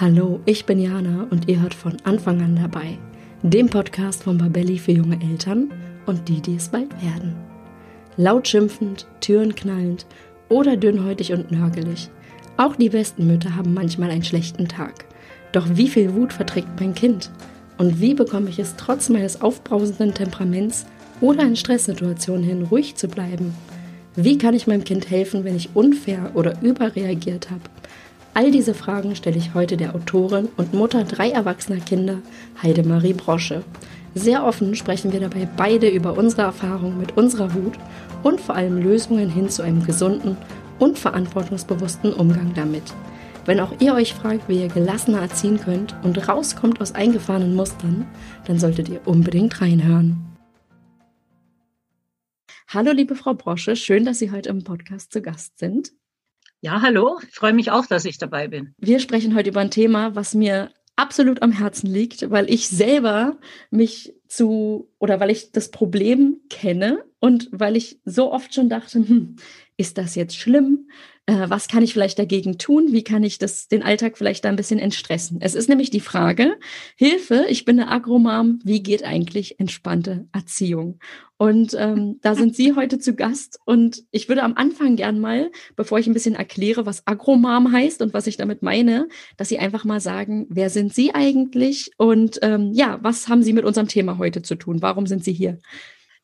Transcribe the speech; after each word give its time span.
Hallo, 0.00 0.40
ich 0.46 0.64
bin 0.64 0.80
Jana 0.80 1.26
und 1.28 1.46
ihr 1.46 1.60
hört 1.60 1.74
von 1.74 1.98
Anfang 2.04 2.40
an 2.40 2.56
dabei, 2.56 2.96
dem 3.42 3.68
Podcast 3.68 4.22
von 4.22 4.38
Babelli 4.38 4.78
für 4.78 4.92
junge 4.92 5.20
Eltern 5.20 5.70
und 6.06 6.26
die, 6.26 6.40
die 6.40 6.54
es 6.54 6.70
bald 6.70 6.90
werden. 7.02 7.34
Laut 8.16 8.48
schimpfend, 8.48 9.06
Türen 9.20 9.54
knallend 9.54 10.06
oder 10.48 10.78
dünnhäutig 10.78 11.34
und 11.34 11.52
nörgelig. 11.52 12.08
Auch 12.56 12.76
die 12.76 12.88
besten 12.88 13.26
Mütter 13.26 13.54
haben 13.54 13.74
manchmal 13.74 14.10
einen 14.10 14.24
schlechten 14.24 14.68
Tag. 14.68 15.04
Doch 15.52 15.66
wie 15.68 15.88
viel 15.88 16.14
Wut 16.14 16.32
verträgt 16.32 16.80
mein 16.80 16.94
Kind? 16.94 17.30
Und 17.76 18.00
wie 18.00 18.14
bekomme 18.14 18.48
ich 18.48 18.58
es 18.58 18.76
trotz 18.76 19.10
meines 19.10 19.42
aufbrausenden 19.42 20.14
Temperaments 20.14 20.86
oder 21.20 21.42
in 21.42 21.56
Stresssituationen 21.56 22.42
hin, 22.42 22.62
ruhig 22.62 22.94
zu 22.94 23.06
bleiben? 23.06 23.52
Wie 24.16 24.38
kann 24.38 24.54
ich 24.54 24.66
meinem 24.66 24.84
Kind 24.84 25.10
helfen, 25.10 25.44
wenn 25.44 25.56
ich 25.56 25.76
unfair 25.76 26.30
oder 26.32 26.54
überreagiert 26.62 27.50
habe? 27.50 27.60
All 28.32 28.52
diese 28.52 28.74
Fragen 28.74 29.16
stelle 29.16 29.38
ich 29.38 29.54
heute 29.54 29.76
der 29.76 29.94
Autorin 29.94 30.48
und 30.56 30.72
Mutter 30.72 31.02
drei 31.02 31.30
erwachsener 31.30 31.80
Kinder, 31.80 32.18
Heidemarie 32.62 33.12
Brosche. 33.12 33.64
Sehr 34.14 34.44
offen 34.44 34.76
sprechen 34.76 35.12
wir 35.12 35.20
dabei 35.20 35.48
beide 35.56 35.88
über 35.88 36.16
unsere 36.16 36.42
Erfahrungen 36.42 36.98
mit 36.98 37.16
unserer 37.16 37.52
Wut 37.54 37.74
und 38.22 38.40
vor 38.40 38.54
allem 38.54 38.78
Lösungen 38.78 39.30
hin 39.30 39.48
zu 39.48 39.62
einem 39.62 39.84
gesunden 39.84 40.36
und 40.78 40.98
verantwortungsbewussten 40.98 42.12
Umgang 42.12 42.54
damit. 42.54 42.84
Wenn 43.46 43.58
auch 43.58 43.72
ihr 43.80 43.94
euch 43.94 44.14
fragt, 44.14 44.48
wie 44.48 44.60
ihr 44.60 44.68
gelassener 44.68 45.22
erziehen 45.22 45.58
könnt 45.58 45.96
und 46.04 46.28
rauskommt 46.28 46.80
aus 46.80 46.94
eingefahrenen 46.94 47.54
Mustern, 47.54 48.06
dann 48.46 48.60
solltet 48.60 48.88
ihr 48.88 49.00
unbedingt 49.06 49.60
reinhören. 49.60 50.36
Hallo 52.68 52.92
liebe 52.92 53.16
Frau 53.16 53.34
Brosche, 53.34 53.74
schön, 53.74 54.04
dass 54.04 54.20
Sie 54.20 54.30
heute 54.30 54.50
im 54.50 54.62
Podcast 54.62 55.12
zu 55.12 55.20
Gast 55.20 55.58
sind. 55.58 55.90
Ja, 56.62 56.82
hallo. 56.82 57.18
Ich 57.26 57.34
freue 57.34 57.54
mich 57.54 57.70
auch, 57.70 57.86
dass 57.86 58.04
ich 58.04 58.18
dabei 58.18 58.46
bin. 58.46 58.74
Wir 58.76 59.00
sprechen 59.00 59.34
heute 59.34 59.48
über 59.48 59.60
ein 59.60 59.70
Thema, 59.70 60.14
was 60.14 60.34
mir 60.34 60.70
absolut 60.94 61.40
am 61.40 61.52
Herzen 61.52 61.86
liegt, 61.86 62.30
weil 62.30 62.50
ich 62.50 62.68
selber 62.68 63.38
mich 63.70 64.14
zu 64.28 64.92
oder 64.98 65.20
weil 65.20 65.30
ich 65.30 65.52
das 65.52 65.70
Problem 65.70 66.40
kenne 66.50 67.02
und 67.18 67.48
weil 67.50 67.76
ich 67.76 67.98
so 68.04 68.30
oft 68.30 68.54
schon 68.54 68.68
dachte, 68.68 68.98
hm, 68.98 69.36
ist 69.78 69.96
das 69.96 70.14
jetzt 70.14 70.36
schlimm? 70.36 70.90
Äh, 71.26 71.48
was 71.48 71.68
kann 71.68 71.82
ich 71.82 71.92
vielleicht 71.92 72.18
dagegen 72.18 72.58
tun? 72.58 72.88
Wie 72.92 73.04
kann 73.04 73.22
ich 73.22 73.38
das, 73.38 73.68
den 73.68 73.82
Alltag 73.82 74.18
vielleicht 74.18 74.44
da 74.44 74.48
ein 74.48 74.56
bisschen 74.56 74.78
entstressen? 74.78 75.38
Es 75.40 75.54
ist 75.54 75.68
nämlich 75.68 75.90
die 75.90 76.00
Frage, 76.00 76.58
Hilfe, 76.96 77.46
ich 77.48 77.64
bin 77.64 77.78
eine 77.78 77.90
Agromam, 77.90 78.58
wie 78.64 78.82
geht 78.82 79.04
eigentlich 79.04 79.60
entspannte 79.60 80.26
Erziehung? 80.32 80.98
Und 81.36 81.74
ähm, 81.78 82.18
da 82.20 82.34
sind 82.34 82.54
Sie 82.54 82.74
heute 82.74 82.98
zu 82.98 83.14
Gast 83.14 83.60
und 83.64 84.02
ich 84.10 84.28
würde 84.28 84.42
am 84.42 84.54
Anfang 84.56 84.96
gern 84.96 85.20
mal, 85.20 85.50
bevor 85.74 85.98
ich 85.98 86.06
ein 86.06 86.12
bisschen 86.12 86.34
erkläre, 86.34 86.84
was 86.84 87.06
Agromam 87.06 87.72
heißt 87.72 88.02
und 88.02 88.12
was 88.12 88.26
ich 88.26 88.36
damit 88.36 88.62
meine, 88.62 89.08
dass 89.36 89.48
Sie 89.48 89.58
einfach 89.58 89.84
mal 89.84 90.00
sagen, 90.00 90.46
wer 90.50 90.68
sind 90.68 90.92
Sie 90.92 91.14
eigentlich 91.14 91.92
und 91.96 92.40
ähm, 92.42 92.72
ja, 92.74 92.98
was 93.02 93.28
haben 93.28 93.42
Sie 93.42 93.52
mit 93.52 93.64
unserem 93.64 93.88
Thema 93.88 94.18
heute 94.18 94.42
zu 94.42 94.54
tun? 94.54 94.82
Warum 94.82 95.06
sind 95.06 95.24
Sie 95.24 95.32
hier? 95.32 95.58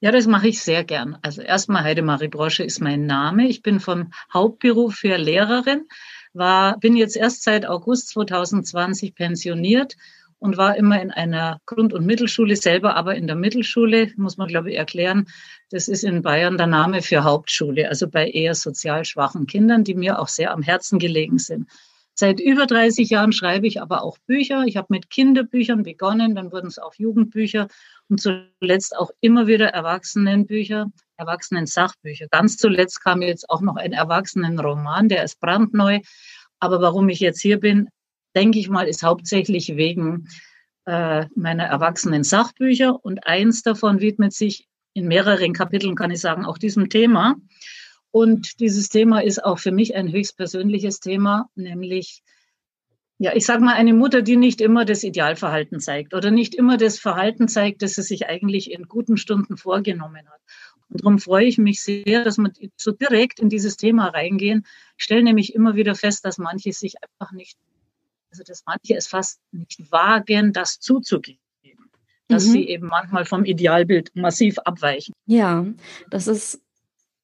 Ja, 0.01 0.13
das 0.13 0.27
mache 0.27 0.49
ich 0.49 0.61
sehr 0.61 0.85
gern. 0.85 1.17
Also 1.23 1.41
erstmal 1.41 1.83
Heidemarie 1.83 2.29
Brosche 2.29 2.63
ist 2.63 2.81
mein 2.81 3.07
Name. 3.07 3.49
Ich 3.49 3.63
bin 3.63 3.81
vom 3.81 4.13
Hauptberuf 4.33 4.95
für 4.95 5.17
Lehrerin, 5.17 5.87
war, 6.35 6.79
bin 6.79 6.97
jetzt 6.97 7.17
erst 7.17 7.43
seit 7.43 7.65
August 7.65 8.11
2020 8.11 9.15
pensioniert 9.15 9.97
und 10.39 10.59
war 10.59 10.77
immer 10.77 11.01
in 11.01 11.11
einer 11.11 11.61
Grund- 11.65 11.95
und 11.95 12.05
Mittelschule, 12.05 12.57
selber 12.57 12.95
aber 12.95 13.15
in 13.15 13.27
der 13.27 13.37
Mittelschule, 13.37 14.13
muss 14.17 14.37
man 14.37 14.49
glaube 14.49 14.71
ich 14.71 14.77
erklären. 14.77 15.29
Das 15.71 15.89
ist 15.89 16.05
in 16.05 16.21
Bayern 16.21 16.59
der 16.59 16.67
Name 16.67 17.01
für 17.01 17.25
Hauptschule, 17.25 17.89
also 17.89 18.07
bei 18.07 18.29
eher 18.29 18.55
sozial 18.55 19.07
schwachen 19.07 19.47
Kindern, 19.47 19.83
die 19.83 19.95
mir 19.95 20.19
auch 20.19 20.29
sehr 20.29 20.53
am 20.53 20.61
Herzen 20.61 20.99
gelegen 20.99 21.39
sind. 21.39 21.71
Seit 22.19 22.41
über 22.41 22.67
30 22.67 23.11
Jahren 23.11 23.33
schreibe 23.33 23.67
ich 23.67 23.83
aber 23.83 24.03
auch 24.03 24.17
Bücher. 24.27 24.65
Ich 24.65 24.79
habe 24.79 24.87
mit 24.89 25.11
Kinderbüchern 25.11 25.83
begonnen, 25.83 26.35
dann 26.35 26.51
wurden 26.51 26.69
es 26.69 26.79
auch 26.79 26.95
Jugendbücher 26.95 27.69
und 28.09 28.23
zuletzt 28.23 28.97
auch 28.97 29.11
immer 29.21 29.47
wieder 29.47 29.69
Erwachsenenbücher, 29.69 30.87
Erwachsenen-Sachbücher. 31.19 32.29
Ganz 32.31 32.57
zuletzt 32.57 33.05
kam 33.05 33.21
jetzt 33.21 33.51
auch 33.51 33.61
noch 33.61 33.77
ein 33.77 33.93
Erwachsenenroman, 33.93 35.11
der 35.11 35.25
ist 35.25 35.41
brandneu. 35.41 36.01
Aber 36.59 36.81
warum 36.81 37.11
ich 37.11 37.21
jetzt 37.21 37.43
hier 37.43 37.61
bin, 37.61 37.91
denke 38.35 38.59
ich 38.59 38.71
mal, 38.71 38.89
ist 38.89 39.03
hauptsächlich 39.03 39.77
wegen 39.77 40.27
äh, 40.87 41.27
meiner 41.35 41.65
Erwachsenen-Sachbücher 41.65 43.05
und 43.05 43.27
eins 43.27 43.63
davon 43.63 44.01
widmet 44.01 44.33
sich 44.33 44.67
in 44.95 45.07
mehreren 45.07 45.53
Kapiteln, 45.53 45.97
kann 45.97 46.11
ich 46.11 46.23
sagen, 46.23 46.47
auch 46.47 46.57
diesem 46.57 46.89
Thema. 46.89 47.35
Und 48.17 48.61
dieses 48.61 48.89
Thema 48.89 49.23
ist 49.23 49.45
auch 49.45 49.59
für 49.59 49.73
mich 49.73 49.95
ein 49.95 50.11
höchst 50.11 50.39
persönliches 50.39 51.01
Thema, 51.01 51.51
nämlich, 51.55 52.23
ja, 53.19 53.35
ich 53.35 53.45
sage 53.45 53.63
mal, 53.63 53.75
eine 53.75 53.93
Mutter, 53.93 54.23
die 54.23 54.39
nicht 54.39 54.63
immer 54.63 54.87
das 54.87 55.05
Idealverhalten 55.05 55.81
zeigt 55.81 56.15
oder 56.15 56.31
nicht 56.31 56.55
immer 56.55 56.79
das 56.79 56.99
Verhalten 56.99 57.47
zeigt, 57.47 57.83
das 57.83 57.93
sie 57.93 58.01
sich 58.01 58.27
eigentlich 58.27 58.71
in 58.71 58.89
guten 58.89 59.19
Stunden 59.19 59.59
vorgenommen 59.59 60.27
hat. 60.31 60.41
Und 60.89 61.03
darum 61.03 61.19
freue 61.19 61.45
ich 61.45 61.59
mich 61.59 61.83
sehr, 61.83 62.25
dass 62.25 62.39
wir 62.39 62.51
so 62.77 62.91
direkt 62.91 63.39
in 63.39 63.51
dieses 63.51 63.77
Thema 63.77 64.07
reingehen. 64.07 64.65
Ich 64.97 65.05
stelle 65.05 65.23
nämlich 65.23 65.55
immer 65.55 65.75
wieder 65.75 65.95
fest, 65.95 66.25
dass 66.25 66.39
manche 66.39 66.73
sich 66.73 66.95
einfach 67.03 67.33
nicht, 67.33 67.59
also 68.31 68.43
dass 68.45 68.65
manche 68.65 68.97
es 68.97 69.09
fast 69.09 69.41
nicht 69.53 69.93
wagen, 69.93 70.55
das 70.55 70.81
zuzugeben 70.81 71.39
dass 72.29 72.47
mhm. 72.47 72.51
sie 72.51 72.69
eben 72.69 72.89
manchmal 72.89 73.25
vom 73.25 73.45
Idealbild 73.45 74.11
massiv 74.17 74.59
abweichen. 74.59 75.15
Ja, 75.27 75.65
das 76.11 76.27
ist 76.27 76.61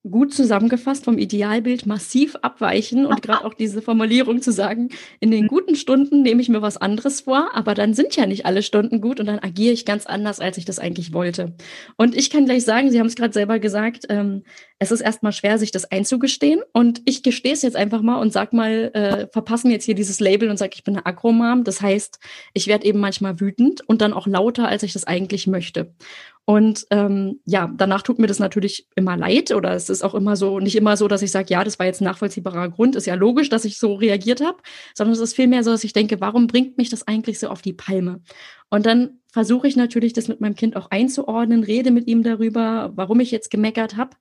gut 0.09 0.35
zusammengefasst 0.35 1.05
vom 1.05 1.17
Idealbild 1.17 1.87
massiv 1.87 2.37
abweichen 2.43 3.07
und 3.07 3.23
gerade 3.23 3.45
auch 3.45 3.55
diese 3.55 3.83
Formulierung 3.83 4.43
zu 4.43 4.53
sagen, 4.53 4.89
in 5.21 5.31
den 5.31 5.47
guten 5.47 5.77
Stunden 5.77 6.23
nehme 6.23 6.43
ich 6.43 6.49
mir 6.49 6.63
was 6.63 6.77
anderes 6.77 7.23
vor, 7.23 7.51
aber 7.55 7.75
dann 7.75 7.95
sind 7.95 8.17
ja 8.17 8.27
nicht 8.27 8.45
alle 8.45 8.63
Stunden 8.63 9.01
gut 9.01 9.21
und 9.21 9.27
dann 9.27 9.39
agiere 9.39 9.73
ich 9.73 9.85
ganz 9.85 10.07
anders, 10.07 10.41
als 10.41 10.59
ich 10.59 10.65
das 10.65 10.79
eigentlich 10.79 11.13
wollte. 11.13 11.55
Und 11.97 12.17
ich 12.17 12.31
kann 12.31 12.47
gleich 12.47 12.65
sagen, 12.65 12.91
Sie 12.91 12.99
haben 12.99 13.07
es 13.07 13.15
gerade 13.15 13.33
selber 13.33 13.59
gesagt, 13.59 14.07
ähm, 14.09 14.43
es 14.79 14.91
ist 14.91 15.01
erstmal 15.01 15.33
schwer, 15.33 15.59
sich 15.59 15.71
das 15.71 15.91
einzugestehen 15.93 16.61
und 16.73 17.03
ich 17.05 17.23
gestehe 17.23 17.53
es 17.53 17.63
jetzt 17.63 17.77
einfach 17.77 18.03
mal 18.03 18.17
und 18.17 18.33
sag 18.33 18.53
mal, 18.53 18.91
äh, 18.95 19.29
verpassen 19.33 19.71
jetzt 19.71 19.85
hier 19.85 19.95
dieses 19.95 20.19
Label 20.19 20.51
und 20.51 20.57
sage, 20.57 20.73
ich 20.75 20.83
bin 20.83 20.97
eine 20.97 21.07
Akromam. 21.07 21.63
Das 21.63 21.81
heißt, 21.81 22.19
ich 22.53 22.67
werde 22.67 22.87
eben 22.87 22.99
manchmal 22.99 23.39
wütend 23.39 23.89
und 23.89 24.01
dann 24.01 24.13
auch 24.13 24.27
lauter, 24.27 24.67
als 24.67 24.83
ich 24.83 24.93
das 24.93 25.05
eigentlich 25.05 25.47
möchte. 25.47 25.95
Und 26.45 26.87
ähm, 26.91 27.41
ja, 27.45 27.71
danach 27.77 28.03
tut 28.03 28.19
mir 28.19 28.27
das 28.27 28.41
natürlich 28.41 28.89
immer 28.97 29.17
leid 29.17 29.53
oder 29.53 29.75
es 29.75 29.89
ist 29.89 30.03
auch 30.03 30.15
immer 30.15 30.35
so, 30.35 30.59
nicht 30.59 30.75
immer 30.75 30.97
so, 30.97 31.07
dass 31.07 31.23
ich 31.23 31.31
sage, 31.31 31.47
ja, 31.51 31.63
das 31.63 31.79
war 31.79 31.87
jetzt 31.87 32.01
ein 32.01 32.05
nachvollziehbarer 32.05 32.69
Grund, 32.71 32.97
ist 32.97 33.07
ja 33.07 33.15
logisch, 33.15 33.49
dass 33.49 33.65
ich 33.65 33.79
so 33.79 33.95
reagiert 33.95 34.41
habe, 34.41 34.59
sondern 34.95 35.15
es 35.15 35.21
ist 35.21 35.35
vielmehr 35.35 35.63
so, 35.63 35.71
dass 35.71 35.85
ich 35.85 35.93
denke, 35.93 36.21
warum 36.21 36.49
bringt 36.49 36.79
mich 36.79 36.91
das 36.91 37.07
eigentlich 37.07 37.39
so 37.39 37.49
auf 37.49 37.63
die 37.63 37.73
Palme? 37.73 38.23
Und 38.71 38.87
dann 38.87 39.21
versuche 39.33 39.69
ich 39.69 39.77
natürlich, 39.77 40.15
das 40.15 40.29
mit 40.29 40.41
meinem 40.41 40.57
Kind 40.57 40.77
auch 40.77 40.91
einzuordnen, 40.91 41.63
rede 41.63 41.93
mit 41.93 42.09
ihm 42.09 42.25
darüber, 42.25 42.91
warum 42.97 43.21
ich 43.21 43.31
jetzt 43.31 43.51
gemeckert 43.51 43.97
habe. 43.97 44.17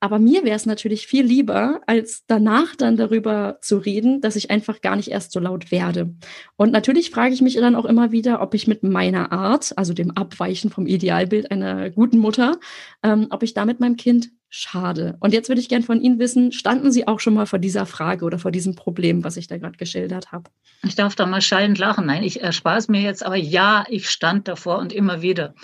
Aber 0.00 0.18
mir 0.18 0.44
wäre 0.44 0.54
es 0.54 0.66
natürlich 0.66 1.06
viel 1.06 1.24
lieber, 1.24 1.80
als 1.86 2.24
danach 2.26 2.76
dann 2.76 2.96
darüber 2.96 3.58
zu 3.60 3.78
reden, 3.78 4.20
dass 4.20 4.36
ich 4.36 4.50
einfach 4.50 4.80
gar 4.80 4.94
nicht 4.94 5.10
erst 5.10 5.32
so 5.32 5.40
laut 5.40 5.72
werde. 5.72 6.14
Und 6.56 6.70
natürlich 6.70 7.10
frage 7.10 7.34
ich 7.34 7.42
mich 7.42 7.56
dann 7.56 7.74
auch 7.74 7.84
immer 7.84 8.12
wieder, 8.12 8.40
ob 8.40 8.54
ich 8.54 8.68
mit 8.68 8.84
meiner 8.84 9.32
Art, 9.32 9.72
also 9.76 9.94
dem 9.94 10.12
Abweichen 10.12 10.70
vom 10.70 10.86
Idealbild 10.86 11.50
einer 11.50 11.90
guten 11.90 12.18
Mutter, 12.18 12.58
ähm, 13.02 13.26
ob 13.30 13.42
ich 13.42 13.54
damit 13.54 13.80
meinem 13.80 13.96
Kind 13.96 14.30
schade. 14.48 15.16
Und 15.20 15.32
jetzt 15.32 15.48
würde 15.48 15.60
ich 15.60 15.68
gern 15.68 15.82
von 15.82 16.00
Ihnen 16.00 16.18
wissen, 16.18 16.52
standen 16.52 16.92
Sie 16.92 17.06
auch 17.06 17.18
schon 17.18 17.34
mal 17.34 17.46
vor 17.46 17.58
dieser 17.58 17.84
Frage 17.84 18.24
oder 18.24 18.38
vor 18.38 18.52
diesem 18.52 18.76
Problem, 18.76 19.24
was 19.24 19.36
ich 19.36 19.48
da 19.48 19.58
gerade 19.58 19.76
geschildert 19.76 20.32
habe? 20.32 20.50
Ich 20.84 20.94
darf 20.94 21.16
da 21.16 21.26
mal 21.26 21.42
schallend 21.42 21.78
lachen. 21.78 22.06
Nein, 22.06 22.22
ich 22.22 22.40
erspare 22.40 22.78
es 22.78 22.88
mir 22.88 23.00
jetzt, 23.00 23.26
aber 23.26 23.36
ja, 23.36 23.84
ich 23.88 24.08
stand 24.08 24.48
davor 24.48 24.78
und 24.78 24.92
immer 24.92 25.22
wieder. 25.22 25.54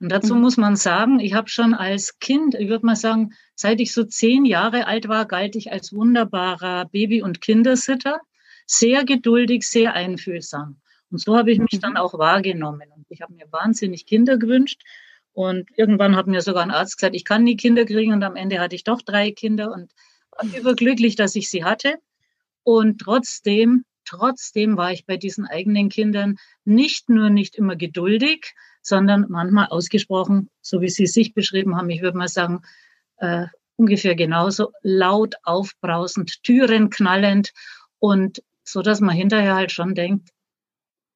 Und 0.00 0.10
dazu 0.10 0.34
mhm. 0.34 0.42
muss 0.42 0.56
man 0.56 0.76
sagen, 0.76 1.20
ich 1.20 1.34
habe 1.34 1.48
schon 1.48 1.72
als 1.72 2.18
Kind, 2.18 2.54
ich 2.54 2.68
würde 2.68 2.84
mal 2.84 2.96
sagen, 2.96 3.30
seit 3.56 3.80
ich 3.80 3.92
so 3.92 4.04
zehn 4.04 4.44
Jahre 4.44 4.86
alt 4.86 5.08
war, 5.08 5.26
galt 5.26 5.56
ich 5.56 5.72
als 5.72 5.92
wunderbarer 5.92 6.84
Baby- 6.84 7.22
und 7.22 7.40
Kindersitter, 7.40 8.20
sehr 8.66 9.04
geduldig, 9.04 9.66
sehr 9.66 9.94
einfühlsam. 9.94 10.80
Und 11.10 11.18
so 11.18 11.36
habe 11.36 11.50
ich 11.50 11.58
mich 11.58 11.80
dann 11.80 11.92
mhm. 11.92 11.96
auch 11.96 12.18
wahrgenommen. 12.18 12.88
Und 12.94 13.06
ich 13.08 13.22
habe 13.22 13.32
mir 13.32 13.50
wahnsinnig 13.50 14.06
Kinder 14.06 14.36
gewünscht. 14.38 14.82
Und 15.32 15.68
irgendwann 15.76 16.16
hat 16.16 16.26
mir 16.26 16.40
sogar 16.42 16.62
ein 16.62 16.70
Arzt 16.70 16.98
gesagt, 16.98 17.14
ich 17.14 17.24
kann 17.24 17.44
nie 17.44 17.56
Kinder 17.56 17.84
kriegen. 17.84 18.12
Und 18.12 18.22
am 18.22 18.36
Ende 18.36 18.60
hatte 18.60 18.76
ich 18.76 18.84
doch 18.84 19.00
drei 19.02 19.30
Kinder 19.30 19.72
und 19.72 19.92
war 20.30 20.44
überglücklich, 20.58 21.16
dass 21.16 21.34
ich 21.34 21.48
sie 21.48 21.64
hatte. 21.64 21.96
Und 22.62 23.00
trotzdem, 23.00 23.84
trotzdem 24.04 24.76
war 24.76 24.92
ich 24.92 25.06
bei 25.06 25.16
diesen 25.16 25.46
eigenen 25.46 25.88
Kindern 25.88 26.36
nicht 26.64 27.08
nur 27.08 27.30
nicht 27.30 27.56
immer 27.56 27.76
geduldig, 27.76 28.54
sondern 28.82 29.26
manchmal 29.28 29.66
ausgesprochen, 29.66 30.50
so 30.60 30.80
wie 30.80 30.88
Sie 30.88 31.06
sich 31.06 31.32
beschrieben 31.34 31.76
haben, 31.76 31.90
ich 31.90 32.02
würde 32.02 32.18
mal 32.18 32.28
sagen, 32.28 32.62
äh, 33.18 33.46
ungefähr 33.76 34.14
genauso 34.14 34.72
laut, 34.82 35.34
aufbrausend, 35.44 36.42
Türen 36.42 36.90
knallend 36.90 37.52
und 37.98 38.42
so, 38.64 38.82
dass 38.82 39.00
man 39.00 39.14
hinterher 39.14 39.54
halt 39.54 39.72
schon 39.72 39.94
denkt, 39.94 40.30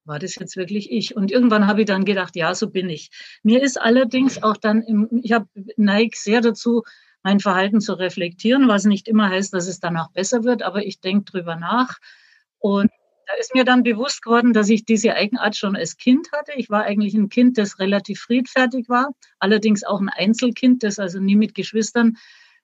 war 0.05 0.19
das 0.19 0.35
jetzt 0.37 0.57
wirklich 0.57 0.91
ich? 0.91 1.17
Und 1.17 1.31
irgendwann 1.31 1.67
habe 1.67 1.83
ich 1.83 1.87
dann 1.87 2.05
gedacht, 2.05 2.37
ja, 2.37 2.55
so 2.55 2.71
bin 2.71 2.89
ich. 2.89 3.11
Mir 3.43 3.63
ist 3.63 3.81
allerdings 3.81 4.43
auch 4.43 4.57
dann, 4.57 4.83
im, 4.83 5.09
ich 5.23 5.33
habe 5.33 5.47
neig 5.77 6.17
sehr 6.17 6.41
dazu, 6.41 6.83
mein 7.23 7.41
Verhalten 7.41 7.81
zu 7.81 7.95
reflektieren, 7.95 8.69
was 8.69 8.85
nicht 8.85 9.07
immer 9.07 9.29
heißt, 9.29 9.53
dass 9.53 9.69
es 9.69 9.79
danach 9.79 10.11
besser 10.11 10.45
wird, 10.45 10.63
aber 10.63 10.85
ich 10.85 11.01
denke 11.01 11.31
drüber 11.31 11.57
nach 11.57 11.99
und 12.59 12.91
da 13.31 13.39
ist 13.39 13.55
mir 13.55 13.65
dann 13.65 13.83
bewusst 13.83 14.23
geworden, 14.23 14.53
dass 14.53 14.69
ich 14.69 14.85
diese 14.85 15.15
Eigenart 15.15 15.57
schon 15.57 15.77
als 15.77 15.97
Kind 15.97 16.29
hatte. 16.33 16.53
Ich 16.57 16.69
war 16.69 16.85
eigentlich 16.85 17.15
ein 17.15 17.29
Kind, 17.29 17.59
das 17.59 17.79
relativ 17.79 18.21
friedfertig 18.21 18.89
war, 18.89 19.11
allerdings 19.39 19.85
auch 19.85 20.01
ein 20.01 20.09
Einzelkind, 20.09 20.83
das 20.83 20.99
also 20.99 21.21
nie 21.21 21.37
mit 21.37 21.55
Geschwistern 21.55 22.17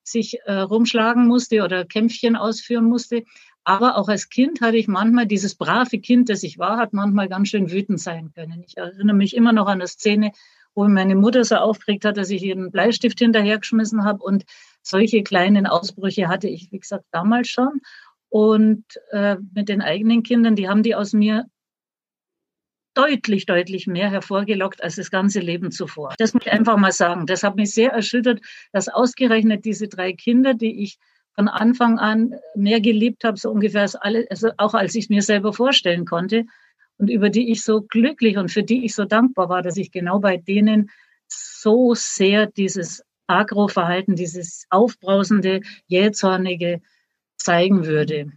sich 0.03 0.39
äh, 0.45 0.55
rumschlagen 0.55 1.27
musste 1.27 1.63
oder 1.63 1.85
Kämpfchen 1.85 2.37
ausführen 2.37 2.85
musste. 2.85 3.25
Aber 3.65 3.97
auch 3.97 4.09
als 4.09 4.29
Kind 4.29 4.61
hatte 4.61 4.77
ich 4.77 4.87
manchmal, 4.87 5.27
dieses 5.27 5.57
brave 5.57 5.99
Kind, 5.99 6.29
das 6.29 6.43
ich 6.43 6.59
war, 6.59 6.79
hat 6.79 6.93
manchmal 6.93 7.29
ganz 7.29 7.49
schön 7.49 7.71
wütend 7.71 8.01
sein 8.01 8.33
können. 8.33 8.63
Ich 8.67 8.77
erinnere 8.77 9.17
mich 9.17 9.35
immer 9.35 9.53
noch 9.53 9.67
an 9.67 9.81
eine 9.81 9.89
Szene, 9.89 10.33
wo 10.75 10.87
meine 10.87 11.17
Mutter 11.17 11.45
so 11.45 11.57
aufgeregt 11.57 12.05
hat, 12.05 12.17
dass 12.17 12.31
ich 12.31 12.43
ihren 12.43 12.71
Bleistift 12.71 13.19
hinterhergeschmissen 13.19 14.05
habe. 14.05 14.23
Und 14.23 14.45
solche 14.83 15.23
kleinen 15.23 15.67
Ausbrüche 15.67 16.29
hatte 16.29 16.49
ich, 16.49 16.71
wie 16.71 16.79
gesagt, 16.79 17.07
damals 17.11 17.49
schon. 17.49 17.81
Und 18.29 18.85
äh, 19.11 19.37
mit 19.55 19.69
den 19.69 19.83
eigenen 19.83 20.23
Kindern, 20.23 20.57
die 20.57 20.69
haben 20.69 20.83
die 20.83 20.95
aus 20.95 21.13
mir 21.13 21.47
deutlich, 22.95 23.47
deutlich 23.47 23.87
mehr 23.87 24.11
hervorgelockt 24.11 24.83
als 24.83 24.97
das 24.97 25.11
ganze 25.11 25.41
Leben 25.41 25.71
zuvor. 25.71 26.15
Das 26.19 26.33
muss 26.33 26.47
ich 26.47 26.53
einfach 26.53 26.77
mal 26.79 26.93
sagen. 26.93 27.27
Das 27.27 27.43
hat 27.43 27.57
mich 27.57 27.73
sehr 27.73 27.93
erschüttert, 27.93 28.41
dass 28.73 28.89
ausgerechnet 28.89 29.65
diese 29.65 29.87
drei 29.87 30.13
Kinder, 30.13 30.55
die 30.55 30.83
ich 30.83 30.99
von 31.35 31.49
Anfang 31.49 31.99
an 31.99 32.35
mehr 32.55 32.81
geliebt 32.81 33.23
habe, 33.25 33.37
so 33.37 33.51
ungefähr 33.51 33.83
als 33.83 33.95
alle, 33.95 34.27
also 34.31 34.51
auch 34.57 34.73
als 34.73 34.95
ich 34.95 35.05
es 35.05 35.11
mir 35.11 35.23
selber 35.23 35.53
vorstellen 35.53 36.07
konnte 36.07 36.47
und 36.97 37.11
über 37.11 37.29
die 37.29 37.51
ich 37.51 37.63
so 37.63 37.83
glücklich 37.83 38.39
und 38.39 38.51
für 38.51 38.63
die 38.63 38.87
ich 38.87 38.95
so 38.95 39.05
dankbar 39.05 39.51
war, 39.51 39.63
dass 39.63 39.77
ich 39.77 39.91
genau 39.91 40.19
bei 40.19 40.39
denen 40.39 40.91
so 41.29 41.95
sehr 41.95 42.47
dieses 42.47 43.05
Agro-Verhalten, 43.27 44.17
dieses 44.17 44.65
aufbrausende, 44.71 45.61
jähzornige 45.89 46.81
zeigen 47.37 47.87
würde. 47.87 48.33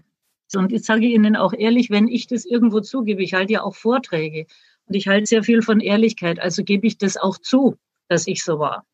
Und 0.56 0.72
jetzt 0.72 0.86
sage 0.86 1.06
ich 1.06 1.14
Ihnen 1.14 1.36
auch 1.36 1.54
ehrlich, 1.54 1.90
wenn 1.90 2.08
ich 2.08 2.28
das 2.28 2.46
irgendwo 2.46 2.80
zugebe, 2.82 3.22
ich 3.22 3.34
halte 3.34 3.54
ja 3.54 3.64
auch 3.64 3.76
Vorträge 3.76 4.48
und 4.86 4.96
ich 4.96 5.08
halte 5.08 5.28
sehr 5.28 5.44
viel 5.44 5.62
von 5.62 5.80
Ehrlichkeit, 5.80 6.40
also 6.40 6.64
gebe 6.64 6.88
ich 6.88 6.98
das 6.98 7.18
auch 7.18 7.38
zu, 7.38 7.78
dass 8.08 8.28
ich 8.28 8.44
so 8.44 8.60
war. 8.60 8.86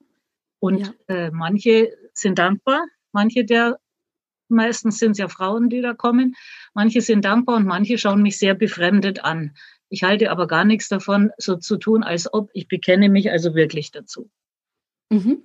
Und 0.59 0.79
ja. 0.79 0.93
äh, 1.07 1.31
manche 1.31 1.95
sind 2.13 2.39
dankbar, 2.39 2.85
manche 3.11 3.45
der 3.45 3.79
Meistens 4.47 4.99
sind 4.99 5.13
es 5.13 5.17
ja 5.17 5.27
Frauen, 5.27 5.69
die 5.69 5.81
da 5.81 5.93
kommen. 5.93 6.35
Manche 6.73 7.01
sind 7.01 7.25
dankbar 7.25 7.55
und 7.57 7.65
manche 7.65 7.97
schauen 7.97 8.21
mich 8.21 8.37
sehr 8.37 8.53
befremdet 8.53 9.23
an. 9.23 9.55
Ich 9.89 10.03
halte 10.03 10.31
aber 10.31 10.47
gar 10.47 10.65
nichts 10.65 10.87
davon, 10.87 11.31
so 11.37 11.55
zu 11.55 11.77
tun, 11.77 12.03
als 12.03 12.31
ob 12.31 12.49
ich 12.53 12.67
bekenne 12.67 13.09
mich 13.09 13.31
also 13.31 13.55
wirklich 13.55 13.91
dazu. 13.91 14.29
Mhm. 15.09 15.41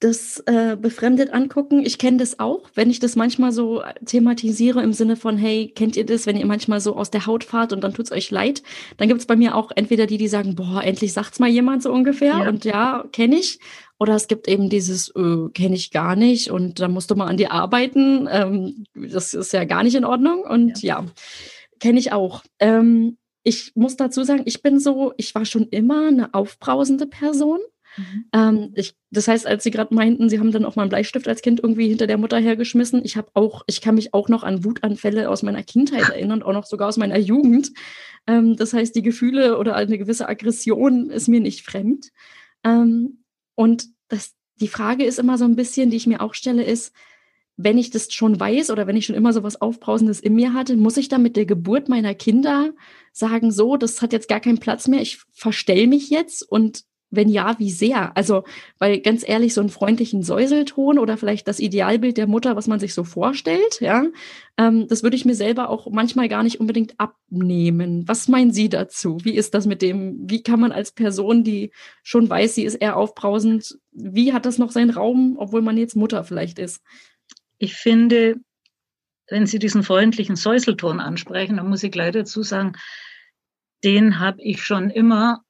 Das 0.00 0.40
äh, 0.46 0.76
befremdet 0.76 1.32
angucken, 1.32 1.84
ich 1.84 1.98
kenne 1.98 2.18
das 2.18 2.38
auch, 2.38 2.70
wenn 2.74 2.88
ich 2.88 3.00
das 3.00 3.16
manchmal 3.16 3.50
so 3.50 3.82
thematisiere 4.06 4.80
im 4.80 4.92
Sinne 4.92 5.16
von, 5.16 5.36
hey, 5.36 5.72
kennt 5.74 5.96
ihr 5.96 6.06
das, 6.06 6.24
wenn 6.24 6.36
ihr 6.36 6.46
manchmal 6.46 6.80
so 6.80 6.94
aus 6.94 7.10
der 7.10 7.26
Haut 7.26 7.42
fahrt 7.42 7.72
und 7.72 7.82
dann 7.82 7.94
tut 7.94 8.06
es 8.06 8.12
euch 8.12 8.30
leid, 8.30 8.62
dann 8.96 9.08
gibt 9.08 9.20
es 9.20 9.26
bei 9.26 9.34
mir 9.34 9.56
auch 9.56 9.72
entweder 9.74 10.06
die, 10.06 10.18
die 10.18 10.28
sagen, 10.28 10.54
boah, 10.54 10.84
endlich 10.84 11.12
sagt's 11.12 11.40
mal 11.40 11.48
jemand 11.48 11.82
so 11.82 11.92
ungefähr 11.92 12.38
ja. 12.38 12.48
und 12.48 12.64
ja, 12.64 13.06
kenne 13.10 13.36
ich. 13.36 13.58
Oder 13.98 14.14
es 14.14 14.28
gibt 14.28 14.46
eben 14.46 14.68
dieses, 14.68 15.08
äh, 15.16 15.48
kenne 15.52 15.74
ich 15.74 15.90
gar 15.90 16.14
nicht 16.14 16.52
und 16.52 16.78
da 16.78 16.86
musst 16.86 17.10
du 17.10 17.16
mal 17.16 17.26
an 17.26 17.36
dir 17.36 17.50
arbeiten. 17.50 18.28
Ähm, 18.30 18.84
das 18.94 19.34
ist 19.34 19.52
ja 19.52 19.64
gar 19.64 19.82
nicht 19.82 19.96
in 19.96 20.04
Ordnung. 20.04 20.42
Und 20.42 20.80
ja, 20.82 21.00
ja 21.00 21.06
kenne 21.80 21.98
ich 21.98 22.12
auch. 22.12 22.42
Ähm, 22.60 23.18
ich 23.42 23.72
muss 23.74 23.96
dazu 23.96 24.24
sagen, 24.24 24.42
ich 24.44 24.62
bin 24.62 24.78
so, 24.78 25.12
ich 25.16 25.34
war 25.34 25.44
schon 25.44 25.68
immer 25.68 26.08
eine 26.08 26.34
aufbrausende 26.34 27.06
Person. 27.06 27.60
Mhm. 27.98 28.24
Ähm, 28.32 28.72
ich, 28.74 28.94
das 29.10 29.28
heißt, 29.28 29.46
als 29.46 29.64
Sie 29.64 29.70
gerade 29.70 29.94
meinten, 29.94 30.28
Sie 30.28 30.38
haben 30.38 30.52
dann 30.52 30.64
auch 30.64 30.76
mal 30.76 30.82
einen 30.82 30.90
Bleistift 30.90 31.26
als 31.28 31.42
Kind 31.42 31.60
irgendwie 31.60 31.88
hinter 31.88 32.06
der 32.06 32.18
Mutter 32.18 32.38
hergeschmissen. 32.38 33.04
Ich 33.04 33.16
habe 33.16 33.28
auch, 33.34 33.64
ich 33.66 33.80
kann 33.80 33.96
mich 33.96 34.14
auch 34.14 34.28
noch 34.28 34.44
an 34.44 34.64
Wutanfälle 34.64 35.28
aus 35.28 35.42
meiner 35.42 35.62
Kindheit 35.62 36.08
erinnern, 36.10 36.42
auch 36.42 36.52
noch 36.52 36.66
sogar 36.66 36.88
aus 36.88 36.96
meiner 36.96 37.18
Jugend. 37.18 37.72
Ähm, 38.26 38.56
das 38.56 38.72
heißt, 38.72 38.94
die 38.94 39.02
Gefühle 39.02 39.58
oder 39.58 39.74
eine 39.74 39.98
gewisse 39.98 40.28
Aggression 40.28 41.10
ist 41.10 41.28
mir 41.28 41.40
nicht 41.40 41.64
fremd. 41.64 42.10
Ähm, 42.64 43.24
und 43.54 43.88
das, 44.08 44.34
die 44.60 44.68
Frage 44.68 45.04
ist 45.04 45.18
immer 45.18 45.38
so 45.38 45.44
ein 45.44 45.56
bisschen, 45.56 45.90
die 45.90 45.96
ich 45.96 46.06
mir 46.06 46.20
auch 46.20 46.34
stelle, 46.34 46.62
ist, 46.62 46.92
wenn 47.60 47.76
ich 47.76 47.90
das 47.90 48.12
schon 48.12 48.38
weiß 48.38 48.70
oder 48.70 48.86
wenn 48.86 48.96
ich 48.96 49.04
schon 49.04 49.16
immer 49.16 49.32
so 49.32 49.42
was 49.42 49.60
Aufbrausendes 49.60 50.20
in 50.20 50.36
mir 50.36 50.54
hatte, 50.54 50.76
muss 50.76 50.96
ich 50.96 51.08
dann 51.08 51.22
mit 51.22 51.36
der 51.36 51.44
Geburt 51.44 51.88
meiner 51.88 52.14
Kinder 52.14 52.72
sagen, 53.12 53.50
so, 53.50 53.76
das 53.76 54.00
hat 54.00 54.12
jetzt 54.12 54.28
gar 54.28 54.38
keinen 54.38 54.58
Platz 54.58 54.86
mehr, 54.86 55.02
ich 55.02 55.18
verstell 55.32 55.88
mich 55.88 56.08
jetzt 56.08 56.48
und 56.48 56.84
wenn 57.10 57.28
ja, 57.28 57.58
wie 57.58 57.70
sehr? 57.70 58.16
Also, 58.16 58.44
weil 58.78 59.00
ganz 59.00 59.26
ehrlich, 59.26 59.54
so 59.54 59.60
einen 59.60 59.70
freundlichen 59.70 60.22
Säuselton 60.22 60.98
oder 60.98 61.16
vielleicht 61.16 61.48
das 61.48 61.58
Idealbild 61.58 62.18
der 62.18 62.26
Mutter, 62.26 62.54
was 62.54 62.66
man 62.66 62.80
sich 62.80 62.92
so 62.94 63.04
vorstellt, 63.04 63.80
ja, 63.80 64.04
ähm, 64.58 64.86
das 64.88 65.02
würde 65.02 65.16
ich 65.16 65.24
mir 65.24 65.34
selber 65.34 65.70
auch 65.70 65.90
manchmal 65.90 66.28
gar 66.28 66.42
nicht 66.42 66.60
unbedingt 66.60 66.94
abnehmen. 66.98 68.06
Was 68.06 68.28
meinen 68.28 68.52
Sie 68.52 68.68
dazu? 68.68 69.18
Wie 69.22 69.34
ist 69.34 69.54
das 69.54 69.66
mit 69.66 69.80
dem? 69.80 70.28
Wie 70.28 70.42
kann 70.42 70.60
man 70.60 70.72
als 70.72 70.92
Person, 70.92 71.44
die 71.44 71.72
schon 72.02 72.28
weiß, 72.28 72.54
sie 72.54 72.64
ist 72.64 72.74
eher 72.74 72.96
aufbrausend, 72.96 73.78
wie 73.92 74.32
hat 74.32 74.44
das 74.44 74.58
noch 74.58 74.70
seinen 74.70 74.90
Raum, 74.90 75.36
obwohl 75.38 75.62
man 75.62 75.78
jetzt 75.78 75.96
Mutter 75.96 76.24
vielleicht 76.24 76.58
ist? 76.58 76.82
Ich 77.58 77.74
finde, 77.74 78.36
wenn 79.28 79.46
Sie 79.46 79.58
diesen 79.58 79.82
freundlichen 79.82 80.36
Säuselton 80.36 81.00
ansprechen, 81.00 81.56
dann 81.56 81.68
muss 81.68 81.82
ich 81.82 81.90
gleich 81.90 82.12
dazu 82.12 82.42
sagen, 82.42 82.72
den 83.84 84.18
habe 84.18 84.42
ich 84.42 84.62
schon 84.62 84.90
immer 84.90 85.42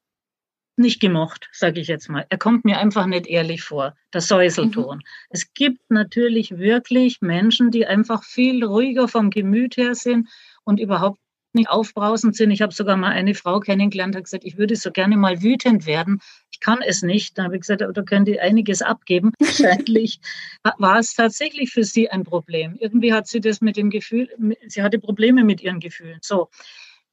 nicht 0.79 1.01
gemocht, 1.01 1.49
sage 1.53 1.81
ich 1.81 1.89
jetzt 1.89 2.09
mal. 2.09 2.27
Er 2.29 2.39
kommt 2.39 2.65
mir 2.65 2.79
einfach 2.79 3.07
nicht 3.07 3.27
ehrlich 3.27 3.63
vor, 3.63 3.95
der 4.13 4.21
Säuselton. 4.21 4.99
Mhm. 4.99 5.03
Es 5.31 5.53
gibt 5.55 5.81
natürlich 5.91 6.59
wirklich 6.59 7.21
Menschen, 7.21 7.71
die 7.71 7.87
einfach 7.87 8.25
viel 8.25 8.65
ruhiger 8.65 9.09
vom 9.09 9.31
Gemüt 9.31 9.77
her 9.77 9.95
sind 9.95 10.29
und 10.65 10.81
überhaupt 10.81 11.19
nicht 11.55 11.69
aufbrausend 11.69 12.37
sind. 12.37 12.51
Ich 12.51 12.63
habe 12.63 12.73
sogar 12.73 12.97
mal 12.97 13.11
eine 13.11 13.35
Frau 13.35 13.61
kennengelernt, 13.61 14.15
hat 14.15 14.25
gesagt, 14.25 14.45
ich 14.45 14.59
würde 14.59 14.77
so 14.77 14.91
gerne 14.91 15.17
mal 15.17 15.43
wütend 15.43 15.87
werden. 15.87 16.21
Ich 16.51 16.61
kann 16.61 16.81
es 16.87 17.03
nicht. 17.03 17.39
Da 17.39 17.45
habe 17.45 17.57
ich 17.57 17.63
gesagt, 17.63 17.83
da 17.83 18.03
könnt 18.03 18.29
ihr 18.29 18.43
einiges 18.43 18.83
abgeben. 18.83 19.33
Wahrscheinlich 19.39 20.21
war 20.63 20.99
es 20.99 21.15
tatsächlich 21.15 21.71
für 21.71 21.85
sie 21.85 22.11
ein 22.11 22.25
Problem. 22.25 22.77
Irgendwie 22.79 23.13
hat 23.13 23.27
sie 23.27 23.41
das 23.41 23.61
mit 23.61 23.77
dem 23.77 23.91
Gefühl, 23.91 24.29
sie 24.67 24.83
hatte 24.83 24.99
Probleme 24.99 25.45
mit 25.45 25.61
ihren 25.63 25.81
Gefühlen. 25.81 26.19
So. 26.23 26.49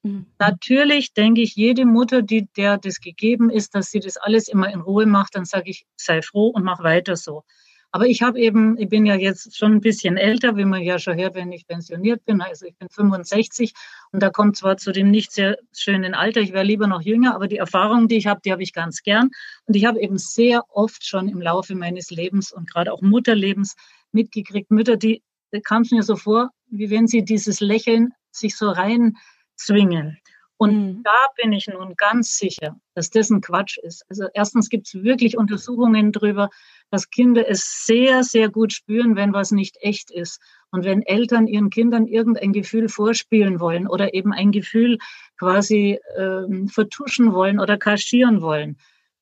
Mhm. 0.06 0.28
Natürlich 0.38 1.14
denke 1.14 1.42
ich, 1.42 1.56
jede 1.56 1.86
Mutter, 1.86 2.22
die 2.22 2.48
der 2.56 2.78
das 2.78 3.02
gegeben 3.02 3.50
ist, 3.50 3.74
dass 3.74 3.90
sie 3.90 4.00
das 4.00 4.18
alles 4.18 4.48
immer 4.48 4.72
in 4.72 4.82
Ruhe 4.82 5.08
macht, 5.08 5.36
dann 5.36 5.46
sage 5.46 5.72
ich, 5.72 5.88
sei 5.96 6.22
froh 6.22 6.50
und 6.50 6.64
mach 6.64 6.84
weiter 6.84 7.16
so. 7.16 7.44
Aber 7.92 8.06
ich 8.06 8.22
habe 8.22 8.40
eben, 8.40 8.78
ich 8.78 8.90
bin 8.90 9.06
ja 9.06 9.16
jetzt 9.16 9.58
schon 9.58 9.74
ein 9.74 9.82
bisschen 9.82 10.18
älter, 10.18 10.58
wie 10.58 10.66
man 10.66 10.84
ja 10.84 11.00
schon 11.00 11.18
hört, 11.18 11.34
wenn 11.34 11.52
ich 11.52 11.66
pensioniert 11.66 12.24
bin. 12.26 12.42
Also 12.42 12.66
ich 12.66 12.76
bin 12.76 12.90
65 12.90 13.74
und 14.12 14.22
da 14.22 14.30
kommt 14.30 14.58
zwar 14.58 14.78
zu 14.78 14.92
dem 14.92 15.10
nicht 15.10 15.32
sehr 15.32 15.58
schönen 15.74 16.14
Alter, 16.14 16.42
ich 16.42 16.54
wäre 16.54 16.66
lieber 16.66 16.88
noch 16.88 17.02
jünger, 17.02 17.34
aber 17.34 17.48
die 17.48 17.58
Erfahrung, 17.58 18.08
die 18.08 18.18
ich 18.18 18.28
habe, 18.28 18.42
die 18.46 18.52
habe 18.52 18.62
ich 18.62 18.74
ganz 18.74 19.02
gern. 19.02 19.32
Und 19.66 19.76
ich 19.76 19.86
habe 19.86 20.00
eben 20.02 20.20
sehr 20.20 20.64
oft 20.70 21.04
schon 21.06 21.30
im 21.30 21.42
Laufe 21.42 21.74
meines 21.74 22.12
Lebens 22.12 22.52
und 22.52 22.70
gerade 22.70 22.94
auch 22.94 23.02
Mutterlebens 23.02 23.76
mitgekriegt, 24.12 24.70
Mütter, 24.70 24.98
die 24.98 25.24
kam 25.64 25.82
es 25.82 25.92
mir 25.92 26.04
so 26.04 26.16
vor, 26.16 26.52
wie 26.68 26.92
wenn 26.92 27.08
sie 27.08 27.24
dieses 27.24 27.60
Lächeln 27.60 28.14
sich 28.30 28.56
so 28.56 28.70
rein 28.70 29.16
zwingen. 29.56 30.18
Und 30.58 30.98
mhm. 30.98 31.04
da 31.04 31.28
bin 31.42 31.52
ich 31.52 31.68
nun 31.68 31.96
ganz 31.98 32.38
sicher, 32.38 32.80
dass 32.94 33.10
das 33.10 33.30
ein 33.30 33.42
Quatsch 33.42 33.78
ist. 33.78 34.06
Also 34.10 34.28
erstens 34.34 34.70
gibt 34.70 34.88
es 34.88 35.04
wirklich 35.04 35.38
Untersuchungen 35.38 36.14
darüber, 36.14 36.50
dass 36.92 37.10
Kinder 37.10 37.48
es 37.50 37.84
sehr, 37.86 38.24
sehr 38.24 38.50
gut 38.50 38.72
spüren, 38.72 39.18
wenn 39.18 39.34
was 39.34 39.52
nicht 39.52 39.78
echt 39.82 40.12
ist. 40.12 40.40
Und 40.72 40.86
wenn 40.86 41.02
Eltern 41.02 41.48
ihren 41.48 41.70
Kindern 41.70 42.08
irgendein 42.08 42.54
Gefühl 42.54 42.88
vorspielen 42.88 43.60
wollen 43.60 43.88
oder 43.88 44.14
eben 44.14 44.32
ein 44.32 44.52
Gefühl 44.52 44.98
quasi 45.38 46.00
äh, 46.16 46.68
vertuschen 46.68 47.34
wollen 47.34 47.60
oder 47.60 47.78
kaschieren 47.78 48.42
wollen. 48.42 48.78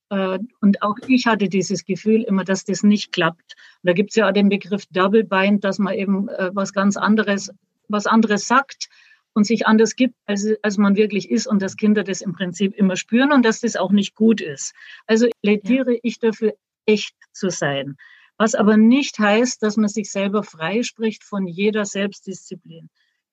Äh, 0.10 0.38
und 0.62 0.84
auch 0.84 0.98
ich 1.08 1.26
hatte 1.26 1.50
dieses 1.50 1.84
Gefühl 1.84 2.22
immer, 2.22 2.44
dass 2.44 2.64
das 2.64 2.84
nicht 2.84 3.12
klappt. 3.12 3.56
Und 3.82 3.88
da 3.88 3.94
gibt 3.94 4.12
es 4.12 4.16
ja 4.16 4.30
auch 4.30 4.34
den 4.34 4.50
Begriff 4.50 4.86
Double 4.92 5.24
Bind, 5.24 5.64
dass 5.64 5.80
man 5.80 5.96
eben 5.96 6.30
äh, 6.30 6.52
was 6.54 6.74
ganz 6.74 6.96
anderes, 6.96 7.52
was 7.88 8.06
anderes 8.06 8.48
sagt, 8.48 8.90
und 9.34 9.46
sich 9.46 9.66
anders 9.66 9.96
gibt, 9.96 10.16
als, 10.26 10.48
als 10.62 10.78
man 10.78 10.96
wirklich 10.96 11.30
ist 11.30 11.48
und 11.48 11.62
dass 11.62 11.78
Kinder 11.78 12.04
das 12.04 12.22
im 12.22 12.34
Prinzip 12.34 12.76
immer 12.76 12.96
spüren 12.96 13.32
und 13.32 13.44
dass 13.44 13.62
das 13.62 13.76
auch 13.76 13.92
nicht 13.92 14.16
gut 14.16 14.42
ist. 14.42 14.74
Also 15.08 15.28
plädiere 15.42 15.94
ja. 15.94 16.00
ich 16.04 16.20
dafür, 16.20 16.54
echt 16.86 17.16
zu 17.32 17.50
sein. 17.50 17.96
Was 18.38 18.56
aber 18.56 18.78
nicht 18.78 19.20
heißt, 19.20 19.62
dass 19.64 19.78
man 19.78 19.88
sich 19.88 20.12
selber 20.12 20.44
freispricht 20.44 21.24
von 21.24 21.48
jeder 21.48 21.86
Selbstdisziplin. 21.86 22.90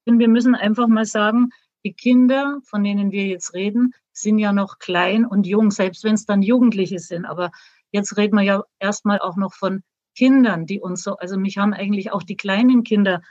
Denn 0.07 0.19
wir 0.19 0.29
müssen 0.29 0.55
einfach 0.55 0.89
mal 0.89 1.05
sagen, 1.05 1.51
die 1.85 1.95
Kinder, 1.95 2.61
von 2.65 2.85
denen 2.85 3.11
wir 3.11 3.27
jetzt 3.27 3.55
reden, 3.55 3.95
sind 4.13 4.39
ja 4.39 4.53
noch 4.53 4.79
klein 4.79 5.25
und 5.25 5.47
jung, 5.47 5.71
selbst 5.71 6.05
wenn 6.05 6.15
es 6.15 6.27
dann 6.27 6.43
Jugendliche 6.43 6.99
sind. 6.99 7.25
Aber 7.25 7.51
jetzt 7.91 8.17
reden 8.17 8.37
wir 8.37 8.43
ja 8.43 8.65
erstmal 8.79 9.19
auch 9.19 9.37
noch 9.37 9.55
von 9.55 9.83
Kindern, 10.15 10.67
die 10.67 10.81
uns 10.81 11.03
so, 11.03 11.17
also 11.17 11.39
mich 11.39 11.59
haben 11.59 11.73
eigentlich 11.73 12.13
auch 12.13 12.23
die 12.23 12.37
kleinen 12.37 12.85
Kinder 12.85 13.23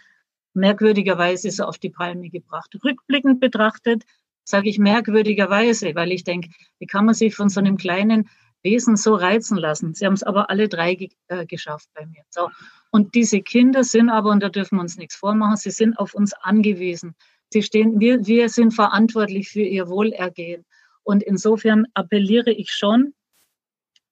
merkwürdigerweise 0.54 1.52
so 1.52 1.64
auf 1.64 1.78
die 1.78 1.90
Palme 1.90 2.30
gebracht. 2.30 2.76
Rückblickend 2.84 3.40
betrachtet 3.40 4.04
sage 4.44 4.70
ich 4.70 4.80
merkwürdigerweise, 4.80 5.94
weil 5.94 6.12
ich 6.12 6.24
denke, 6.24 6.50
wie 6.80 6.88
kann 6.88 7.06
man 7.06 7.14
sich 7.14 7.36
von 7.36 7.50
so 7.50 7.60
einem 7.60 7.78
kleinen 7.78 8.30
Wesen 8.64 8.98
so 8.98 9.14
reizen 9.14 9.58
lassen? 9.58 9.94
Sie 9.94 10.06
haben 10.06 10.14
es 10.14 10.24
aber 10.24 10.50
alle 10.50 10.68
drei 10.68 10.96
ge 10.96 11.10
äh, 11.28 11.46
geschafft 11.46 11.88
bei 11.94 12.06
mir. 12.08 12.24
So. 12.30 12.50
Und 12.90 13.14
diese 13.14 13.42
Kinder 13.42 13.84
sind 13.84 14.10
aber, 14.10 14.32
und 14.32 14.42
da 14.42 14.50
dürfen 14.50 14.78
wir 14.78 14.82
uns 14.82 14.98
nichts 14.98 15.16
vormachen, 15.16 15.56
sie 15.56 15.70
sind 15.70 16.00
auf 16.00 16.16
uns 16.16 16.34
angewiesen. 16.34 17.16
Sie 17.52 17.62
stehen, 17.62 18.00
wir, 18.00 18.26
wir 18.26 18.50
sind 18.50 18.74
verantwortlich 18.74 19.50
für 19.50 19.62
ihr 19.62 19.88
Wohlergehen. 19.88 20.66
Und 21.04 21.24
insofern 21.24 21.86
appelliere 21.94 22.52
ich 22.52 22.72
schon 22.72 23.14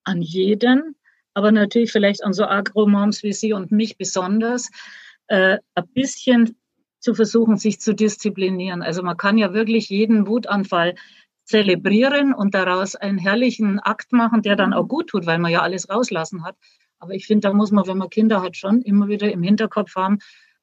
an 0.03 0.21
jeden, 0.21 0.95
aber 1.33 1.51
natürlich 1.51 1.91
vielleicht 1.91 2.23
an 2.23 2.33
so 2.33 2.45
Agromoms 2.45 3.21
wie 3.23 3.33
Sie 3.33 3.53
und 3.53 3.71
mich 3.71 3.97
besonders, 3.97 4.69
äh, 5.27 5.57
ein 5.75 5.87
bisschen 5.93 6.55
zu 6.99 7.13
versuchen, 7.13 7.57
sich 7.57 7.79
zu 7.79 7.93
disziplinieren. 7.93 8.81
Also 8.81 9.03
man 9.03 9.17
kann 9.17 9.37
ja 9.37 9.53
wirklich 9.53 9.89
jeden 9.89 10.27
Wutanfall 10.27 10.95
zelebrieren 11.43 12.33
und 12.33 12.53
daraus 12.53 12.95
einen 12.95 13.17
herrlichen 13.17 13.79
Akt 13.79 14.11
machen, 14.11 14.41
der 14.41 14.55
dann 14.55 14.73
auch 14.73 14.87
gut 14.87 15.07
tut, 15.07 15.25
weil 15.25 15.39
man 15.39 15.51
ja 15.51 15.61
alles 15.61 15.89
rauslassen 15.89 16.43
hat. 16.43 16.55
Aber 16.99 17.13
ich 17.13 17.27
finde, 17.27 17.47
da 17.47 17.53
muss 17.53 17.71
man, 17.71 17.87
wenn 17.87 17.97
man 17.97 18.09
Kinder 18.09 18.41
hat, 18.41 18.57
schon 18.57 18.81
immer 18.81 19.07
wieder 19.07 19.31
im 19.31 19.43
Hinterkopf 19.43 19.95
haben, 19.95 20.19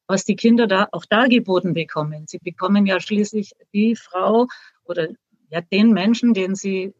was 0.07 0.25
die 0.25 0.37
Kinder 0.37 0.67
da 0.67 0.89
auch 0.93 1.05
da 1.09 1.27
geboten 1.27 1.73
bekommen. 1.73 2.25
Sie 2.27 2.39
bekommen 2.39 2.85
ja 2.87 3.01
schließlich 3.01 3.53
die 3.73 3.97
Frau 3.97 4.47
oder 4.85 5.09
ja 5.49 5.61
den 5.61 5.93
Menschen, 5.93 6.35
den 6.35 6.55
sie 6.55 6.93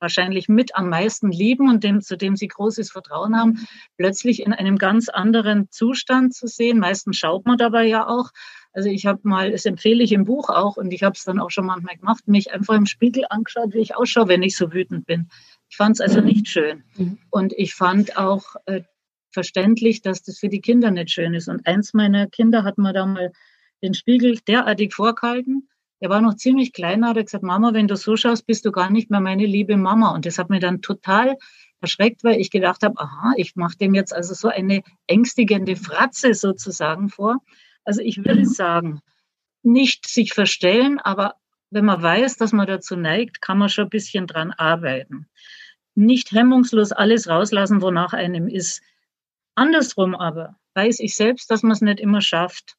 wahrscheinlich 0.00 0.48
mit 0.48 0.74
am 0.74 0.88
meisten 0.88 1.30
lieben 1.30 1.68
und 1.68 1.84
dem, 1.84 2.00
zu 2.00 2.16
dem 2.16 2.36
sie 2.36 2.48
großes 2.48 2.90
Vertrauen 2.90 3.36
haben, 3.36 3.66
plötzlich 3.96 4.42
in 4.44 4.52
einem 4.52 4.76
ganz 4.76 5.08
anderen 5.08 5.70
Zustand 5.70 6.34
zu 6.34 6.46
sehen. 6.46 6.78
Meistens 6.78 7.18
schaut 7.18 7.46
man 7.46 7.58
dabei 7.58 7.86
ja 7.86 8.06
auch. 8.06 8.30
Also 8.72 8.88
ich 8.88 9.06
habe 9.06 9.20
mal, 9.24 9.50
das 9.50 9.66
empfehle 9.66 10.02
ich 10.02 10.12
im 10.12 10.24
Buch 10.24 10.48
auch 10.48 10.76
und 10.76 10.92
ich 10.92 11.02
habe 11.02 11.14
es 11.16 11.24
dann 11.24 11.40
auch 11.40 11.50
schon 11.50 11.66
manchmal 11.66 11.96
gemacht, 11.96 12.28
mich 12.28 12.52
einfach 12.52 12.74
im 12.74 12.86
Spiegel 12.86 13.24
angeschaut, 13.28 13.74
wie 13.74 13.80
ich 13.80 13.96
ausschaue, 13.96 14.28
wenn 14.28 14.42
ich 14.42 14.56
so 14.56 14.72
wütend 14.72 15.06
bin. 15.06 15.28
Ich 15.68 15.76
fand 15.76 15.96
es 15.96 16.00
also 16.00 16.20
nicht 16.20 16.48
schön. 16.48 16.84
Mhm. 16.96 17.18
Und 17.30 17.52
ich 17.52 17.74
fand 17.74 18.16
auch 18.16 18.56
äh, 18.66 18.82
verständlich, 19.32 20.02
dass 20.02 20.22
das 20.22 20.38
für 20.38 20.48
die 20.48 20.60
Kinder 20.60 20.90
nicht 20.90 21.10
schön 21.10 21.34
ist. 21.34 21.48
Und 21.48 21.66
eins 21.66 21.94
meiner 21.94 22.26
Kinder 22.26 22.64
hat 22.64 22.78
mir 22.78 22.92
da 22.92 23.06
mal 23.06 23.32
den 23.82 23.94
Spiegel 23.94 24.38
derartig 24.46 24.94
vorgehalten, 24.94 25.68
er 26.00 26.08
war 26.08 26.22
noch 26.22 26.34
ziemlich 26.34 26.72
klein, 26.72 27.06
hat 27.06 27.18
er 27.18 27.24
gesagt, 27.24 27.44
Mama, 27.44 27.74
wenn 27.74 27.86
du 27.86 27.94
so 27.94 28.16
schaust, 28.16 28.46
bist 28.46 28.64
du 28.64 28.72
gar 28.72 28.90
nicht 28.90 29.10
mehr 29.10 29.20
meine 29.20 29.44
liebe 29.44 29.76
Mama. 29.76 30.14
Und 30.14 30.24
das 30.24 30.38
hat 30.38 30.48
mir 30.48 30.60
dann 30.60 30.80
total 30.80 31.36
erschreckt, 31.80 32.24
weil 32.24 32.40
ich 32.40 32.50
gedacht 32.50 32.82
habe, 32.82 32.98
aha, 32.98 33.32
ich 33.36 33.54
mache 33.54 33.76
dem 33.76 33.94
jetzt 33.94 34.14
also 34.14 34.34
so 34.34 34.48
eine 34.48 34.82
ängstigende 35.06 35.76
Fratze 35.76 36.32
sozusagen 36.32 37.10
vor. 37.10 37.38
Also 37.84 38.00
ich 38.00 38.18
würde 38.18 38.40
mhm. 38.40 38.46
sagen, 38.46 39.00
nicht 39.62 40.08
sich 40.08 40.32
verstellen, 40.32 40.98
aber 40.98 41.34
wenn 41.70 41.84
man 41.84 42.02
weiß, 42.02 42.36
dass 42.36 42.52
man 42.52 42.66
dazu 42.66 42.96
neigt, 42.96 43.42
kann 43.42 43.58
man 43.58 43.68
schon 43.68 43.84
ein 43.84 43.90
bisschen 43.90 44.26
dran 44.26 44.52
arbeiten. 44.52 45.28
Nicht 45.94 46.32
hemmungslos 46.32 46.92
alles 46.92 47.28
rauslassen, 47.28 47.82
wonach 47.82 48.14
einem 48.14 48.48
ist. 48.48 48.82
Andersrum 49.54 50.14
aber 50.14 50.56
weiß 50.74 51.00
ich 51.00 51.14
selbst, 51.14 51.50
dass 51.50 51.62
man 51.62 51.72
es 51.72 51.82
nicht 51.82 52.00
immer 52.00 52.22
schafft. 52.22 52.76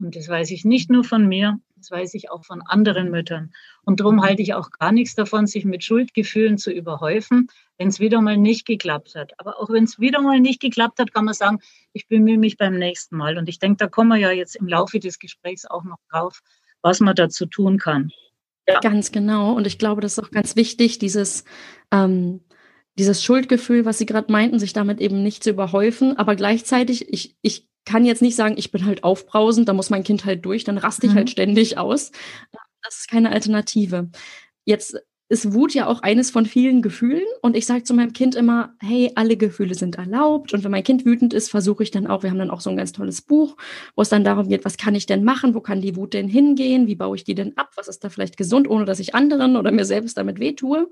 Und 0.00 0.16
das 0.16 0.28
weiß 0.28 0.50
ich 0.50 0.64
nicht 0.64 0.90
nur 0.90 1.04
von 1.04 1.26
mir, 1.26 1.60
das 1.84 1.90
weiß 1.90 2.14
ich 2.14 2.30
auch 2.30 2.44
von 2.44 2.62
anderen 2.62 3.10
Müttern. 3.10 3.52
Und 3.82 4.00
darum 4.00 4.22
halte 4.22 4.40
ich 4.40 4.54
auch 4.54 4.70
gar 4.70 4.90
nichts 4.90 5.14
davon, 5.14 5.46
sich 5.46 5.66
mit 5.66 5.84
Schuldgefühlen 5.84 6.56
zu 6.56 6.70
überhäufen, 6.70 7.48
wenn 7.76 7.88
es 7.88 8.00
wieder 8.00 8.22
mal 8.22 8.38
nicht 8.38 8.66
geklappt 8.66 9.14
hat. 9.14 9.32
Aber 9.38 9.60
auch 9.60 9.68
wenn 9.68 9.84
es 9.84 10.00
wieder 10.00 10.22
mal 10.22 10.40
nicht 10.40 10.60
geklappt 10.60 10.98
hat, 10.98 11.12
kann 11.12 11.26
man 11.26 11.34
sagen, 11.34 11.58
ich 11.92 12.08
bemühe 12.08 12.38
mich 12.38 12.56
beim 12.56 12.78
nächsten 12.78 13.16
Mal. 13.16 13.36
Und 13.36 13.50
ich 13.50 13.58
denke, 13.58 13.76
da 13.76 13.86
kommen 13.86 14.08
wir 14.08 14.16
ja 14.16 14.30
jetzt 14.30 14.56
im 14.56 14.66
Laufe 14.66 14.98
des 14.98 15.18
Gesprächs 15.18 15.66
auch 15.66 15.84
noch 15.84 15.98
drauf, 16.10 16.40
was 16.80 17.00
man 17.00 17.14
dazu 17.14 17.44
tun 17.44 17.76
kann. 17.76 18.10
Ja. 18.66 18.80
Ganz 18.80 19.12
genau. 19.12 19.52
Und 19.52 19.66
ich 19.66 19.78
glaube, 19.78 20.00
das 20.00 20.16
ist 20.16 20.24
auch 20.24 20.30
ganz 20.30 20.56
wichtig, 20.56 20.98
dieses, 20.98 21.44
ähm, 21.90 22.40
dieses 22.96 23.22
Schuldgefühl, 23.22 23.84
was 23.84 23.98
Sie 23.98 24.06
gerade 24.06 24.32
meinten, 24.32 24.58
sich 24.58 24.72
damit 24.72 25.02
eben 25.02 25.22
nicht 25.22 25.44
zu 25.44 25.50
überhäufen. 25.50 26.16
Aber 26.16 26.34
gleichzeitig, 26.34 27.12
ich, 27.12 27.36
ich 27.42 27.68
kann 27.84 28.04
jetzt 28.04 28.22
nicht 28.22 28.36
sagen, 28.36 28.54
ich 28.56 28.70
bin 28.70 28.84
halt 28.86 29.04
aufbrausend, 29.04 29.68
da 29.68 29.72
muss 29.72 29.90
mein 29.90 30.04
Kind 30.04 30.24
halt 30.24 30.44
durch, 30.44 30.64
dann 30.64 30.78
raste 30.78 31.06
ich 31.06 31.10
halt 31.10 31.14
mhm. 31.14 31.18
halt 31.18 31.30
ständig 31.30 31.78
aus. 31.78 32.12
Das 32.82 32.98
ist 32.98 33.08
keine 33.08 33.30
Alternative. 33.30 34.10
Jetzt 34.64 34.96
ist 35.28 35.54
Wut 35.54 35.72
ja 35.72 35.86
auch 35.86 36.02
eines 36.02 36.30
von 36.30 36.44
vielen 36.44 36.82
Gefühlen 36.82 37.24
und 37.40 37.56
ich 37.56 37.64
sage 37.64 37.82
zu 37.82 37.94
meinem 37.94 38.12
Kind 38.12 38.34
immer, 38.34 38.74
hey, 38.80 39.10
alle 39.14 39.36
Gefühle 39.36 39.74
sind 39.74 39.96
erlaubt 39.96 40.52
und 40.52 40.62
wenn 40.64 40.70
mein 40.70 40.84
Kind 40.84 41.06
wütend 41.06 41.32
ist, 41.32 41.50
versuche 41.50 41.82
ich 41.82 41.90
dann 41.90 42.06
auch, 42.06 42.22
wir 42.22 42.30
haben 42.30 42.38
dann 42.38 42.50
auch 42.50 42.60
so 42.60 42.68
ein 42.68 42.76
ganz 42.76 42.92
tolles 42.92 43.22
Buch, 43.22 43.56
wo 43.96 44.02
es 44.02 44.10
dann 44.10 44.22
darum 44.22 44.48
geht, 44.48 44.66
was 44.66 44.76
kann 44.76 44.94
ich 44.94 45.06
denn 45.06 45.24
machen, 45.24 45.54
wo 45.54 45.60
kann 45.60 45.80
die 45.80 45.96
Wut 45.96 46.12
denn 46.12 46.28
hingehen, 46.28 46.86
wie 46.86 46.94
baue 46.94 47.16
ich 47.16 47.24
die 47.24 47.34
denn 47.34 47.56
ab, 47.56 47.70
was 47.74 47.88
ist 47.88 48.04
da 48.04 48.10
vielleicht 48.10 48.36
gesund, 48.36 48.68
ohne 48.68 48.84
dass 48.84 49.00
ich 49.00 49.14
anderen 49.14 49.56
oder 49.56 49.72
mir 49.72 49.86
selbst 49.86 50.18
damit 50.18 50.40
wehtue. 50.40 50.90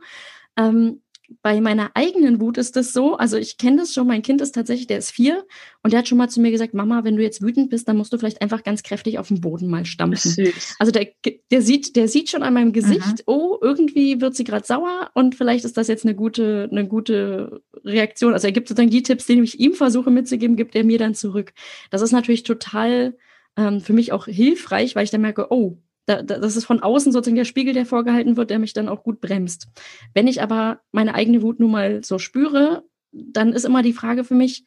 Ähm, 0.56 1.02
bei 1.40 1.60
meiner 1.60 1.90
eigenen 1.94 2.40
Wut 2.40 2.58
ist 2.58 2.76
das 2.76 2.92
so, 2.92 3.16
also 3.16 3.36
ich 3.36 3.56
kenne 3.56 3.78
das 3.78 3.94
schon, 3.94 4.06
mein 4.06 4.22
Kind 4.22 4.40
ist 4.40 4.52
tatsächlich, 4.52 4.86
der 4.86 4.98
ist 4.98 5.10
vier 5.10 5.44
und 5.82 5.92
der 5.92 6.00
hat 6.00 6.08
schon 6.08 6.18
mal 6.18 6.28
zu 6.28 6.40
mir 6.40 6.50
gesagt, 6.50 6.74
Mama, 6.74 7.04
wenn 7.04 7.16
du 7.16 7.22
jetzt 7.22 7.42
wütend 7.42 7.70
bist, 7.70 7.88
dann 7.88 7.96
musst 7.96 8.12
du 8.12 8.18
vielleicht 8.18 8.42
einfach 8.42 8.62
ganz 8.62 8.82
kräftig 8.82 9.18
auf 9.18 9.28
den 9.28 9.40
Boden 9.40 9.68
mal 9.68 9.84
stampfen. 9.84 10.52
Also 10.78 10.92
der, 10.92 11.08
der, 11.50 11.62
sieht, 11.62 11.96
der 11.96 12.08
sieht 12.08 12.30
schon 12.30 12.42
an 12.42 12.54
meinem 12.54 12.72
Gesicht, 12.72 13.18
mhm. 13.18 13.22
oh, 13.26 13.58
irgendwie 13.60 14.20
wird 14.20 14.34
sie 14.34 14.44
gerade 14.44 14.66
sauer 14.66 15.10
und 15.14 15.34
vielleicht 15.34 15.64
ist 15.64 15.76
das 15.76 15.88
jetzt 15.88 16.04
eine 16.04 16.14
gute, 16.14 16.68
eine 16.70 16.86
gute 16.86 17.62
Reaktion. 17.84 18.32
Also 18.32 18.46
er 18.46 18.52
gibt 18.52 18.68
sozusagen 18.68 18.90
die 18.90 19.02
Tipps, 19.02 19.26
die 19.26 19.40
ich 19.40 19.60
ihm 19.60 19.74
versuche 19.74 20.10
mitzugeben, 20.10 20.56
gibt 20.56 20.74
er 20.74 20.84
mir 20.84 20.98
dann 20.98 21.14
zurück. 21.14 21.52
Das 21.90 22.02
ist 22.02 22.12
natürlich 22.12 22.42
total 22.42 23.16
ähm, 23.56 23.80
für 23.80 23.92
mich 23.92 24.12
auch 24.12 24.26
hilfreich, 24.26 24.94
weil 24.94 25.04
ich 25.04 25.10
dann 25.10 25.20
merke, 25.20 25.48
oh, 25.50 25.78
da, 26.06 26.23
da, 26.23 26.38
das 26.38 26.56
ist 26.56 26.64
von 26.64 26.80
außen 26.80 27.12
sozusagen 27.12 27.37
der 27.37 27.44
Spiegel, 27.44 27.75
der 27.75 27.87
vorgehalten 27.87 28.37
wird, 28.37 28.50
der 28.50 28.59
mich 28.59 28.73
dann 28.73 28.88
auch 28.88 29.02
gut 29.02 29.21
bremst. 29.21 29.68
Wenn 30.14 30.26
ich 30.26 30.42
aber 30.42 30.80
meine 30.90 31.14
eigene 31.14 31.42
Wut 31.42 31.61
nun 31.61 31.71
mal 31.71 32.02
so 32.04 32.18
spüre, 32.18 32.85
dann 33.12 33.52
ist 33.52 33.64
immer 33.64 33.82
die 33.82 33.92
Frage 33.92 34.25
für 34.25 34.35
mich, 34.35 34.64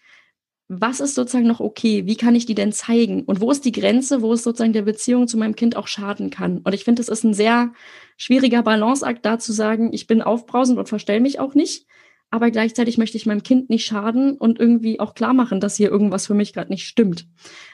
was 0.68 1.00
ist 1.00 1.14
sozusagen 1.14 1.46
noch 1.46 1.60
okay? 1.60 2.08
Wie 2.08 2.16
kann 2.16 2.36
ich 2.36 2.48
die 2.48 2.56
denn 2.56 2.72
zeigen? 2.72 3.24
Und 3.24 3.40
wo 3.40 3.52
ist 3.52 3.66
die 3.66 3.72
Grenze, 3.72 4.22
wo 4.22 4.34
es 4.34 4.44
sozusagen 4.44 4.74
der 4.74 4.82
Beziehung 4.82 5.28
zu 5.28 5.38
meinem 5.38 5.56
Kind 5.56 5.76
auch 5.76 5.88
schaden 5.88 6.32
kann? 6.32 6.60
Und 6.60 6.74
ich 6.74 6.84
finde, 6.84 7.02
es 7.02 7.10
ist 7.10 7.24
ein 7.24 7.36
sehr 7.36 7.72
schwieriger 8.18 8.64
Balanceakt, 8.64 9.24
da 9.26 9.38
zu 9.38 9.52
sagen, 9.52 9.94
ich 9.94 10.08
bin 10.08 10.24
aufbrausend 10.24 10.80
und 10.80 10.90
verstell 10.90 11.20
mich 11.20 11.40
auch 11.40 11.54
nicht. 11.54 11.86
Aber 12.32 12.50
gleichzeitig 12.50 12.98
möchte 12.98 13.18
ich 13.18 13.28
meinem 13.28 13.44
Kind 13.44 13.70
nicht 13.70 13.86
schaden 13.86 14.38
und 14.38 14.60
irgendwie 14.60 15.00
auch 15.00 15.14
klar 15.14 15.34
machen, 15.34 15.60
dass 15.60 15.76
hier 15.76 15.92
irgendwas 15.92 16.26
für 16.26 16.34
mich 16.34 16.54
gerade 16.54 16.72
nicht 16.72 16.88
stimmt. 16.88 17.28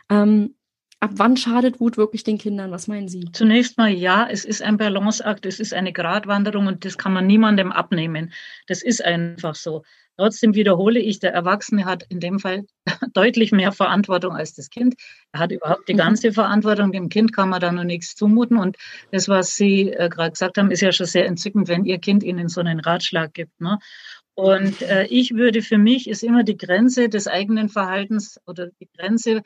Ähm, 0.09 0.55
Ab 1.03 1.13
wann 1.15 1.35
schadet 1.35 1.79
Wut 1.79 1.97
wirklich 1.97 2.23
den 2.23 2.37
Kindern? 2.37 2.69
Was 2.69 2.87
meinen 2.87 3.07
Sie? 3.07 3.25
Zunächst 3.33 3.79
mal 3.79 3.89
ja, 3.89 4.27
es 4.29 4.45
ist 4.45 4.61
ein 4.61 4.77
Balanceakt, 4.77 5.47
es 5.47 5.59
ist 5.59 5.73
eine 5.73 5.91
Gratwanderung 5.91 6.67
und 6.67 6.85
das 6.85 6.95
kann 6.95 7.11
man 7.11 7.25
niemandem 7.25 7.71
abnehmen. 7.71 8.31
Das 8.67 8.83
ist 8.83 9.03
einfach 9.03 9.55
so. 9.55 9.81
Trotzdem 10.17 10.53
wiederhole 10.53 10.99
ich, 10.99 11.17
der 11.17 11.33
Erwachsene 11.33 11.85
hat 11.85 12.03
in 12.09 12.19
dem 12.19 12.37
Fall 12.37 12.67
deutlich 13.13 13.51
mehr 13.51 13.71
Verantwortung 13.71 14.35
als 14.35 14.53
das 14.53 14.69
Kind. 14.69 14.93
Er 15.31 15.39
hat 15.39 15.51
überhaupt 15.51 15.89
die 15.89 15.95
mhm. 15.95 15.97
ganze 15.97 16.33
Verantwortung. 16.33 16.91
Dem 16.91 17.09
Kind 17.09 17.33
kann 17.33 17.49
man 17.49 17.61
da 17.61 17.71
noch 17.71 17.83
nichts 17.83 18.15
zumuten. 18.15 18.57
Und 18.57 18.77
das, 19.09 19.27
was 19.27 19.55
Sie 19.55 19.89
äh, 19.89 20.07
gerade 20.07 20.29
gesagt 20.29 20.59
haben, 20.59 20.69
ist 20.69 20.81
ja 20.81 20.91
schon 20.91 21.07
sehr 21.07 21.25
entzückend, 21.25 21.67
wenn 21.67 21.83
Ihr 21.83 21.97
Kind 21.97 22.21
Ihnen 22.21 22.47
so 22.47 22.61
einen 22.61 22.79
Ratschlag 22.79 23.33
gibt. 23.33 23.59
Ne? 23.59 23.79
Und 24.35 24.83
äh, 24.83 25.05
ich 25.05 25.33
würde 25.33 25.63
für 25.63 25.79
mich 25.79 26.07
ist 26.07 26.21
immer 26.21 26.43
die 26.43 26.57
Grenze 26.57 27.09
des 27.09 27.27
eigenen 27.27 27.69
Verhaltens 27.69 28.39
oder 28.45 28.67
die 28.79 28.89
Grenze 28.95 29.41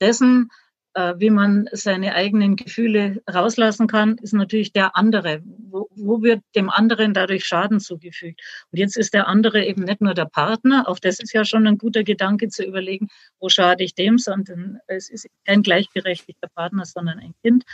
dessen, 0.00 0.50
wie 0.94 1.30
man 1.30 1.68
seine 1.72 2.14
eigenen 2.14 2.56
Gefühle 2.56 3.22
rauslassen 3.32 3.86
kann, 3.86 4.16
ist 4.18 4.32
natürlich 4.32 4.72
der 4.72 4.96
andere. 4.96 5.42
Wo, 5.44 5.88
wo 5.94 6.22
wird 6.22 6.42
dem 6.56 6.70
anderen 6.70 7.14
dadurch 7.14 7.44
Schaden 7.44 7.78
zugefügt? 7.78 8.40
Und 8.72 8.78
jetzt 8.78 8.96
ist 8.96 9.14
der 9.14 9.28
andere 9.28 9.64
eben 9.64 9.84
nicht 9.84 10.00
nur 10.00 10.14
der 10.14 10.24
Partner, 10.24 10.88
auch 10.88 10.98
das 10.98 11.20
ist 11.20 11.32
ja 11.32 11.44
schon 11.44 11.66
ein 11.66 11.78
guter 11.78 12.04
Gedanke 12.04 12.48
zu 12.48 12.64
überlegen, 12.64 13.08
wo 13.38 13.48
schade 13.48 13.84
ich 13.84 13.94
dem, 13.94 14.18
sondern 14.18 14.78
es 14.86 15.08
ist 15.10 15.28
kein 15.46 15.62
gleichberechtigter 15.62 16.48
Partner, 16.48 16.84
sondern 16.84 17.18
ein 17.18 17.34
Kind. 17.42 17.64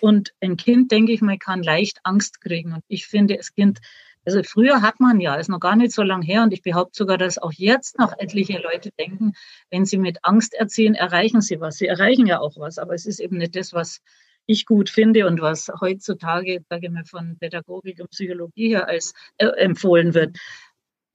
Und 0.00 0.32
ein 0.40 0.56
Kind, 0.56 0.92
denke 0.92 1.12
ich 1.12 1.20
mal, 1.20 1.38
kann 1.38 1.62
leicht 1.62 1.98
Angst 2.04 2.40
kriegen. 2.40 2.72
Und 2.72 2.84
ich 2.86 3.06
finde, 3.08 3.36
das 3.36 3.52
Kind 3.54 3.80
also 4.28 4.42
früher 4.42 4.82
hat 4.82 5.00
man 5.00 5.20
ja, 5.20 5.36
ist 5.36 5.48
noch 5.48 5.58
gar 5.58 5.74
nicht 5.74 5.92
so 5.92 6.02
lang 6.02 6.20
her 6.20 6.42
und 6.42 6.52
ich 6.52 6.60
behaupte 6.60 6.98
sogar, 6.98 7.16
dass 7.16 7.38
auch 7.38 7.52
jetzt 7.54 7.98
noch 7.98 8.12
etliche 8.18 8.58
Leute 8.58 8.90
denken, 8.98 9.32
wenn 9.70 9.86
sie 9.86 9.96
mit 9.96 10.18
Angst 10.22 10.52
erziehen, 10.52 10.94
erreichen 10.94 11.40
sie 11.40 11.60
was. 11.60 11.76
Sie 11.78 11.86
erreichen 11.86 12.26
ja 12.26 12.38
auch 12.38 12.58
was, 12.58 12.76
aber 12.78 12.92
es 12.92 13.06
ist 13.06 13.20
eben 13.20 13.38
nicht 13.38 13.56
das, 13.56 13.72
was 13.72 14.02
ich 14.44 14.66
gut 14.66 14.90
finde 14.90 15.26
und 15.26 15.40
was 15.40 15.70
heutzutage, 15.80 16.60
sage 16.68 16.86
ich 16.86 16.92
mal, 16.92 17.04
von 17.04 17.38
Pädagogik 17.38 18.00
und 18.00 18.10
Psychologie 18.10 18.68
her 18.68 18.86
als 18.86 19.14
äh, 19.38 19.46
empfohlen 19.46 20.12
wird. 20.12 20.36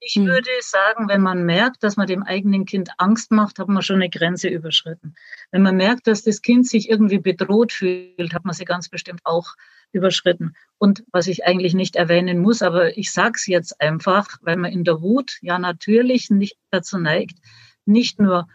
Ich 0.06 0.16
hm. 0.16 0.26
würde 0.26 0.50
sagen, 0.62 1.08
wenn 1.08 1.22
man 1.22 1.46
merkt, 1.46 1.84
dass 1.84 1.96
man 1.96 2.08
dem 2.08 2.24
eigenen 2.24 2.66
Kind 2.66 2.90
Angst 2.98 3.32
macht, 3.32 3.60
hat 3.60 3.70
man 3.70 3.82
schon 3.82 3.98
eine 3.98 4.10
Grenze 4.10 4.50
überschritten. 4.50 5.16
Wenn 5.52 5.62
man 5.62 5.78
merkt, 5.78 6.08
dass 6.08 6.24
das 6.24 6.42
Kind 6.42 6.68
sich 6.68 6.90
irgendwie 6.90 7.20
bedroht 7.20 7.72
fühlt, 7.72 8.34
hat 8.34 8.44
man 8.44 8.54
sie 8.54 8.66
ganz 8.66 8.90
bestimmt 8.90 9.22
auch 9.24 9.56
überschritten. 9.94 10.56
Und 10.78 11.04
was 11.12 11.28
ich 11.28 11.46
eigentlich 11.46 11.74
nicht 11.74 11.96
erwähnen 11.96 12.40
muss, 12.40 12.62
aber 12.62 12.98
ich 12.98 13.12
sage 13.12 13.34
es 13.36 13.48
jetzt 13.48 13.80
einfach, 13.80 14.28
weil 14.42 14.58
man 14.58 14.72
in 14.72 14.84
der 14.84 15.02
Wut 15.02 15.38
ja 15.42 15.58
natürlich 15.58 16.30
nicht 16.30 16.58
dazu 16.72 16.98
neigt, 16.98 17.38
nicht 17.86 18.20
nur 18.20 18.48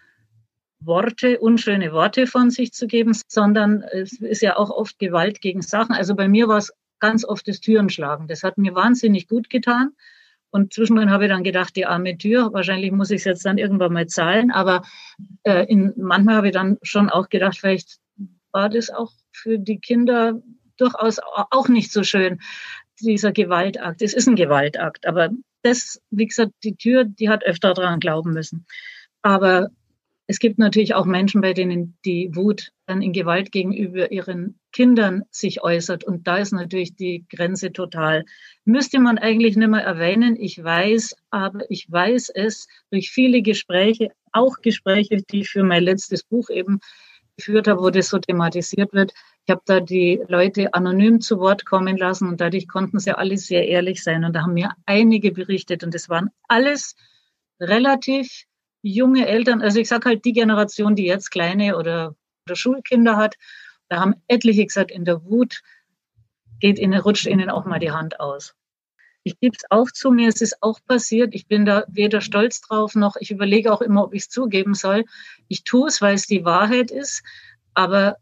Worte, 0.81 1.41
unschöne 1.41 1.93
Worte 1.93 2.27
von 2.27 2.51
sich 2.51 2.73
zu 2.73 2.87
geben, 2.87 3.17
sondern 3.27 3.83
es 3.83 4.21
ist 4.21 4.43
ja 4.43 4.57
auch 4.57 4.71
oft 4.71 4.99
Gewalt 4.99 5.41
gegen 5.41 5.63
Sachen. 5.63 5.95
Also 5.95 6.15
bei 6.15 6.29
mir 6.29 6.49
war 6.49 6.59
es 6.59 6.73
ganz 7.01 7.25
oft 7.25 7.49
das 7.49 7.61
Türenschlagen. 7.61 8.29
Das 8.29 8.43
hat 8.43 8.59
mir 8.59 8.75
wahnsinnig 8.75 9.29
gut 9.29 9.51
getan. 9.51 9.93
Und 10.51 10.73
zwischendrin 10.73 11.11
habe 11.11 11.25
ich 11.25 11.31
dann 11.31 11.45
gedacht, 11.45 11.77
die 11.77 11.87
arme 11.87 12.17
Tür, 12.17 12.53
wahrscheinlich 12.53 12.91
muss 12.91 13.11
ich 13.11 13.21
es 13.21 13.25
jetzt 13.25 13.45
dann 13.45 13.59
irgendwann 13.59 13.93
mal 13.93 14.07
zahlen. 14.07 14.51
Aber 14.51 14.83
äh, 15.43 15.67
in, 15.67 15.93
manchmal 15.97 16.37
habe 16.37 16.49
ich 16.49 16.55
dann 16.55 16.79
schon 16.83 17.11
auch 17.11 17.29
gedacht, 17.29 17.59
vielleicht 17.59 17.99
war 18.53 18.69
das 18.69 18.91
auch 18.91 19.13
für 19.33 19.59
die 19.59 19.79
Kinder 19.79 20.41
durchaus 20.79 21.19
auch 21.51 21.69
nicht 21.69 21.93
so 21.93 22.03
schön, 22.03 22.41
dieser 23.01 23.33
Gewaltakt. 23.33 24.01
Es 24.03 24.15
ist 24.15 24.27
ein 24.27 24.37
Gewaltakt, 24.37 25.07
aber 25.07 25.31
das, 25.63 26.01
wie 26.11 26.27
gesagt, 26.27 26.53
die 26.65 26.77
Tür, 26.77 27.05
die 27.05 27.29
hat 27.29 27.45
öfter 27.45 27.75
daran 27.75 28.01
glauben 28.01 28.33
müssen. 28.33 28.65
Aber 29.23 29.71
es 30.31 30.41
gibt 30.41 30.59
natürlich 30.59 30.95
auch 30.95 31.07
Menschen, 31.07 31.41
bei 31.41 31.55
denen 31.55 31.97
die 32.05 32.37
Wut 32.37 32.71
dann 32.85 33.01
in 33.01 33.15
Gewalt 33.15 33.51
gegenüber 33.51 34.13
ihren 34.13 34.61
Kindern 34.73 35.23
sich 35.31 35.63
äußert. 35.63 36.05
Und 36.05 36.27
da 36.27 36.37
ist 36.37 36.53
natürlich 36.53 36.95
die 36.95 37.25
Grenze 37.35 37.73
total. 37.73 38.27
Müsste 38.67 39.01
man 39.01 39.17
eigentlich 39.17 39.57
nicht 39.57 39.71
mehr 39.71 39.81
erwähnen. 39.81 40.37
Ich 40.39 40.63
weiß, 40.63 41.17
aber 41.31 41.61
ich 41.71 41.91
weiß 41.91 42.29
es 42.35 42.69
durch 42.91 43.11
viele 43.11 43.41
Gespräche, 43.41 44.11
auch 44.33 44.61
Gespräche, 44.61 45.23
die 45.23 45.41
ich 45.41 45.49
für 45.49 45.65
mein 45.65 45.83
letztes 45.83 46.23
Buch 46.25 46.51
eben 46.51 46.81
geführt 47.39 47.67
habe, 47.67 47.81
wo 47.81 47.89
das 47.89 48.11
so 48.11 48.19
thematisiert 48.19 48.93
wird. 48.93 49.15
Ich 49.47 49.51
habe 49.51 49.63
da 49.65 49.81
die 49.81 50.21
Leute 50.29 50.75
anonym 50.75 51.23
zu 51.23 51.39
Wort 51.39 51.65
kommen 51.65 51.97
lassen 51.97 52.29
und 52.29 52.43
dadurch 52.43 52.69
konnten 52.69 52.99
sie 52.99 53.17
alle 53.17 53.39
sehr 53.39 53.67
ehrlich 53.67 54.03
sein. 54.03 54.27
Und 54.27 54.35
da 54.35 54.43
haben 54.43 54.53
mir 54.53 54.73
einige 54.85 55.33
berichtet 55.33 55.85
und 55.85 55.95
das 55.95 56.11
waren 56.11 56.29
alles 56.49 56.97
relativ 57.61 58.45
junge 58.93 59.27
Eltern, 59.27 59.63
also 59.63 59.81
ich 59.81 59.89
sage 59.89 60.09
halt 60.09 60.25
die 60.25 60.33
Generation, 60.33 60.95
die 60.95 61.05
jetzt 61.05 61.31
kleine 61.31 61.77
oder, 61.77 62.15
oder 62.47 62.57
Schulkinder 62.57 63.17
hat, 63.17 63.37
da 63.89 64.01
haben 64.01 64.15
etliche 64.29 64.65
gesagt, 64.67 64.91
in 64.91 65.05
der 65.05 65.25
Wut 65.25 65.63
geht 66.61 66.79
ihnen, 66.79 67.01
rutscht 67.01 67.27
ihnen 67.27 67.51
auch 67.51 67.65
mal 67.65 67.79
die 67.79 67.91
Hand 67.91 68.21
aus. 68.21 68.55
Ich 69.23 69.39
gebe 69.41 69.57
es 69.57 69.65
auch 69.71 69.91
zu 69.91 70.11
mir, 70.11 70.29
es 70.29 70.41
ist 70.41 70.63
auch 70.63 70.79
passiert. 70.87 71.35
Ich 71.35 71.47
bin 71.47 71.67
da 71.67 71.85
weder 71.89 72.21
stolz 72.21 72.61
drauf 72.61 72.95
noch, 72.95 73.17
ich 73.17 73.31
überlege 73.31 73.73
auch 73.73 73.81
immer, 73.81 74.05
ob 74.05 74.15
ich 74.15 74.23
es 74.23 74.29
zugeben 74.29 74.75
soll. 74.75 75.05
Ich 75.49 75.65
tue 75.65 75.89
es, 75.89 76.01
weil 76.01 76.15
es 76.15 76.27
die 76.27 76.45
Wahrheit 76.45 76.91
ist, 76.91 77.23
aber 77.75 78.17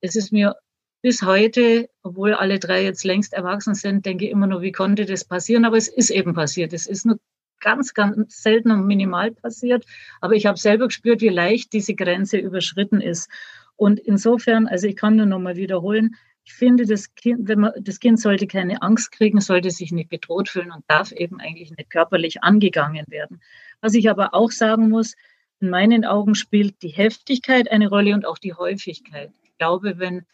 es 0.00 0.16
ist 0.16 0.32
mir 0.32 0.56
bis 1.02 1.22
heute, 1.22 1.88
obwohl 2.02 2.34
alle 2.34 2.58
drei 2.58 2.84
jetzt 2.84 3.04
längst 3.04 3.32
erwachsen 3.32 3.74
sind, 3.74 4.04
denke 4.04 4.26
ich 4.26 4.30
immer 4.30 4.46
nur, 4.46 4.60
wie 4.60 4.72
konnte 4.72 5.06
das 5.06 5.24
passieren? 5.24 5.64
Aber 5.64 5.76
es 5.76 5.88
ist 5.88 6.10
eben 6.10 6.34
passiert. 6.34 6.72
Es 6.72 6.86
ist 6.86 7.06
nur 7.06 7.18
ganz, 7.60 7.94
ganz 7.94 8.42
selten 8.42 8.70
und 8.70 8.86
minimal 8.86 9.30
passiert. 9.30 9.84
Aber 10.20 10.34
ich 10.34 10.46
habe 10.46 10.58
selber 10.58 10.88
gespürt, 10.88 11.20
wie 11.20 11.28
leicht 11.28 11.72
diese 11.72 11.94
Grenze 11.94 12.38
überschritten 12.38 13.00
ist. 13.00 13.30
Und 13.76 14.00
insofern, 14.00 14.66
also 14.66 14.86
ich 14.86 14.96
kann 14.96 15.16
nur 15.16 15.26
noch 15.26 15.38
mal 15.38 15.56
wiederholen, 15.56 16.16
ich 16.44 16.54
finde, 16.54 16.84
das 16.84 17.14
Kind, 17.14 17.48
wenn 17.48 17.60
man, 17.60 17.72
das 17.80 18.00
Kind 18.00 18.20
sollte 18.20 18.46
keine 18.46 18.82
Angst 18.82 19.12
kriegen, 19.12 19.40
sollte 19.40 19.70
sich 19.70 19.92
nicht 19.92 20.10
bedroht 20.10 20.48
fühlen 20.48 20.72
und 20.72 20.84
darf 20.88 21.12
eben 21.12 21.40
eigentlich 21.40 21.70
nicht 21.70 21.90
körperlich 21.90 22.42
angegangen 22.42 23.04
werden. 23.08 23.40
Was 23.80 23.94
ich 23.94 24.10
aber 24.10 24.34
auch 24.34 24.50
sagen 24.50 24.88
muss, 24.88 25.14
in 25.60 25.70
meinen 25.70 26.04
Augen 26.04 26.34
spielt 26.34 26.82
die 26.82 26.88
Heftigkeit 26.88 27.70
eine 27.70 27.88
Rolle 27.88 28.14
und 28.14 28.26
auch 28.26 28.38
die 28.38 28.54
Häufigkeit. 28.54 29.30
Ich 29.42 29.56
glaube, 29.58 29.98
wenn 29.98 30.24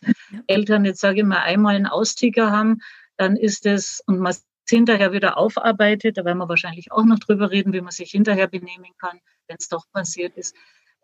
Eltern 0.47 0.85
jetzt, 0.85 1.01
sage 1.01 1.21
ich 1.21 1.27
mal, 1.27 1.41
einmal 1.41 1.75
einen 1.75 1.87
Austicker 1.87 2.51
haben, 2.51 2.81
dann 3.17 3.37
ist 3.37 3.67
es, 3.67 4.03
und 4.07 4.21
man 4.21 4.35
hinterher 4.71 5.13
wieder 5.13 5.37
aufarbeitet, 5.39 6.19
da 6.19 6.25
werden 6.25 6.39
wir 6.39 6.49
wahrscheinlich 6.49 6.93
auch 6.93 7.05
noch 7.05 7.19
drüber 7.19 7.51
reden, 7.51 7.73
wie 7.73 7.81
man 7.81 7.93
sich 7.93 8.11
hinterher 8.11 8.49
benehmen 8.49 8.93
kann, 8.99 9.21
wenn 9.47 9.57
es 9.59 9.69
doch 9.69 9.85
passiert 9.93 10.37
ist, 10.37 10.55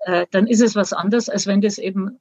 äh, 0.00 0.26
dann 0.30 0.46
ist 0.46 0.60
es 0.60 0.74
was 0.74 0.92
anderes, 0.92 1.28
als 1.28 1.46
wenn 1.46 1.60
das 1.60 1.78
eben 1.78 2.20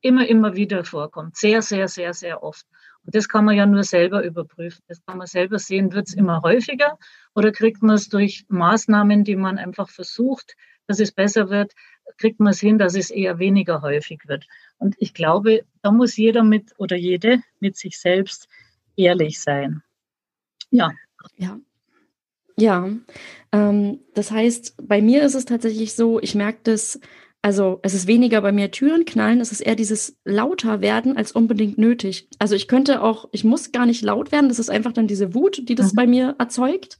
immer, 0.00 0.26
immer 0.26 0.54
wieder 0.54 0.84
vorkommt. 0.84 1.36
Sehr, 1.36 1.62
sehr, 1.62 1.88
sehr, 1.88 2.14
sehr 2.14 2.42
oft. 2.42 2.66
Und 3.04 3.14
das 3.14 3.28
kann 3.28 3.44
man 3.44 3.56
ja 3.56 3.66
nur 3.66 3.84
selber 3.84 4.24
überprüfen. 4.24 4.82
Das 4.88 5.04
kann 5.04 5.18
man 5.18 5.26
selber 5.26 5.58
sehen, 5.58 5.92
wird 5.92 6.08
es 6.08 6.14
immer 6.14 6.42
häufiger 6.42 6.98
oder 7.34 7.52
kriegt 7.52 7.82
man 7.82 7.96
es 7.96 8.08
durch 8.08 8.44
Maßnahmen, 8.48 9.24
die 9.24 9.36
man 9.36 9.58
einfach 9.58 9.88
versucht, 9.88 10.56
dass 10.86 11.00
es 11.00 11.12
besser 11.12 11.50
wird, 11.50 11.72
kriegt 12.18 12.38
man 12.38 12.52
es 12.52 12.60
hin, 12.60 12.78
dass 12.78 12.94
es 12.94 13.10
eher 13.10 13.38
weniger 13.38 13.82
häufig 13.82 14.22
wird. 14.26 14.46
Und 14.78 14.94
ich 14.98 15.14
glaube, 15.14 15.64
da 15.82 15.90
muss 15.90 16.16
jeder 16.16 16.44
mit 16.44 16.72
oder 16.78 16.96
jede 16.96 17.42
mit 17.58 17.76
sich 17.76 17.98
selbst 17.98 18.48
ehrlich 18.96 19.40
sein. 19.40 19.82
Ja. 20.70 20.90
Ja. 21.36 21.58
Ja. 22.58 22.90
Ähm, 23.52 24.00
das 24.14 24.30
heißt, 24.30 24.76
bei 24.82 25.02
mir 25.02 25.22
ist 25.22 25.34
es 25.34 25.44
tatsächlich 25.44 25.94
so, 25.94 26.20
ich 26.20 26.34
merke 26.34 26.60
das, 26.64 27.00
also 27.42 27.80
es 27.82 27.94
ist 27.94 28.06
weniger 28.06 28.40
bei 28.40 28.50
mir 28.50 28.70
Türen 28.70 29.04
knallen, 29.04 29.40
es 29.40 29.52
ist 29.52 29.60
eher 29.60 29.76
dieses 29.76 30.18
lauter 30.24 30.80
werden 30.80 31.16
als 31.16 31.32
unbedingt 31.32 31.78
nötig. 31.78 32.28
Also 32.38 32.54
ich 32.54 32.66
könnte 32.66 33.02
auch, 33.02 33.28
ich 33.32 33.44
muss 33.44 33.72
gar 33.72 33.86
nicht 33.86 34.02
laut 34.02 34.32
werden, 34.32 34.48
das 34.48 34.58
ist 34.58 34.70
einfach 34.70 34.92
dann 34.92 35.06
diese 35.06 35.34
Wut, 35.34 35.68
die 35.68 35.74
das 35.74 35.92
mhm. 35.92 35.96
bei 35.96 36.06
mir 36.06 36.34
erzeugt, 36.38 36.98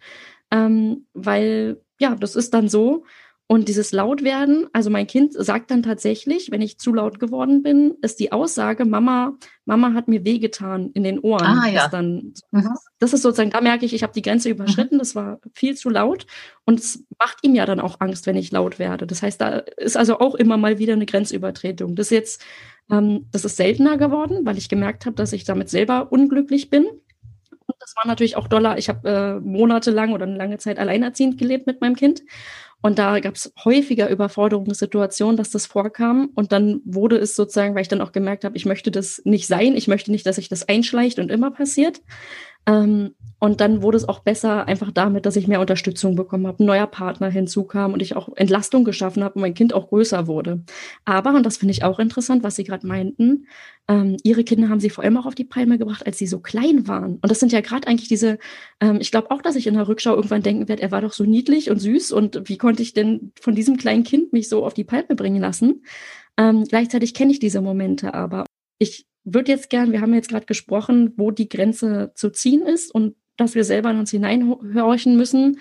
ähm, 0.50 1.06
weil 1.14 1.80
ja, 1.98 2.14
das 2.14 2.36
ist 2.36 2.52
dann 2.54 2.68
so. 2.68 3.04
Und 3.48 3.68
dieses 3.68 3.92
Lautwerden, 3.92 4.66
also 4.72 4.90
mein 4.90 5.06
Kind 5.06 5.32
sagt 5.32 5.70
dann 5.70 5.84
tatsächlich, 5.84 6.50
wenn 6.50 6.62
ich 6.62 6.78
zu 6.78 6.92
laut 6.92 7.20
geworden 7.20 7.62
bin, 7.62 7.94
ist 8.02 8.18
die 8.18 8.32
Aussage, 8.32 8.84
Mama, 8.84 9.38
Mama 9.64 9.94
hat 9.94 10.08
mir 10.08 10.24
wehgetan 10.24 10.90
in 10.94 11.04
den 11.04 11.20
Ohren. 11.20 11.46
Ah, 11.46 11.68
ja. 11.68 11.86
Dann, 11.86 12.34
mhm. 12.50 12.70
Das 12.98 13.12
ist 13.12 13.22
sozusagen, 13.22 13.50
da 13.50 13.60
merke 13.60 13.86
ich, 13.86 13.94
ich 13.94 14.02
habe 14.02 14.12
die 14.12 14.22
Grenze 14.22 14.50
überschritten, 14.50 14.96
mhm. 14.96 14.98
das 14.98 15.14
war 15.14 15.38
viel 15.54 15.76
zu 15.76 15.90
laut. 15.90 16.26
Und 16.64 16.80
es 16.80 17.04
macht 17.20 17.38
ihm 17.42 17.54
ja 17.54 17.66
dann 17.66 17.78
auch 17.78 18.00
Angst, 18.00 18.26
wenn 18.26 18.36
ich 18.36 18.50
laut 18.50 18.80
werde. 18.80 19.06
Das 19.06 19.22
heißt, 19.22 19.40
da 19.40 19.58
ist 19.58 19.96
also 19.96 20.18
auch 20.18 20.34
immer 20.34 20.56
mal 20.56 20.78
wieder 20.78 20.94
eine 20.94 21.06
Grenzübertretung. 21.06 21.94
Das 21.94 22.06
ist 22.06 22.10
jetzt, 22.10 22.44
ähm, 22.90 23.26
das 23.30 23.44
ist 23.44 23.56
seltener 23.56 23.96
geworden, 23.96 24.40
weil 24.44 24.58
ich 24.58 24.68
gemerkt 24.68 25.06
habe, 25.06 25.14
dass 25.14 25.32
ich 25.32 25.44
damit 25.44 25.68
selber 25.68 26.10
unglücklich 26.10 26.68
bin. 26.68 26.86
Das 27.86 27.94
war 27.94 28.06
natürlich 28.08 28.36
auch 28.36 28.48
doller. 28.48 28.78
Ich 28.78 28.88
habe 28.88 29.08
äh, 29.08 29.46
monatelang 29.46 30.12
oder 30.12 30.26
eine 30.26 30.34
lange 30.34 30.58
Zeit 30.58 30.80
alleinerziehend 30.80 31.38
gelebt 31.38 31.68
mit 31.68 31.80
meinem 31.80 31.94
Kind. 31.94 32.24
Und 32.82 32.98
da 32.98 33.20
gab 33.20 33.36
es 33.36 33.52
häufiger 33.64 34.10
Überforderungssituationen, 34.10 35.36
dass 35.36 35.50
das 35.50 35.66
vorkam. 35.66 36.30
Und 36.34 36.50
dann 36.50 36.80
wurde 36.84 37.16
es 37.16 37.36
sozusagen, 37.36 37.76
weil 37.76 37.82
ich 37.82 37.88
dann 37.88 38.00
auch 38.00 38.10
gemerkt 38.10 38.44
habe, 38.44 38.56
ich 38.56 38.66
möchte 38.66 38.90
das 38.90 39.22
nicht 39.24 39.46
sein, 39.46 39.76
ich 39.76 39.86
möchte 39.86 40.10
nicht, 40.10 40.26
dass 40.26 40.34
sich 40.34 40.48
das 40.48 40.68
einschleicht 40.68 41.20
und 41.20 41.30
immer 41.30 41.52
passiert. 41.52 42.02
Ähm, 42.66 43.14
und 43.38 43.60
dann 43.60 43.82
wurde 43.82 43.98
es 43.98 44.08
auch 44.08 44.20
besser, 44.20 44.66
einfach 44.66 44.90
damit, 44.90 45.26
dass 45.26 45.36
ich 45.36 45.46
mehr 45.46 45.60
Unterstützung 45.60 46.16
bekommen 46.16 46.46
habe, 46.46 46.62
ein 46.62 46.66
neuer 46.66 46.86
Partner 46.86 47.28
hinzukam 47.28 47.92
und 47.92 48.00
ich 48.00 48.16
auch 48.16 48.30
Entlastung 48.34 48.84
geschaffen 48.84 49.22
habe 49.22 49.34
und 49.34 49.42
mein 49.42 49.54
Kind 49.54 49.74
auch 49.74 49.88
größer 49.88 50.26
wurde. 50.26 50.62
Aber, 51.04 51.34
und 51.34 51.44
das 51.44 51.58
finde 51.58 51.72
ich 51.72 51.84
auch 51.84 51.98
interessant, 51.98 52.42
was 52.42 52.56
Sie 52.56 52.64
gerade 52.64 52.86
meinten, 52.86 53.46
ähm, 53.88 54.16
Ihre 54.22 54.42
Kinder 54.42 54.70
haben 54.70 54.80
Sie 54.80 54.88
vor 54.88 55.04
allem 55.04 55.18
auch 55.18 55.26
auf 55.26 55.34
die 55.34 55.44
Palme 55.44 55.76
gebracht, 55.76 56.06
als 56.06 56.16
sie 56.18 56.26
so 56.26 56.40
klein 56.40 56.88
waren. 56.88 57.16
Und 57.16 57.30
das 57.30 57.38
sind 57.38 57.52
ja 57.52 57.60
gerade 57.60 57.86
eigentlich 57.86 58.08
diese, 58.08 58.38
ähm, 58.80 58.98
ich 59.00 59.10
glaube 59.10 59.30
auch, 59.30 59.42
dass 59.42 59.54
ich 59.54 59.66
in 59.66 59.74
der 59.74 59.86
Rückschau 59.86 60.14
irgendwann 60.16 60.42
denken 60.42 60.68
werde, 60.68 60.82
er 60.82 60.90
war 60.90 61.02
doch 61.02 61.12
so 61.12 61.24
niedlich 61.24 61.70
und 61.70 61.78
süß 61.78 62.12
und 62.12 62.48
wie 62.48 62.58
konnte 62.58 62.82
ich 62.82 62.94
denn 62.94 63.32
von 63.40 63.54
diesem 63.54 63.76
kleinen 63.76 64.04
Kind 64.04 64.32
mich 64.32 64.48
so 64.48 64.64
auf 64.64 64.72
die 64.74 64.84
Palme 64.84 65.14
bringen 65.14 65.40
lassen? 65.42 65.84
Ähm, 66.38 66.64
gleichzeitig 66.64 67.12
kenne 67.14 67.32
ich 67.32 67.38
diese 67.38 67.60
Momente 67.60 68.14
aber. 68.14 68.46
Ich 68.78 69.06
würde 69.26 69.52
jetzt 69.52 69.68
gern, 69.68 69.92
wir 69.92 70.00
haben 70.00 70.14
jetzt 70.14 70.30
gerade 70.30 70.46
gesprochen, 70.46 71.12
wo 71.16 71.30
die 71.30 71.48
Grenze 71.48 72.12
zu 72.14 72.30
ziehen 72.30 72.62
ist 72.62 72.94
und 72.94 73.16
dass 73.36 73.54
wir 73.54 73.64
selber 73.64 73.90
in 73.90 73.98
uns 73.98 74.10
hineinhorchen 74.10 75.16
müssen 75.16 75.58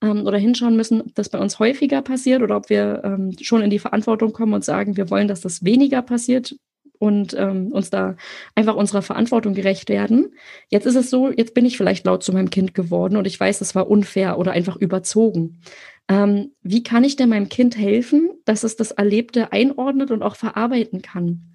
ähm, 0.00 0.24
oder 0.24 0.38
hinschauen 0.38 0.76
müssen, 0.76 1.02
ob 1.02 1.14
das 1.14 1.28
bei 1.28 1.38
uns 1.38 1.58
häufiger 1.58 2.00
passiert 2.00 2.42
oder 2.42 2.56
ob 2.56 2.70
wir 2.70 3.02
ähm, 3.04 3.32
schon 3.40 3.62
in 3.62 3.70
die 3.70 3.80
Verantwortung 3.80 4.32
kommen 4.32 4.54
und 4.54 4.64
sagen, 4.64 4.96
wir 4.96 5.10
wollen, 5.10 5.28
dass 5.28 5.40
das 5.40 5.64
weniger 5.64 6.00
passiert 6.00 6.56
und 6.98 7.34
ähm, 7.38 7.72
uns 7.72 7.90
da 7.90 8.16
einfach 8.54 8.76
unserer 8.76 9.02
Verantwortung 9.02 9.54
gerecht 9.54 9.88
werden. 9.88 10.34
Jetzt 10.68 10.86
ist 10.86 10.96
es 10.96 11.10
so, 11.10 11.30
jetzt 11.30 11.54
bin 11.54 11.66
ich 11.66 11.76
vielleicht 11.76 12.06
laut 12.06 12.22
zu 12.22 12.32
meinem 12.32 12.50
Kind 12.50 12.74
geworden 12.74 13.16
und 13.16 13.26
ich 13.26 13.38
weiß, 13.38 13.58
das 13.58 13.74
war 13.74 13.90
unfair 13.90 14.38
oder 14.38 14.52
einfach 14.52 14.76
überzogen. 14.76 15.60
Ähm, 16.08 16.52
wie 16.62 16.82
kann 16.82 17.04
ich 17.04 17.16
denn 17.16 17.28
meinem 17.28 17.48
Kind 17.48 17.76
helfen, 17.76 18.30
dass 18.46 18.64
es 18.64 18.76
das 18.76 18.92
Erlebte 18.92 19.52
einordnet 19.52 20.10
und 20.10 20.22
auch 20.22 20.36
verarbeiten 20.36 21.02
kann? 21.02 21.52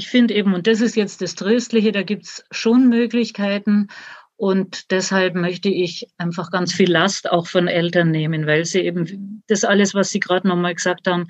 Ich 0.00 0.08
finde 0.08 0.32
eben, 0.32 0.54
und 0.54 0.66
das 0.66 0.80
ist 0.80 0.96
jetzt 0.96 1.20
das 1.20 1.34
Tröstliche, 1.34 1.92
da 1.92 2.02
gibt 2.02 2.24
es 2.24 2.42
schon 2.50 2.88
Möglichkeiten. 2.88 3.88
Und 4.36 4.90
deshalb 4.90 5.34
möchte 5.34 5.68
ich 5.68 6.08
einfach 6.16 6.50
ganz 6.50 6.72
viel 6.72 6.90
Last 6.90 7.30
auch 7.30 7.46
von 7.46 7.68
Eltern 7.68 8.10
nehmen, 8.10 8.46
weil 8.46 8.64
sie 8.64 8.80
eben 8.80 9.42
das 9.46 9.62
alles, 9.62 9.92
was 9.92 10.08
Sie 10.08 10.18
gerade 10.18 10.48
nochmal 10.48 10.74
gesagt 10.74 11.06
haben, 11.06 11.26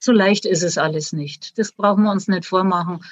so 0.00 0.10
leicht 0.10 0.46
ist 0.46 0.62
es 0.62 0.78
alles 0.78 1.12
nicht. 1.12 1.58
Das 1.58 1.72
brauchen 1.72 2.04
wir 2.04 2.12
uns 2.12 2.26
nicht 2.26 2.46
vormachen. 2.46 3.04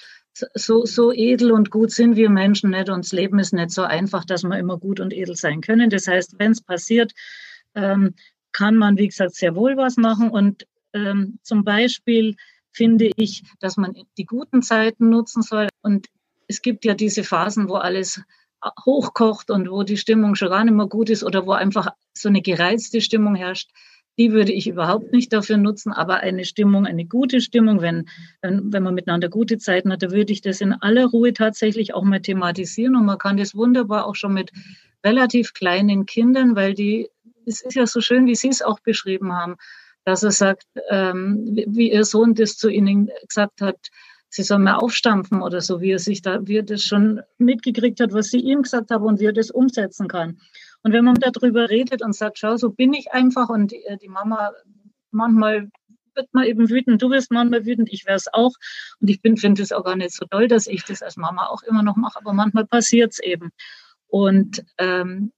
So, 0.55 0.87
so 0.87 1.13
edel 1.13 1.53
und 1.53 1.69
gut 1.69 1.91
sind 1.91 2.17
wir 2.17 2.31
Menschen 2.31 2.71
nicht. 2.71 2.89
Und 2.89 3.05
das 3.05 3.13
Leben 3.13 3.39
ist 3.39 3.53
nicht 3.53 3.71
so 3.71 3.83
einfach, 3.83 4.25
dass 4.25 4.45
wir 4.45 4.59
immer 4.59 4.79
gut 4.79 4.99
und 4.99 5.13
edel 5.13 5.37
sein 5.37 5.61
können. 5.61 5.91
Das 5.91 6.09
heißt, 6.09 6.39
wenn 6.39 6.53
es 6.53 6.63
passiert, 6.63 7.13
ähm, 7.75 8.15
kann 8.53 8.77
man, 8.77 8.97
wie 8.97 9.09
gesagt, 9.09 9.35
sehr 9.35 9.55
wohl 9.55 9.77
was 9.77 9.99
machen. 9.99 10.31
Und 10.31 10.67
ähm, 10.95 11.39
zum 11.43 11.65
Beispiel 11.65 12.35
finde 12.73 13.11
ich, 13.17 13.45
dass 13.61 13.77
man 13.77 13.95
die 14.19 14.25
guten 14.25 14.63
Zeiten 14.63 15.11
nutzen 15.11 15.43
soll. 15.43 15.69
Und 15.83 16.07
es 16.49 16.63
gibt 16.63 16.85
ja 16.85 16.95
diese 16.95 17.25
Phasen, 17.25 17.69
wo 17.69 17.75
alles 17.75 18.21
hochkocht 18.85 19.51
und 19.51 19.71
wo 19.71 19.83
die 19.83 19.97
Stimmung 19.97 20.35
schon 20.35 20.51
gar 20.51 20.65
nicht 20.65 20.75
mehr 20.75 20.87
gut 20.87 21.11
ist 21.11 21.25
oder 21.25 21.47
wo 21.47 21.53
einfach 21.53 21.89
so 22.15 22.29
eine 22.29 22.43
gereizte 22.43 23.01
Stimmung 23.01 23.35
herrscht. 23.35 23.71
Die 24.19 24.33
würde 24.33 24.53
ich 24.53 24.69
überhaupt 24.69 25.13
nicht 25.13 25.33
dafür 25.33 25.57
nutzen, 25.57 25.91
aber 25.91 26.19
eine 26.19 26.45
Stimmung, 26.45 26.87
eine 26.87 27.07
gute 27.07 27.41
Stimmung, 27.41 27.81
wenn, 27.81 28.09
wenn, 28.43 28.73
wenn 28.73 28.83
man 28.83 28.95
miteinander 28.95 29.31
gute 29.31 29.57
Zeiten 29.57 29.91
hat, 29.91 30.03
da 30.03 30.11
würde 30.11 30.33
ich 30.33 30.43
das 30.43 30.61
in 30.61 30.75
aller 30.75 31.07
Ruhe 31.07 31.33
tatsächlich 31.33 31.95
auch 31.95 32.03
mal 32.03 32.21
thematisieren 32.21 32.95
und 32.95 33.07
man 33.07 33.19
kann 33.19 33.39
das 33.39 33.55
wunderbar 33.55 34.07
auch 34.07 34.15
schon 34.15 34.35
mit 34.35 34.53
relativ 35.05 35.55
kleinen 35.55 36.05
Kindern, 36.05 36.55
weil 36.55 36.75
die, 36.75 37.09
es 37.47 37.63
ist 37.63 37.75
ja 37.75 37.87
so 37.87 38.03
schön, 38.03 38.27
wie 38.27 38.35
Sie 38.35 38.49
es 38.49 38.61
auch 38.61 38.81
beschrieben 38.81 39.33
haben, 39.33 39.57
dass 40.05 40.23
er 40.23 40.33
sagt, 40.33 40.67
ähm, 40.91 41.57
wie 41.67 41.93
Ihr 41.93 42.05
Sohn 42.05 42.35
das 42.35 42.57
zu 42.57 42.69
Ihnen 42.69 43.11
gesagt 43.27 43.61
hat, 43.61 43.79
sie 44.33 44.43
soll 44.43 44.59
mal 44.59 44.77
aufstampfen 44.77 45.43
oder 45.43 45.61
so, 45.61 45.83
wie 45.83 45.91
er 45.91 45.99
sich 45.99 46.23
da, 46.23 46.41
wie 46.47 46.57
er 46.57 46.63
das 46.63 46.83
schon 46.83 47.21
mitgekriegt 47.37 48.01
hat, 48.01 48.15
was 48.15 48.29
sie 48.29 48.41
ihm 48.41 48.63
gesagt 48.63 48.91
haben 48.91 49.05
und 49.05 49.21
wie 49.21 49.27
er 49.27 49.35
das 49.35 49.51
umsetzen 49.51 50.09
kann. 50.09 50.41
Und 50.83 50.93
wenn 50.93 51.05
man 51.05 51.17
darüber 51.17 51.69
redet 51.69 52.03
und 52.03 52.15
sagt, 52.15 52.39
schau, 52.39 52.57
so 52.57 52.71
bin 52.71 52.95
ich 52.95 53.13
einfach 53.13 53.51
und 53.51 53.73
die, 53.73 53.85
die 54.01 54.09
Mama 54.09 54.53
manchmal 55.11 55.69
wird 56.15 56.33
man 56.33 56.45
eben 56.45 56.71
wütend, 56.71 57.01
du 57.03 57.11
wirst 57.11 57.31
manchmal 57.31 57.67
wütend, 57.67 57.93
ich 57.93 58.07
wäre 58.07 58.17
es 58.17 58.33
auch. 58.33 58.53
Und 59.01 59.11
ich 59.11 59.21
finde 59.23 59.63
es 59.63 59.73
auch 59.73 59.85
gar 59.85 59.97
nicht 59.97 60.15
so 60.15 60.25
toll, 60.27 60.49
dass 60.49 60.67
ich 60.67 60.85
das 60.85 61.03
als 61.03 61.17
Mama 61.17 61.47
auch 61.47 61.63
immer 61.63 61.83
noch 61.83 61.97
mache, 61.97 62.19
aber 62.19 62.33
manchmal 62.33 62.67
passiert 62.67 63.13
es 63.13 63.19
eben. 63.19 63.51
Und, 64.09 64.65
ähm, 64.79 65.33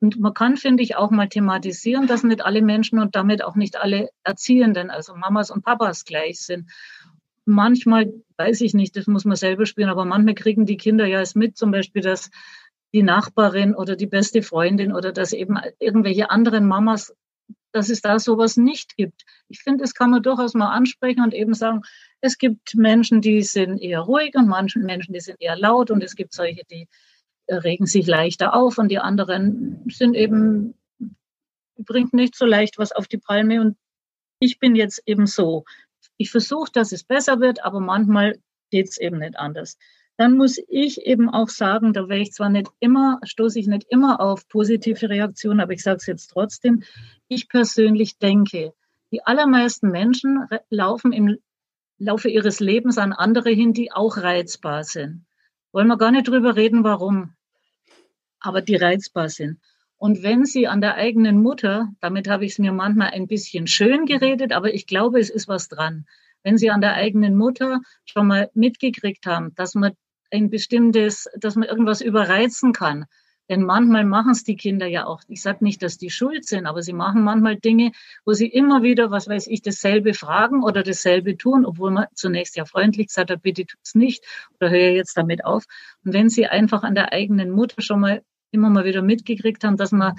und 0.00 0.18
man 0.20 0.34
kann, 0.34 0.56
finde 0.56 0.82
ich, 0.82 0.96
auch 0.96 1.10
mal 1.10 1.28
thematisieren, 1.28 2.06
dass 2.06 2.22
nicht 2.22 2.44
alle 2.44 2.62
Menschen 2.62 2.98
und 2.98 3.16
damit 3.16 3.42
auch 3.42 3.54
nicht 3.54 3.76
alle 3.76 4.10
Erziehenden, 4.24 4.90
also 4.90 5.14
Mamas 5.14 5.50
und 5.50 5.64
Papas 5.64 6.04
gleich 6.04 6.40
sind. 6.40 6.70
Manchmal, 7.44 8.12
weiß 8.36 8.60
ich 8.62 8.74
nicht, 8.74 8.96
das 8.96 9.06
muss 9.06 9.24
man 9.24 9.36
selber 9.36 9.66
spielen, 9.66 9.88
aber 9.88 10.04
manchmal 10.04 10.34
kriegen 10.34 10.66
die 10.66 10.76
Kinder 10.76 11.06
ja 11.06 11.20
es 11.20 11.34
mit, 11.34 11.56
zum 11.56 11.70
Beispiel, 11.70 12.02
dass 12.02 12.30
die 12.92 13.02
Nachbarin 13.02 13.74
oder 13.74 13.96
die 13.96 14.06
beste 14.06 14.42
Freundin 14.42 14.92
oder 14.92 15.12
dass 15.12 15.32
eben 15.32 15.58
irgendwelche 15.78 16.30
anderen 16.30 16.66
Mamas 16.66 17.14
dass 17.76 17.90
es 17.90 18.00
da 18.00 18.18
sowas 18.18 18.56
nicht 18.56 18.96
gibt. 18.96 19.24
Ich 19.48 19.62
finde, 19.62 19.82
das 19.82 19.94
kann 19.94 20.10
man 20.10 20.22
durchaus 20.22 20.54
mal 20.54 20.72
ansprechen 20.72 21.22
und 21.22 21.34
eben 21.34 21.52
sagen, 21.52 21.82
es 22.22 22.38
gibt 22.38 22.74
Menschen, 22.74 23.20
die 23.20 23.42
sind 23.42 23.78
eher 23.78 24.00
ruhig 24.00 24.34
und 24.34 24.48
manche 24.48 24.78
Menschen, 24.78 25.12
die 25.12 25.20
sind 25.20 25.40
eher 25.40 25.56
laut 25.56 25.90
und 25.90 26.02
es 26.02 26.16
gibt 26.16 26.32
solche, 26.32 26.62
die 26.70 26.88
regen 27.48 27.86
sich 27.86 28.06
leichter 28.06 28.54
auf 28.54 28.78
und 28.78 28.88
die 28.88 28.98
anderen 28.98 29.84
sind 29.88 30.14
eben, 30.14 30.74
bringt 31.76 32.14
nicht 32.14 32.34
so 32.34 32.46
leicht 32.46 32.78
was 32.78 32.92
auf 32.92 33.06
die 33.06 33.18
Palme 33.18 33.60
und 33.60 33.76
ich 34.38 34.58
bin 34.58 34.74
jetzt 34.74 35.02
eben 35.06 35.26
so. 35.26 35.64
Ich 36.16 36.30
versuche, 36.30 36.70
dass 36.72 36.92
es 36.92 37.04
besser 37.04 37.40
wird, 37.40 37.64
aber 37.64 37.80
manchmal 37.80 38.38
geht 38.70 38.88
es 38.88 38.98
eben 38.98 39.18
nicht 39.18 39.38
anders 39.38 39.76
dann 40.16 40.36
muss 40.36 40.58
ich 40.68 41.02
eben 41.02 41.28
auch 41.28 41.48
sagen, 41.48 41.92
da 41.92 42.08
wäre 42.08 42.20
ich 42.20 42.32
zwar 42.32 42.48
nicht 42.48 42.68
immer, 42.80 43.20
stoße 43.22 43.58
ich 43.58 43.66
nicht 43.66 43.86
immer 43.90 44.20
auf 44.20 44.48
positive 44.48 45.08
Reaktionen, 45.10 45.60
aber 45.60 45.72
ich 45.72 45.82
sage 45.82 45.98
es 45.98 46.06
jetzt 46.06 46.28
trotzdem, 46.28 46.82
ich 47.28 47.48
persönlich 47.48 48.18
denke, 48.18 48.72
die 49.12 49.24
allermeisten 49.24 49.90
Menschen 49.90 50.46
laufen 50.70 51.12
im 51.12 51.36
Laufe 51.98 52.28
ihres 52.28 52.60
Lebens 52.60 52.98
an 52.98 53.12
andere 53.12 53.50
hin, 53.50 53.72
die 53.72 53.92
auch 53.92 54.16
reizbar 54.16 54.84
sind. 54.84 55.24
Wollen 55.72 55.88
wir 55.88 55.98
gar 55.98 56.10
nicht 56.10 56.28
drüber 56.28 56.56
reden, 56.56 56.82
warum, 56.82 57.34
aber 58.46 58.62
die 58.62 58.76
reizbar 58.76 59.28
sind. 59.28 59.58
Und 59.98 60.22
wenn 60.22 60.44
sie 60.44 60.66
an 60.66 60.80
der 60.80 60.94
eigenen 60.94 61.42
Mutter, 61.42 61.88
damit 62.00 62.28
habe 62.28 62.44
ich 62.44 62.52
es 62.52 62.58
mir 62.58 62.72
manchmal 62.72 63.10
ein 63.10 63.26
bisschen 63.26 63.66
schön 63.66 64.04
geredet, 64.04 64.52
aber 64.52 64.74
ich 64.74 64.86
glaube, 64.86 65.18
es 65.18 65.30
ist 65.30 65.48
was 65.48 65.68
dran. 65.68 66.06
Wenn 66.42 66.58
sie 66.58 66.70
an 66.70 66.80
der 66.80 66.94
eigenen 66.94 67.34
Mutter 67.34 67.80
schon 68.04 68.26
mal 68.26 68.50
mitgekriegt 68.54 69.26
haben, 69.26 69.54
dass 69.54 69.74
man 69.74 69.92
ein 70.30 70.50
bestimmtes, 70.50 71.28
dass 71.38 71.56
man 71.56 71.68
irgendwas 71.68 72.00
überreizen 72.00 72.72
kann. 72.72 73.06
Denn 73.48 73.62
manchmal 73.62 74.04
machen 74.04 74.32
es 74.32 74.42
die 74.42 74.56
Kinder 74.56 74.86
ja 74.86 75.06
auch. 75.06 75.22
Ich 75.28 75.40
sage 75.40 75.62
nicht, 75.62 75.80
dass 75.82 75.98
die 75.98 76.10
schuld 76.10 76.46
sind, 76.46 76.66
aber 76.66 76.82
sie 76.82 76.92
machen 76.92 77.22
manchmal 77.22 77.56
Dinge, 77.56 77.92
wo 78.24 78.32
sie 78.32 78.48
immer 78.48 78.82
wieder, 78.82 79.10
was 79.12 79.28
weiß 79.28 79.46
ich, 79.46 79.62
dasselbe 79.62 80.14
fragen 80.14 80.64
oder 80.64 80.82
dasselbe 80.82 81.36
tun, 81.36 81.64
obwohl 81.64 81.92
man 81.92 82.06
zunächst 82.14 82.56
ja 82.56 82.64
freundlich 82.64 83.06
gesagt 83.06 83.30
hat, 83.30 83.42
bitte 83.42 83.64
tut's 83.64 83.94
nicht 83.94 84.24
oder 84.58 84.70
höre 84.70 84.90
jetzt 84.90 85.16
damit 85.16 85.44
auf. 85.44 85.64
Und 86.04 86.12
wenn 86.12 86.28
sie 86.28 86.46
einfach 86.46 86.82
an 86.82 86.96
der 86.96 87.12
eigenen 87.12 87.50
Mutter 87.50 87.82
schon 87.82 88.00
mal 88.00 88.22
immer 88.50 88.70
mal 88.70 88.84
wieder 88.84 89.02
mitgekriegt 89.02 89.64
haben, 89.64 89.76
dass 89.76 89.92
man, 89.92 90.14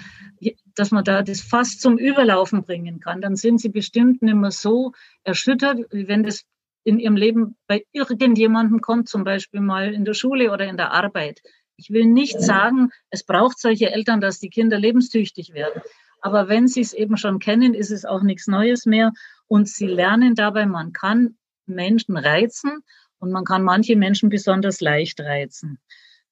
dass 0.75 0.91
man 0.91 1.03
da 1.03 1.23
das 1.23 1.41
fast 1.41 1.81
zum 1.81 1.97
Überlaufen 1.97 2.63
bringen 2.63 2.99
kann, 2.99 3.21
dann 3.21 3.35
sind 3.35 3.59
sie 3.59 3.69
bestimmt 3.69 4.21
nicht 4.21 4.35
mehr 4.35 4.51
so 4.51 4.93
erschüttert, 5.23 5.79
wie 5.91 6.07
wenn 6.07 6.23
das 6.23 6.43
in 6.83 6.99
ihrem 6.99 7.15
Leben 7.15 7.57
bei 7.67 7.83
irgendjemandem 7.91 8.79
kommt, 8.79 9.09
zum 9.09 9.23
Beispiel 9.23 9.59
mal 9.59 9.93
in 9.93 10.05
der 10.05 10.13
Schule 10.13 10.51
oder 10.51 10.67
in 10.67 10.77
der 10.77 10.91
Arbeit. 10.91 11.41
Ich 11.75 11.89
will 11.89 12.05
nicht 12.05 12.39
sagen, 12.39 12.91
es 13.09 13.23
braucht 13.23 13.59
solche 13.59 13.91
Eltern, 13.91 14.21
dass 14.21 14.39
die 14.39 14.49
Kinder 14.49 14.79
lebenstüchtig 14.79 15.53
werden. 15.53 15.81
Aber 16.21 16.47
wenn 16.47 16.67
sie 16.67 16.81
es 16.81 16.93
eben 16.93 17.17
schon 17.17 17.39
kennen, 17.39 17.73
ist 17.73 17.91
es 17.91 18.05
auch 18.05 18.23
nichts 18.23 18.47
Neues 18.47 18.85
mehr. 18.85 19.11
Und 19.47 19.67
sie 19.67 19.85
lernen 19.85 20.33
dabei, 20.33 20.65
man 20.65 20.93
kann 20.93 21.37
Menschen 21.65 22.17
reizen 22.17 22.79
und 23.19 23.31
man 23.31 23.43
kann 23.43 23.63
manche 23.63 23.95
Menschen 23.95 24.29
besonders 24.29 24.81
leicht 24.81 25.19
reizen. 25.19 25.79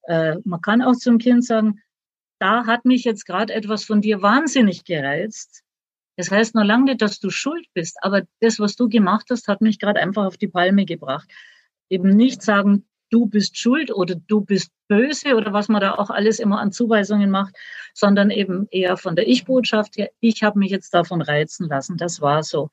Äh, 0.08 0.36
man 0.44 0.62
kann 0.62 0.82
auch 0.82 0.96
zum 0.96 1.18
Kind 1.18 1.46
sagen, 1.46 1.82
da 2.40 2.66
hat 2.66 2.86
mich 2.86 3.04
jetzt 3.04 3.26
gerade 3.26 3.54
etwas 3.54 3.86
von 3.86 4.02
dir 4.02 4.22
wahnsinnig 4.22 4.84
gereizt. 4.84 5.64
Das 6.18 6.32
heißt 6.32 6.56
noch 6.56 6.64
lange 6.64 6.86
nicht, 6.86 7.02
dass 7.02 7.20
du 7.20 7.30
schuld 7.30 7.66
bist, 7.74 7.98
aber 8.02 8.24
das, 8.40 8.60
was 8.60 8.76
du 8.76 8.88
gemacht 8.88 9.28
hast, 9.30 9.48
hat 9.48 9.62
mich 9.62 9.80
gerade 9.80 10.00
einfach 10.00 10.26
auf 10.26 10.38
die 10.38 10.48
Palme 10.48 10.86
gebracht. 10.86 11.30
Eben 11.90 12.10
nicht 12.10 12.42
sagen, 12.42 12.86
du 13.10 13.26
bist 13.26 13.58
schuld 13.58 13.94
oder 13.94 14.16
du 14.16 14.42
bist 14.42 14.72
böse 14.88 15.36
oder 15.36 15.54
was 15.54 15.68
man 15.68 15.82
da 15.82 15.96
auch 15.96 16.10
alles 16.10 16.40
immer 16.40 16.60
an 16.60 16.72
Zuweisungen 16.72 17.30
macht, 17.30 17.56
sondern 17.94 18.30
eben 18.30 18.68
eher 18.72 18.98
von 18.98 19.16
der 19.16 19.28
Ich-Botschaft 19.28 19.98
her, 19.98 20.10
ich 20.20 20.44
habe 20.44 20.60
mich 20.60 20.72
jetzt 20.72 20.94
davon 20.94 21.22
reizen 21.22 21.68
lassen, 21.68 21.98
das 21.98 22.22
war 22.22 22.44
so. 22.44 22.70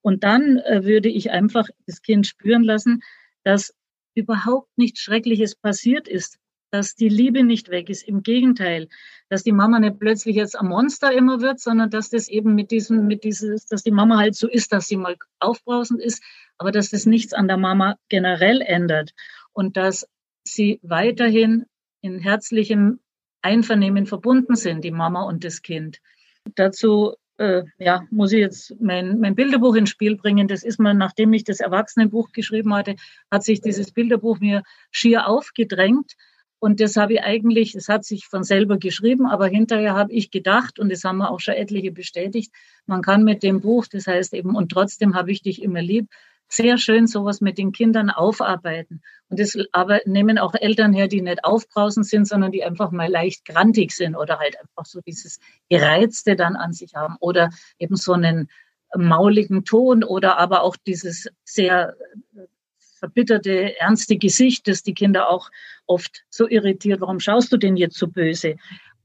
Und 0.00 0.22
dann 0.24 0.58
äh, 0.58 0.84
würde 0.84 1.08
ich 1.08 1.30
einfach 1.30 1.68
das 1.86 2.02
Kind 2.02 2.26
spüren 2.26 2.62
lassen, 2.62 3.02
dass 3.42 3.74
überhaupt 4.14 4.68
nichts 4.76 5.00
Schreckliches 5.00 5.56
passiert 5.56 6.08
ist, 6.08 6.38
dass 6.74 6.96
die 6.96 7.08
Liebe 7.08 7.44
nicht 7.44 7.70
weg 7.70 7.88
ist. 7.88 8.02
Im 8.02 8.24
Gegenteil, 8.24 8.88
dass 9.28 9.44
die 9.44 9.52
Mama 9.52 9.78
nicht 9.78 10.00
plötzlich 10.00 10.34
jetzt 10.34 10.58
ein 10.58 10.66
Monster 10.66 11.12
immer 11.12 11.40
wird, 11.40 11.60
sondern 11.60 11.88
dass 11.88 12.10
das 12.10 12.28
eben 12.28 12.56
mit 12.56 12.72
diesem, 12.72 13.06
mit 13.06 13.22
dieses, 13.22 13.66
dass 13.66 13.84
die 13.84 13.92
Mama 13.92 14.18
halt 14.18 14.34
so 14.34 14.48
ist, 14.48 14.72
dass 14.72 14.88
sie 14.88 14.96
mal 14.96 15.14
aufbrausend 15.38 16.02
ist, 16.02 16.20
aber 16.58 16.72
dass 16.72 16.90
das 16.90 17.06
nichts 17.06 17.32
an 17.32 17.46
der 17.46 17.58
Mama 17.58 17.94
generell 18.08 18.60
ändert 18.60 19.14
und 19.52 19.76
dass 19.76 20.08
sie 20.42 20.80
weiterhin 20.82 21.66
in 22.00 22.18
herzlichem 22.18 22.98
Einvernehmen 23.40 24.06
verbunden 24.06 24.56
sind, 24.56 24.82
die 24.82 24.90
Mama 24.90 25.22
und 25.22 25.44
das 25.44 25.62
Kind. 25.62 26.00
Dazu 26.56 27.14
äh, 27.36 27.62
ja, 27.78 28.02
muss 28.10 28.32
ich 28.32 28.40
jetzt 28.40 28.74
mein, 28.80 29.20
mein 29.20 29.36
Bilderbuch 29.36 29.76
ins 29.76 29.90
Spiel 29.90 30.16
bringen. 30.16 30.48
Das 30.48 30.64
ist 30.64 30.80
mir, 30.80 30.92
nachdem 30.92 31.32
ich 31.34 31.44
das 31.44 31.60
Erwachsenenbuch 31.60 32.32
geschrieben 32.32 32.74
hatte, 32.74 32.96
hat 33.30 33.44
sich 33.44 33.60
dieses 33.60 33.92
Bilderbuch 33.92 34.40
mir 34.40 34.64
schier 34.90 35.28
aufgedrängt, 35.28 36.16
und 36.64 36.80
das 36.80 36.96
habe 36.96 37.12
ich 37.12 37.22
eigentlich, 37.22 37.74
es 37.74 37.90
hat 37.90 38.06
sich 38.06 38.26
von 38.26 38.42
selber 38.42 38.78
geschrieben, 38.78 39.26
aber 39.26 39.48
hinterher 39.48 39.94
habe 39.94 40.14
ich 40.14 40.30
gedacht, 40.30 40.78
und 40.78 40.90
das 40.90 41.04
haben 41.04 41.18
wir 41.18 41.30
auch 41.30 41.40
schon 41.40 41.52
etliche 41.52 41.92
bestätigt, 41.92 42.54
man 42.86 43.02
kann 43.02 43.22
mit 43.22 43.42
dem 43.42 43.60
Buch, 43.60 43.86
das 43.86 44.06
heißt 44.06 44.32
eben, 44.32 44.56
und 44.56 44.72
trotzdem 44.72 45.14
habe 45.14 45.30
ich 45.30 45.42
dich 45.42 45.62
immer 45.62 45.82
lieb, 45.82 46.08
sehr 46.48 46.78
schön 46.78 47.06
sowas 47.06 47.42
mit 47.42 47.58
den 47.58 47.72
Kindern 47.72 48.08
aufarbeiten. 48.08 49.02
Und 49.28 49.40
das 49.40 49.58
aber 49.72 50.00
nehmen 50.06 50.38
auch 50.38 50.54
Eltern 50.54 50.94
her, 50.94 51.06
die 51.06 51.20
nicht 51.20 51.44
aufbrausend 51.44 52.06
sind, 52.06 52.26
sondern 52.26 52.50
die 52.50 52.64
einfach 52.64 52.90
mal 52.92 53.10
leicht 53.10 53.44
grantig 53.44 53.92
sind 53.92 54.16
oder 54.16 54.38
halt 54.38 54.58
einfach 54.58 54.86
so 54.86 55.02
dieses 55.02 55.40
Gereizte 55.68 56.34
dann 56.34 56.56
an 56.56 56.72
sich 56.72 56.94
haben 56.94 57.16
oder 57.20 57.50
eben 57.78 57.96
so 57.96 58.14
einen 58.14 58.48
mauligen 58.96 59.66
Ton 59.66 60.02
oder 60.02 60.38
aber 60.38 60.62
auch 60.62 60.76
dieses 60.76 61.28
sehr 61.44 61.94
verbitterte, 63.04 63.78
ernste 63.78 64.16
Gesicht, 64.16 64.66
das 64.66 64.82
die 64.82 64.94
Kinder 64.94 65.28
auch 65.28 65.50
oft 65.86 66.24
so 66.30 66.48
irritiert. 66.48 67.00
Warum 67.00 67.20
schaust 67.20 67.52
du 67.52 67.56
denn 67.56 67.76
jetzt 67.76 67.96
so 67.96 68.08
böse? 68.08 68.56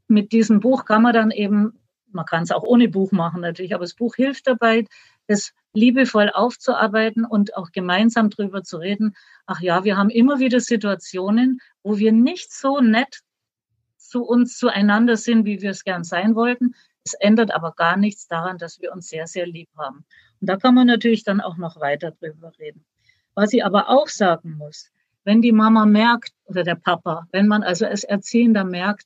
Mit 0.08 0.32
diesem 0.32 0.60
Buch 0.60 0.86
kann 0.86 1.04
man 1.04 1.14
dann 1.14 1.32
eben, 1.32 1.80
man 2.12 2.26
kann 2.26 2.44
es 2.44 2.52
auch 2.52 2.64
ohne 2.64 2.90
Buch 2.90 3.12
machen 3.12 3.42
natürlich, 3.42 3.74
aber 3.76 3.84
das 3.84 3.94
Buch 3.94 4.16
hilft 4.16 4.48
dabei, 4.48 4.86
es 5.28 5.54
liebevoll 5.74 6.32
aufzuarbeiten 6.32 7.26
und 7.26 7.56
auch 7.56 7.72
gemeinsam 7.72 8.30
drüber 8.30 8.64
zu 8.64 8.78
reden. 8.78 9.16
Ach 9.46 9.62
ja, 9.62 9.84
wir 9.84 9.98
haben 9.98 10.10
immer 10.10 10.40
wieder 10.40 10.60
Situationen, 10.60 11.60
wo 11.84 11.98
wir 12.00 12.12
nicht 12.12 12.52
so 12.52 12.82
nett 12.82 13.20
zu 13.98 14.24
uns 14.24 14.58
zueinander 14.58 15.18
sind, 15.18 15.46
wie 15.46 15.62
wir 15.62 15.70
es 15.70 15.84
gern 15.84 16.04
sein 16.04 16.34
wollten. 16.34 16.74
Es 17.06 17.14
ändert 17.14 17.52
aber 17.52 17.74
gar 17.74 17.98
nichts 17.98 18.28
daran, 18.28 18.58
dass 18.58 18.82
wir 18.82 18.92
uns 18.92 19.08
sehr, 19.08 19.28
sehr 19.28 19.46
lieb 19.46 19.70
haben. 19.78 20.06
Und 20.42 20.50
da 20.50 20.58
kann 20.58 20.74
man 20.74 20.88
natürlich 20.88 21.24
dann 21.24 21.42
auch 21.42 21.58
noch 21.58 21.80
weiter 21.80 22.12
drüber 22.12 22.52
reden. 22.58 22.84
Was 23.36 23.54
ich 23.54 23.64
aber 23.64 23.90
auch 23.90 24.08
sagen 24.08 24.56
muss, 24.58 24.92
wenn 25.24 25.42
die 25.42 25.52
Mama 25.52 25.86
merkt 25.86 26.34
oder 26.46 26.64
der 26.64 26.76
Papa, 26.76 27.28
wenn 27.32 27.48
man 27.48 27.64
also 27.64 27.86
als 27.86 28.04
Erziehender 28.04 28.64
merkt, 28.64 29.06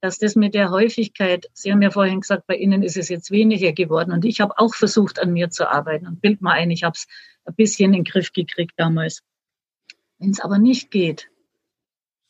dass 0.00 0.18
das 0.18 0.36
mit 0.36 0.54
der 0.54 0.70
Häufigkeit, 0.70 1.46
Sie 1.54 1.72
haben 1.72 1.80
ja 1.80 1.90
vorhin 1.90 2.20
gesagt, 2.20 2.46
bei 2.46 2.56
Ihnen 2.56 2.82
ist 2.82 2.96
es 2.96 3.08
jetzt 3.08 3.30
weniger 3.30 3.72
geworden 3.72 4.12
und 4.12 4.24
ich 4.24 4.40
habe 4.40 4.58
auch 4.58 4.74
versucht, 4.74 5.18
an 5.18 5.32
mir 5.32 5.48
zu 5.48 5.70
arbeiten 5.70 6.06
und 6.06 6.20
bild 6.20 6.42
mal 6.42 6.52
ein, 6.52 6.70
ich 6.70 6.84
habe 6.84 6.94
es 6.94 7.06
ein 7.46 7.54
bisschen 7.54 7.94
in 7.94 8.00
den 8.00 8.04
Griff 8.04 8.32
gekriegt 8.32 8.74
damals. 8.76 9.22
Wenn 10.18 10.30
es 10.30 10.40
aber 10.40 10.58
nicht 10.58 10.90
geht, 10.90 11.30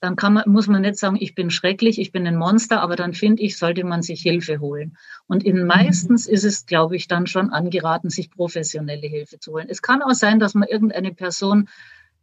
dann 0.05 0.17
man, 0.35 0.45
muss 0.47 0.67
man 0.67 0.83
nicht 0.83 0.97
sagen, 0.97 1.17
ich 1.19 1.35
bin 1.35 1.51
schrecklich, 1.51 1.99
ich 1.99 2.13
bin 2.13 2.27
ein 2.27 2.37
Monster, 2.37 2.83
aber 2.83 2.95
dann 2.95 3.15
finde 3.15 3.43
ich, 3.43 3.57
sollte 3.57 3.85
man 3.85 4.03
sich 4.03 4.21
Hilfe 4.23 4.61
holen. 4.61 4.97
Und 5.27 5.43
in 5.43 5.61
mhm. 5.61 5.67
meistens 5.67 6.27
ist 6.27 6.45
es, 6.45 6.67
glaube 6.67 6.95
ich, 6.95 7.09
dann 7.09 7.27
schon 7.27 7.51
angeraten, 7.51 8.11
sich 8.11 8.31
professionelle 8.31 9.07
Hilfe 9.07 9.39
zu 9.39 9.53
holen. 9.53 9.69
Es 9.69 9.83
kann 9.83 10.03
auch 10.03 10.13
sein, 10.13 10.39
dass 10.39 10.55
man 10.55 10.69
irgendeine 10.69 11.15
Person 11.15 11.69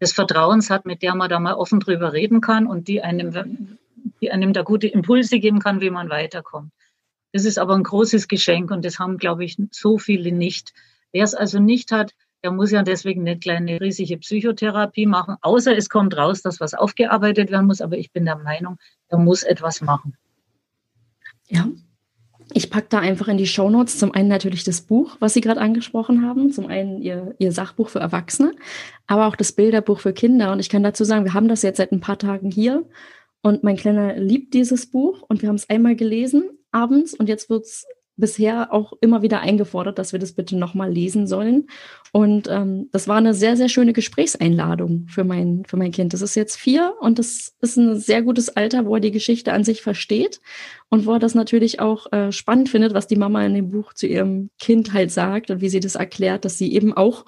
des 0.01 0.13
Vertrauens 0.13 0.69
hat, 0.69 0.85
mit 0.85 1.03
der 1.03 1.15
man 1.15 1.29
da 1.29 1.39
mal 1.39 1.53
offen 1.53 1.79
drüber 1.79 2.11
reden 2.11 2.41
kann 2.41 2.65
und 2.65 2.87
die 2.87 3.01
einem, 3.01 3.77
die 4.19 4.31
einem 4.31 4.51
da 4.51 4.63
gute 4.63 4.87
Impulse 4.87 5.39
geben 5.39 5.59
kann, 5.59 5.79
wie 5.79 5.91
man 5.91 6.09
weiterkommt. 6.09 6.71
Das 7.31 7.45
ist 7.45 7.59
aber 7.59 7.75
ein 7.75 7.83
großes 7.83 8.27
Geschenk 8.27 8.71
und 8.71 8.83
das 8.83 8.99
haben, 8.99 9.17
glaube 9.17 9.45
ich, 9.45 9.57
so 9.71 9.97
viele 9.97 10.31
nicht. 10.31 10.73
Wer 11.13 11.23
es 11.23 11.35
also 11.35 11.59
nicht 11.59 11.91
hat, 11.91 12.13
der 12.43 12.51
muss 12.51 12.71
ja 12.71 12.81
deswegen 12.81 13.21
eine 13.21 13.37
kleine 13.37 13.79
riesige 13.79 14.17
Psychotherapie 14.17 15.05
machen, 15.05 15.37
außer 15.41 15.77
es 15.77 15.89
kommt 15.89 16.17
raus, 16.17 16.41
dass 16.41 16.59
was 16.59 16.73
aufgearbeitet 16.73 17.51
werden 17.51 17.67
muss. 17.67 17.81
Aber 17.81 17.97
ich 17.97 18.11
bin 18.11 18.25
der 18.25 18.37
Meinung, 18.37 18.79
er 19.07 19.19
muss 19.19 19.43
etwas 19.43 19.81
machen. 19.81 20.17
Ja, 21.47 21.69
ich 22.53 22.69
packe 22.69 22.87
da 22.89 22.99
einfach 22.99 23.27
in 23.27 23.37
die 23.37 23.47
Shownotes 23.47 23.97
zum 23.97 24.13
einen 24.13 24.27
natürlich 24.27 24.63
das 24.63 24.81
Buch, 24.81 25.17
was 25.19 25.33
Sie 25.33 25.41
gerade 25.41 25.61
angesprochen 25.61 26.25
haben, 26.25 26.51
zum 26.51 26.67
einen 26.67 27.01
Ihr, 27.01 27.35
Ihr 27.39 27.51
Sachbuch 27.51 27.89
für 27.89 27.99
Erwachsene, 27.99 28.53
aber 29.07 29.27
auch 29.27 29.35
das 29.35 29.51
Bilderbuch 29.51 29.99
für 29.99 30.13
Kinder. 30.13 30.51
Und 30.51 30.59
ich 30.59 30.69
kann 30.69 30.83
dazu 30.83 31.03
sagen, 31.03 31.25
wir 31.25 31.33
haben 31.33 31.47
das 31.47 31.61
jetzt 31.61 31.77
seit 31.77 31.91
ein 31.91 31.99
paar 32.01 32.17
Tagen 32.17 32.51
hier 32.51 32.85
und 33.41 33.63
mein 33.63 33.77
Kleiner 33.77 34.17
liebt 34.17 34.53
dieses 34.53 34.85
Buch 34.85 35.23
und 35.27 35.41
wir 35.41 35.49
haben 35.49 35.55
es 35.55 35.69
einmal 35.69 35.95
gelesen 35.95 36.43
abends 36.71 37.13
und 37.13 37.27
jetzt 37.27 37.49
wird 37.49 37.65
es 37.65 37.85
bisher 38.17 38.71
auch 38.71 38.93
immer 39.01 39.21
wieder 39.21 39.41
eingefordert, 39.41 39.97
dass 39.97 40.13
wir 40.13 40.19
das 40.19 40.33
bitte 40.33 40.55
nochmal 40.55 40.91
lesen 40.91 41.27
sollen. 41.27 41.67
Und 42.11 42.47
ähm, 42.49 42.89
das 42.91 43.07
war 43.07 43.17
eine 43.17 43.33
sehr, 43.33 43.57
sehr 43.57 43.67
schöne 43.67 43.93
Gesprächseinladung 43.93 45.07
für 45.07 45.23
mein, 45.23 45.63
für 45.65 45.77
mein 45.77 45.91
Kind. 45.91 46.13
Das 46.13 46.21
ist 46.21 46.35
jetzt 46.35 46.57
vier 46.57 46.93
und 46.99 47.19
das 47.19 47.55
ist 47.61 47.77
ein 47.77 47.99
sehr 47.99 48.21
gutes 48.21 48.49
Alter, 48.49 48.85
wo 48.85 48.95
er 48.95 49.01
die 49.01 49.11
Geschichte 49.11 49.53
an 49.53 49.63
sich 49.63 49.81
versteht 49.81 50.39
und 50.93 51.05
wo 51.05 51.13
er 51.13 51.19
das 51.19 51.35
natürlich 51.35 51.79
auch 51.79 52.11
äh, 52.11 52.33
spannend 52.33 52.67
findet, 52.67 52.93
was 52.93 53.07
die 53.07 53.15
Mama 53.15 53.45
in 53.45 53.53
dem 53.53 53.71
Buch 53.71 53.93
zu 53.93 54.07
ihrem 54.07 54.49
Kind 54.59 54.91
halt 54.91 55.09
sagt 55.09 55.49
und 55.49 55.61
wie 55.61 55.69
sie 55.69 55.79
das 55.79 55.95
erklärt, 55.95 56.43
dass 56.43 56.57
sie 56.57 56.73
eben 56.73 56.91
auch 56.91 57.25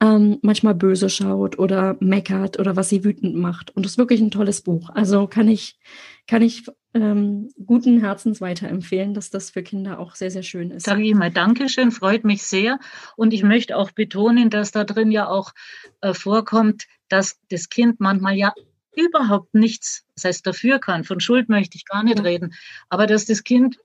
ähm, 0.00 0.38
manchmal 0.42 0.74
böse 0.74 1.08
schaut 1.08 1.56
oder 1.56 1.96
meckert 2.00 2.58
oder 2.58 2.74
was 2.74 2.88
sie 2.88 3.04
wütend 3.04 3.36
macht. 3.36 3.70
Und 3.76 3.84
das 3.84 3.92
ist 3.92 3.98
wirklich 3.98 4.20
ein 4.20 4.32
tolles 4.32 4.62
Buch. 4.62 4.90
Also 4.90 5.28
kann 5.28 5.46
ich, 5.46 5.78
kann 6.26 6.42
ich 6.42 6.64
ähm, 6.92 7.50
guten 7.64 8.00
Herzens 8.00 8.40
weiterempfehlen, 8.40 9.14
dass 9.14 9.30
das 9.30 9.50
für 9.50 9.62
Kinder 9.62 10.00
auch 10.00 10.16
sehr, 10.16 10.32
sehr 10.32 10.42
schön 10.42 10.72
ist. 10.72 10.84
Sage 10.84 11.04
ich 11.04 11.14
mal 11.14 11.30
Dankeschön, 11.30 11.92
freut 11.92 12.24
mich 12.24 12.42
sehr. 12.42 12.80
Und 13.16 13.32
ich 13.32 13.44
möchte 13.44 13.76
auch 13.76 13.92
betonen, 13.92 14.50
dass 14.50 14.72
da 14.72 14.82
drin 14.82 15.12
ja 15.12 15.28
auch 15.28 15.52
äh, 16.00 16.14
vorkommt, 16.14 16.86
dass 17.08 17.38
das 17.48 17.68
Kind 17.68 18.00
manchmal 18.00 18.34
ja 18.34 18.52
überhaupt 18.96 19.54
nichts, 19.54 20.04
das 20.14 20.24
heißt 20.24 20.46
dafür 20.46 20.78
kann, 20.78 21.04
von 21.04 21.20
Schuld 21.20 21.48
möchte 21.48 21.76
ich 21.76 21.84
gar 21.84 22.02
nicht 22.02 22.22
reden, 22.22 22.54
aber 22.88 23.06
dass 23.06 23.26
das 23.26 23.44
Kind 23.44 23.78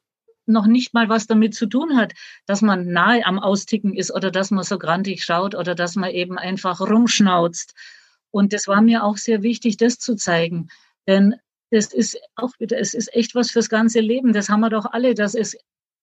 noch 0.45 0.65
nicht 0.65 0.93
mal 0.93 1.09
was 1.09 1.27
damit 1.27 1.53
zu 1.53 1.67
tun 1.67 1.95
hat, 1.95 2.13
dass 2.45 2.61
man 2.61 2.87
nahe 2.91 3.25
am 3.25 3.39
Austicken 3.39 3.93
ist 3.93 4.11
oder 4.11 4.31
dass 4.31 4.51
man 4.51 4.63
so 4.63 4.77
grantig 4.77 5.23
schaut 5.23 5.55
oder 5.55 5.75
dass 5.75 5.95
man 5.95 6.09
eben 6.09 6.37
einfach 6.37 6.81
rumschnauzt. 6.81 7.73
Und 8.31 8.51
das 8.53 8.67
war 8.67 8.81
mir 8.81 9.03
auch 9.03 9.17
sehr 9.17 9.43
wichtig, 9.43 9.77
das 9.77 9.99
zu 9.99 10.15
zeigen. 10.15 10.69
Denn 11.07 11.35
das 11.71 11.93
ist 11.93 12.19
auch 12.35 12.51
wieder, 12.59 12.79
es 12.79 12.93
ist 12.93 13.13
echt 13.13 13.35
was 13.35 13.51
fürs 13.51 13.69
ganze 13.69 13.99
Leben. 13.99 14.33
Das 14.33 14.49
haben 14.49 14.61
wir 14.61 14.69
doch 14.69 14.85
alle. 14.85 15.13
Das 15.13 15.35
ist, 15.35 15.57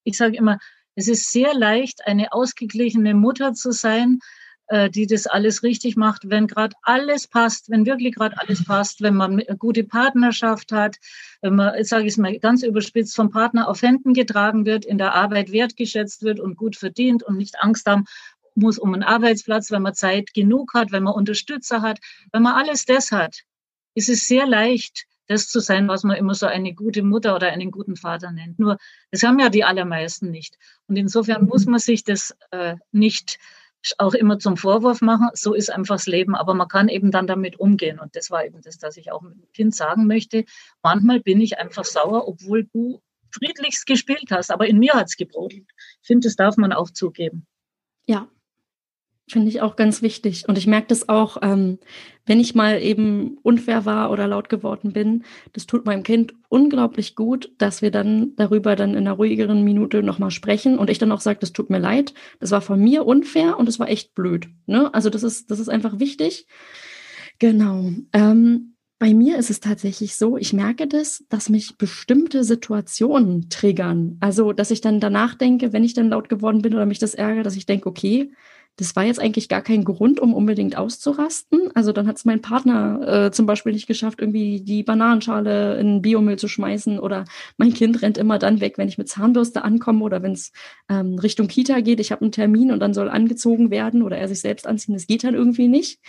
ich 0.04 0.16
sage 0.16 0.36
immer, 0.36 0.58
es 0.94 1.08
ist 1.08 1.30
sehr 1.30 1.52
leicht, 1.54 2.06
eine 2.06 2.32
ausgeglichene 2.32 3.14
Mutter 3.14 3.52
zu 3.52 3.72
sein, 3.72 4.20
äh, 4.68 4.90
die 4.90 5.06
das 5.06 5.26
alles 5.26 5.62
richtig 5.62 5.96
macht, 5.96 6.28
wenn 6.28 6.46
gerade 6.46 6.74
alles 6.82 7.28
passt, 7.28 7.70
wenn 7.70 7.86
wirklich 7.86 8.14
gerade 8.14 8.38
alles 8.40 8.64
passt, 8.64 9.00
wenn 9.00 9.14
man 9.14 9.32
eine 9.40 9.56
gute 9.56 9.84
Partnerschaft 9.84 10.72
hat, 10.72 10.96
wenn 11.40 11.54
man, 11.54 11.82
sage 11.84 12.04
ich 12.04 12.12
es 12.12 12.16
mal 12.16 12.38
ganz 12.38 12.62
überspitzt, 12.62 13.14
vom 13.14 13.30
Partner 13.30 13.68
auf 13.68 13.82
Händen 13.82 14.14
getragen 14.14 14.66
wird, 14.66 14.84
in 14.84 14.98
der 14.98 15.14
Arbeit 15.14 15.52
wertgeschätzt 15.52 16.22
wird 16.22 16.40
und 16.40 16.56
gut 16.56 16.76
verdient 16.76 17.22
und 17.22 17.36
nicht 17.36 17.60
Angst 17.60 17.86
haben 17.86 18.04
muss 18.56 18.78
um 18.78 18.94
einen 18.94 19.02
Arbeitsplatz, 19.02 19.70
wenn 19.70 19.82
man 19.82 19.94
Zeit 19.94 20.32
genug 20.32 20.72
hat, 20.74 20.90
wenn 20.90 21.02
man 21.02 21.14
Unterstützer 21.14 21.82
hat, 21.82 21.98
wenn 22.32 22.42
man 22.42 22.54
alles 22.54 22.86
das 22.86 23.12
hat, 23.12 23.42
ist 23.94 24.08
es 24.08 24.26
sehr 24.26 24.46
leicht, 24.46 25.04
das 25.28 25.48
zu 25.48 25.60
sein, 25.60 25.88
was 25.88 26.04
man 26.04 26.16
immer 26.16 26.34
so 26.34 26.46
eine 26.46 26.74
gute 26.74 27.02
Mutter 27.02 27.34
oder 27.34 27.48
einen 27.48 27.70
guten 27.70 27.96
Vater 27.96 28.32
nennt. 28.32 28.58
Nur, 28.58 28.78
das 29.10 29.22
haben 29.22 29.38
ja 29.38 29.48
die 29.48 29.64
allermeisten 29.64 30.30
nicht. 30.30 30.56
Und 30.86 30.96
insofern 30.96 31.46
muss 31.46 31.66
man 31.66 31.80
sich 31.80 32.04
das 32.04 32.34
äh, 32.50 32.76
nicht 32.92 33.38
auch 33.98 34.14
immer 34.14 34.38
zum 34.38 34.56
Vorwurf 34.56 35.00
machen. 35.00 35.28
So 35.34 35.54
ist 35.54 35.70
einfach 35.70 35.96
das 35.96 36.06
Leben. 36.06 36.34
Aber 36.34 36.54
man 36.54 36.68
kann 36.68 36.88
eben 36.88 37.10
dann 37.10 37.26
damit 37.26 37.58
umgehen. 37.58 37.98
Und 37.98 38.16
das 38.16 38.30
war 38.30 38.44
eben 38.44 38.60
das, 38.62 38.78
was 38.82 38.96
ich 38.96 39.12
auch 39.12 39.22
mit 39.22 39.34
dem 39.34 39.52
Kind 39.52 39.74
sagen 39.74 40.06
möchte. 40.06 40.44
Manchmal 40.82 41.20
bin 41.20 41.40
ich 41.40 41.58
einfach 41.58 41.84
sauer, 41.84 42.28
obwohl 42.28 42.64
du 42.64 43.00
friedlichst 43.30 43.86
gespielt 43.86 44.30
hast. 44.30 44.50
Aber 44.50 44.66
in 44.66 44.78
mir 44.78 44.94
hat 44.94 45.06
es 45.08 45.16
gebrodelt. 45.16 45.68
Ich 46.02 46.06
finde, 46.06 46.26
das 46.26 46.36
darf 46.36 46.56
man 46.56 46.72
auch 46.72 46.90
zugeben. 46.90 47.46
Ja, 48.06 48.28
Finde 49.28 49.48
ich 49.48 49.60
auch 49.60 49.74
ganz 49.74 50.02
wichtig. 50.02 50.44
Und 50.48 50.56
ich 50.56 50.68
merke 50.68 50.86
das 50.86 51.08
auch, 51.08 51.38
ähm, 51.42 51.78
wenn 52.26 52.38
ich 52.38 52.54
mal 52.54 52.80
eben 52.80 53.38
unfair 53.42 53.84
war 53.84 54.12
oder 54.12 54.28
laut 54.28 54.48
geworden 54.48 54.92
bin. 54.92 55.24
Das 55.52 55.66
tut 55.66 55.84
meinem 55.84 56.04
Kind 56.04 56.34
unglaublich 56.48 57.16
gut, 57.16 57.52
dass 57.58 57.82
wir 57.82 57.90
dann 57.90 58.36
darüber 58.36 58.76
dann 58.76 58.90
in 58.90 58.98
einer 58.98 59.12
ruhigeren 59.12 59.64
Minute 59.64 60.04
nochmal 60.04 60.30
sprechen 60.30 60.78
und 60.78 60.90
ich 60.90 60.98
dann 60.98 61.10
auch 61.10 61.20
sage, 61.20 61.40
das 61.40 61.52
tut 61.52 61.70
mir 61.70 61.78
leid. 61.78 62.14
Das 62.38 62.52
war 62.52 62.60
von 62.60 62.80
mir 62.80 63.04
unfair 63.04 63.58
und 63.58 63.68
es 63.68 63.80
war 63.80 63.88
echt 63.88 64.14
blöd. 64.14 64.48
Ne? 64.66 64.94
Also 64.94 65.10
das 65.10 65.24
ist, 65.24 65.50
das 65.50 65.58
ist 65.58 65.68
einfach 65.68 65.98
wichtig. 65.98 66.46
Genau. 67.40 67.90
Ähm, 68.12 68.76
bei 68.98 69.12
mir 69.12 69.38
ist 69.38 69.50
es 69.50 69.60
tatsächlich 69.60 70.16
so, 70.16 70.38
ich 70.38 70.52
merke 70.52 70.86
das, 70.86 71.24
dass 71.28 71.50
mich 71.50 71.76
bestimmte 71.76 72.44
Situationen 72.44 73.50
triggern. 73.50 74.16
Also, 74.20 74.52
dass 74.52 74.70
ich 74.70 74.80
dann 74.80 75.00
danach 75.00 75.34
denke, 75.34 75.72
wenn 75.72 75.84
ich 75.84 75.92
dann 75.92 76.08
laut 76.08 76.30
geworden 76.30 76.62
bin 76.62 76.74
oder 76.74 76.86
mich 76.86 76.98
das 76.98 77.14
ärgert, 77.14 77.44
dass 77.44 77.56
ich 77.56 77.66
denke, 77.66 77.88
okay, 77.88 78.30
das 78.76 78.94
war 78.94 79.04
jetzt 79.04 79.20
eigentlich 79.20 79.48
gar 79.48 79.62
kein 79.62 79.84
Grund, 79.84 80.20
um 80.20 80.34
unbedingt 80.34 80.76
auszurasten. 80.76 81.70
Also 81.74 81.92
dann 81.92 82.06
hat 82.06 82.16
es 82.16 82.24
mein 82.26 82.42
Partner 82.42 83.26
äh, 83.26 83.30
zum 83.30 83.46
Beispiel 83.46 83.72
nicht 83.72 83.86
geschafft, 83.86 84.20
irgendwie 84.20 84.60
die 84.60 84.82
Bananenschale 84.82 85.78
in 85.78 86.02
Biomüll 86.02 86.36
zu 86.36 86.46
schmeißen 86.46 86.98
oder 86.98 87.24
mein 87.56 87.72
Kind 87.72 88.02
rennt 88.02 88.18
immer 88.18 88.38
dann 88.38 88.60
weg, 88.60 88.76
wenn 88.76 88.88
ich 88.88 88.98
mit 88.98 89.08
Zahnbürste 89.08 89.64
ankomme 89.64 90.04
oder 90.04 90.22
wenn 90.22 90.32
es 90.32 90.52
ähm, 90.90 91.18
Richtung 91.18 91.48
Kita 91.48 91.80
geht. 91.80 92.00
Ich 92.00 92.12
habe 92.12 92.22
einen 92.22 92.32
Termin 92.32 92.70
und 92.70 92.80
dann 92.80 92.92
soll 92.92 93.08
angezogen 93.08 93.70
werden 93.70 94.02
oder 94.02 94.18
er 94.18 94.28
sich 94.28 94.40
selbst 94.40 94.66
anziehen. 94.66 94.94
Das 94.94 95.06
geht 95.06 95.24
dann 95.24 95.34
irgendwie 95.34 95.68
nicht. 95.68 96.00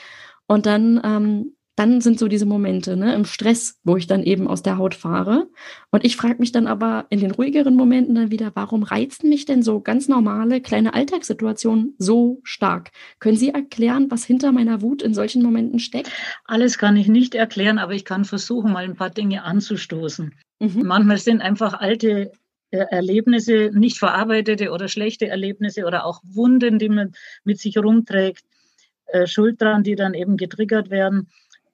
Und 0.45 0.65
dann 0.65 0.99
ähm, 1.03 1.56
dann 1.77 2.01
sind 2.01 2.17
so 2.17 2.27
diese 2.27 2.47
Momente 2.47 2.97
ne, 2.97 3.13
im 3.13 3.23
Stress, 3.23 3.79
wo 3.83 3.97
ich 3.97 4.07
dann 4.07 4.23
eben 4.23 4.47
aus 4.47 4.63
der 4.63 4.79
Haut 4.79 4.95
fahre. 4.95 5.47
Und 5.91 6.03
ich 6.03 6.17
frage 6.17 6.39
mich 6.39 6.51
dann 6.51 6.65
aber 6.65 7.05
in 7.11 7.19
den 7.19 7.29
ruhigeren 7.29 7.75
Momenten 7.75 8.15
dann 8.15 8.31
wieder, 8.31 8.51
warum 8.55 8.81
reizen 8.81 9.29
mich 9.29 9.45
denn 9.45 9.61
so 9.61 9.79
ganz 9.79 10.07
normale 10.07 10.59
kleine 10.59 10.95
Alltagssituationen 10.95 11.93
so 11.99 12.39
stark? 12.43 12.89
Können 13.19 13.37
Sie 13.37 13.49
erklären, 13.49 14.09
was 14.09 14.25
hinter 14.25 14.51
meiner 14.51 14.81
Wut 14.81 15.03
in 15.03 15.13
solchen 15.13 15.43
Momenten 15.43 15.77
steckt? 15.77 16.11
Alles 16.45 16.79
kann 16.79 16.97
ich 16.97 17.07
nicht 17.07 17.35
erklären, 17.35 17.77
aber 17.77 17.93
ich 17.93 18.05
kann 18.05 18.25
versuchen, 18.25 18.73
mal 18.73 18.83
ein 18.83 18.95
paar 18.95 19.11
Dinge 19.11 19.43
anzustoßen. 19.43 20.33
Mhm. 20.59 20.81
Manchmal 20.83 21.19
sind 21.19 21.41
einfach 21.41 21.75
alte 21.75 22.31
äh, 22.71 22.85
Erlebnisse, 22.89 23.69
nicht 23.71 23.99
verarbeitete 23.99 24.71
oder 24.71 24.87
schlechte 24.87 25.27
Erlebnisse 25.27 25.85
oder 25.85 26.05
auch 26.05 26.21
Wunden, 26.23 26.79
die 26.79 26.89
man 26.89 27.11
mit 27.43 27.59
sich 27.59 27.77
rumträgt, 27.77 28.43
äh, 29.05 29.27
Schuld 29.27 29.61
dran, 29.61 29.83
die 29.83 29.95
dann 29.95 30.15
eben 30.15 30.37
getriggert 30.37 30.89
werden 30.89 31.27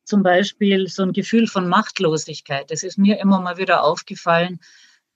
zum 0.03 0.23
Beispiel 0.23 0.87
so 0.87 1.03
ein 1.03 1.13
Gefühl 1.13 1.47
von 1.47 1.67
Machtlosigkeit. 1.67 2.69
Das 2.71 2.83
ist 2.83 2.97
mir 2.97 3.19
immer 3.19 3.39
mal 3.39 3.57
wieder 3.57 3.83
aufgefallen. 3.83 4.59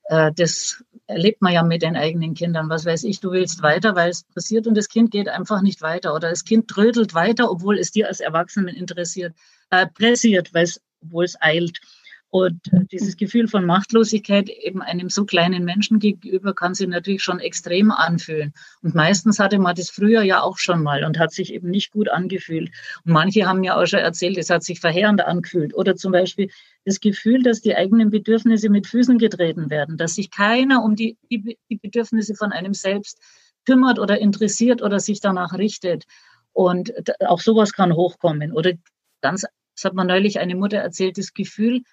Äh, 0.06 0.32
das 0.36 0.84
erlebt 1.08 1.41
man 1.41 1.54
ja 1.54 1.63
mit 1.63 1.82
den 1.82 1.95
eigenen 1.95 2.34
Kindern. 2.34 2.69
Was 2.69 2.86
weiß 2.86 3.04
ich, 3.04 3.19
du 3.19 3.32
willst 3.32 3.62
weiter, 3.62 3.95
weil 3.95 4.10
es 4.10 4.23
passiert 4.23 4.67
und 4.67 4.76
das 4.76 4.89
Kind 4.89 5.12
geht 5.12 5.30
einfach 5.30 5.62
nicht 5.62 5.82
weiter. 5.82 6.13
Oder 6.13 6.30
das 6.30 6.43
Kind 6.43 6.67
trödelt 6.67 7.13
weiter, 7.13 7.52
obwohl 7.52 7.78
es 7.78 7.91
dir 7.91 8.08
als 8.08 8.19
Erwachsenen 8.19 8.76
interessiert, 8.76 9.36
äh, 9.69 9.88
pressiert, 9.88 10.54
weil 10.54 10.63
es, 10.63 10.82
obwohl 11.02 11.26
es 11.26 11.41
eilt. 11.41 11.80
Und 12.29 12.59
dieses 12.91 13.15
Gefühl 13.15 13.47
von 13.47 13.65
Machtlosigkeit 13.65 14.49
eben 14.49 14.81
einem 14.81 15.09
so 15.09 15.23
kleinen 15.25 15.63
Menschen 15.63 15.99
gegenüber 15.99 16.53
kann 16.53 16.73
sich 16.73 16.87
natürlich 16.87 17.23
schon 17.23 17.39
extrem 17.39 17.89
anfühlen. 17.89 18.53
Und 18.81 18.95
meistens 18.95 19.39
hatte 19.39 19.59
man 19.59 19.75
das 19.75 19.89
früher 19.89 20.23
ja 20.23 20.41
auch 20.41 20.57
schon 20.57 20.83
mal 20.83 21.05
und 21.05 21.19
hat 21.19 21.31
sich 21.31 21.53
eben 21.53 21.69
nicht 21.69 21.91
gut 21.91 22.09
angefühlt. 22.09 22.69
Und 23.05 23.13
manche 23.13 23.47
haben 23.47 23.63
ja 23.63 23.81
auch 23.81 23.85
schon 23.85 23.99
erzählt, 23.99 24.37
es 24.37 24.49
hat 24.49 24.63
sich 24.63 24.81
verheerend 24.81 25.21
angefühlt. 25.21 25.73
Oder 25.73 25.95
zum 25.95 26.11
Beispiel 26.11 26.49
das 26.83 26.99
Gefühl, 26.99 27.43
dass 27.43 27.61
die 27.61 27.75
eigenen 27.75 28.09
Bedürfnisse 28.09 28.69
mit 28.69 28.87
Füßen 28.87 29.17
getreten 29.19 29.69
werden, 29.69 29.95
dass 29.95 30.15
sich 30.15 30.29
keiner 30.29 30.83
um 30.83 30.97
die, 30.97 31.17
die, 31.31 31.57
die 31.69 31.77
Bedürfnisse 31.77 32.35
von 32.35 32.51
einem 32.51 32.73
selbst 32.73 33.21
kümmert 33.65 33.99
oder 33.99 34.19
interessiert 34.19 34.81
oder 34.81 34.99
sich 34.99 35.21
danach 35.21 35.53
richtet. 35.53 36.03
Und 36.51 36.91
auch 37.21 37.39
sowas 37.39 37.71
kann 37.71 37.93
hochkommen. 37.93 38.51
Oder 38.51 38.73
ganz, 39.21 39.45
das 39.75 39.85
hat 39.85 39.93
man 39.93 40.07
neulich 40.07 40.39
eine 40.39 40.55
Mutter 40.55 40.77
erzählt, 40.77 41.17
das 41.17 41.33
Gefühl, 41.33 41.83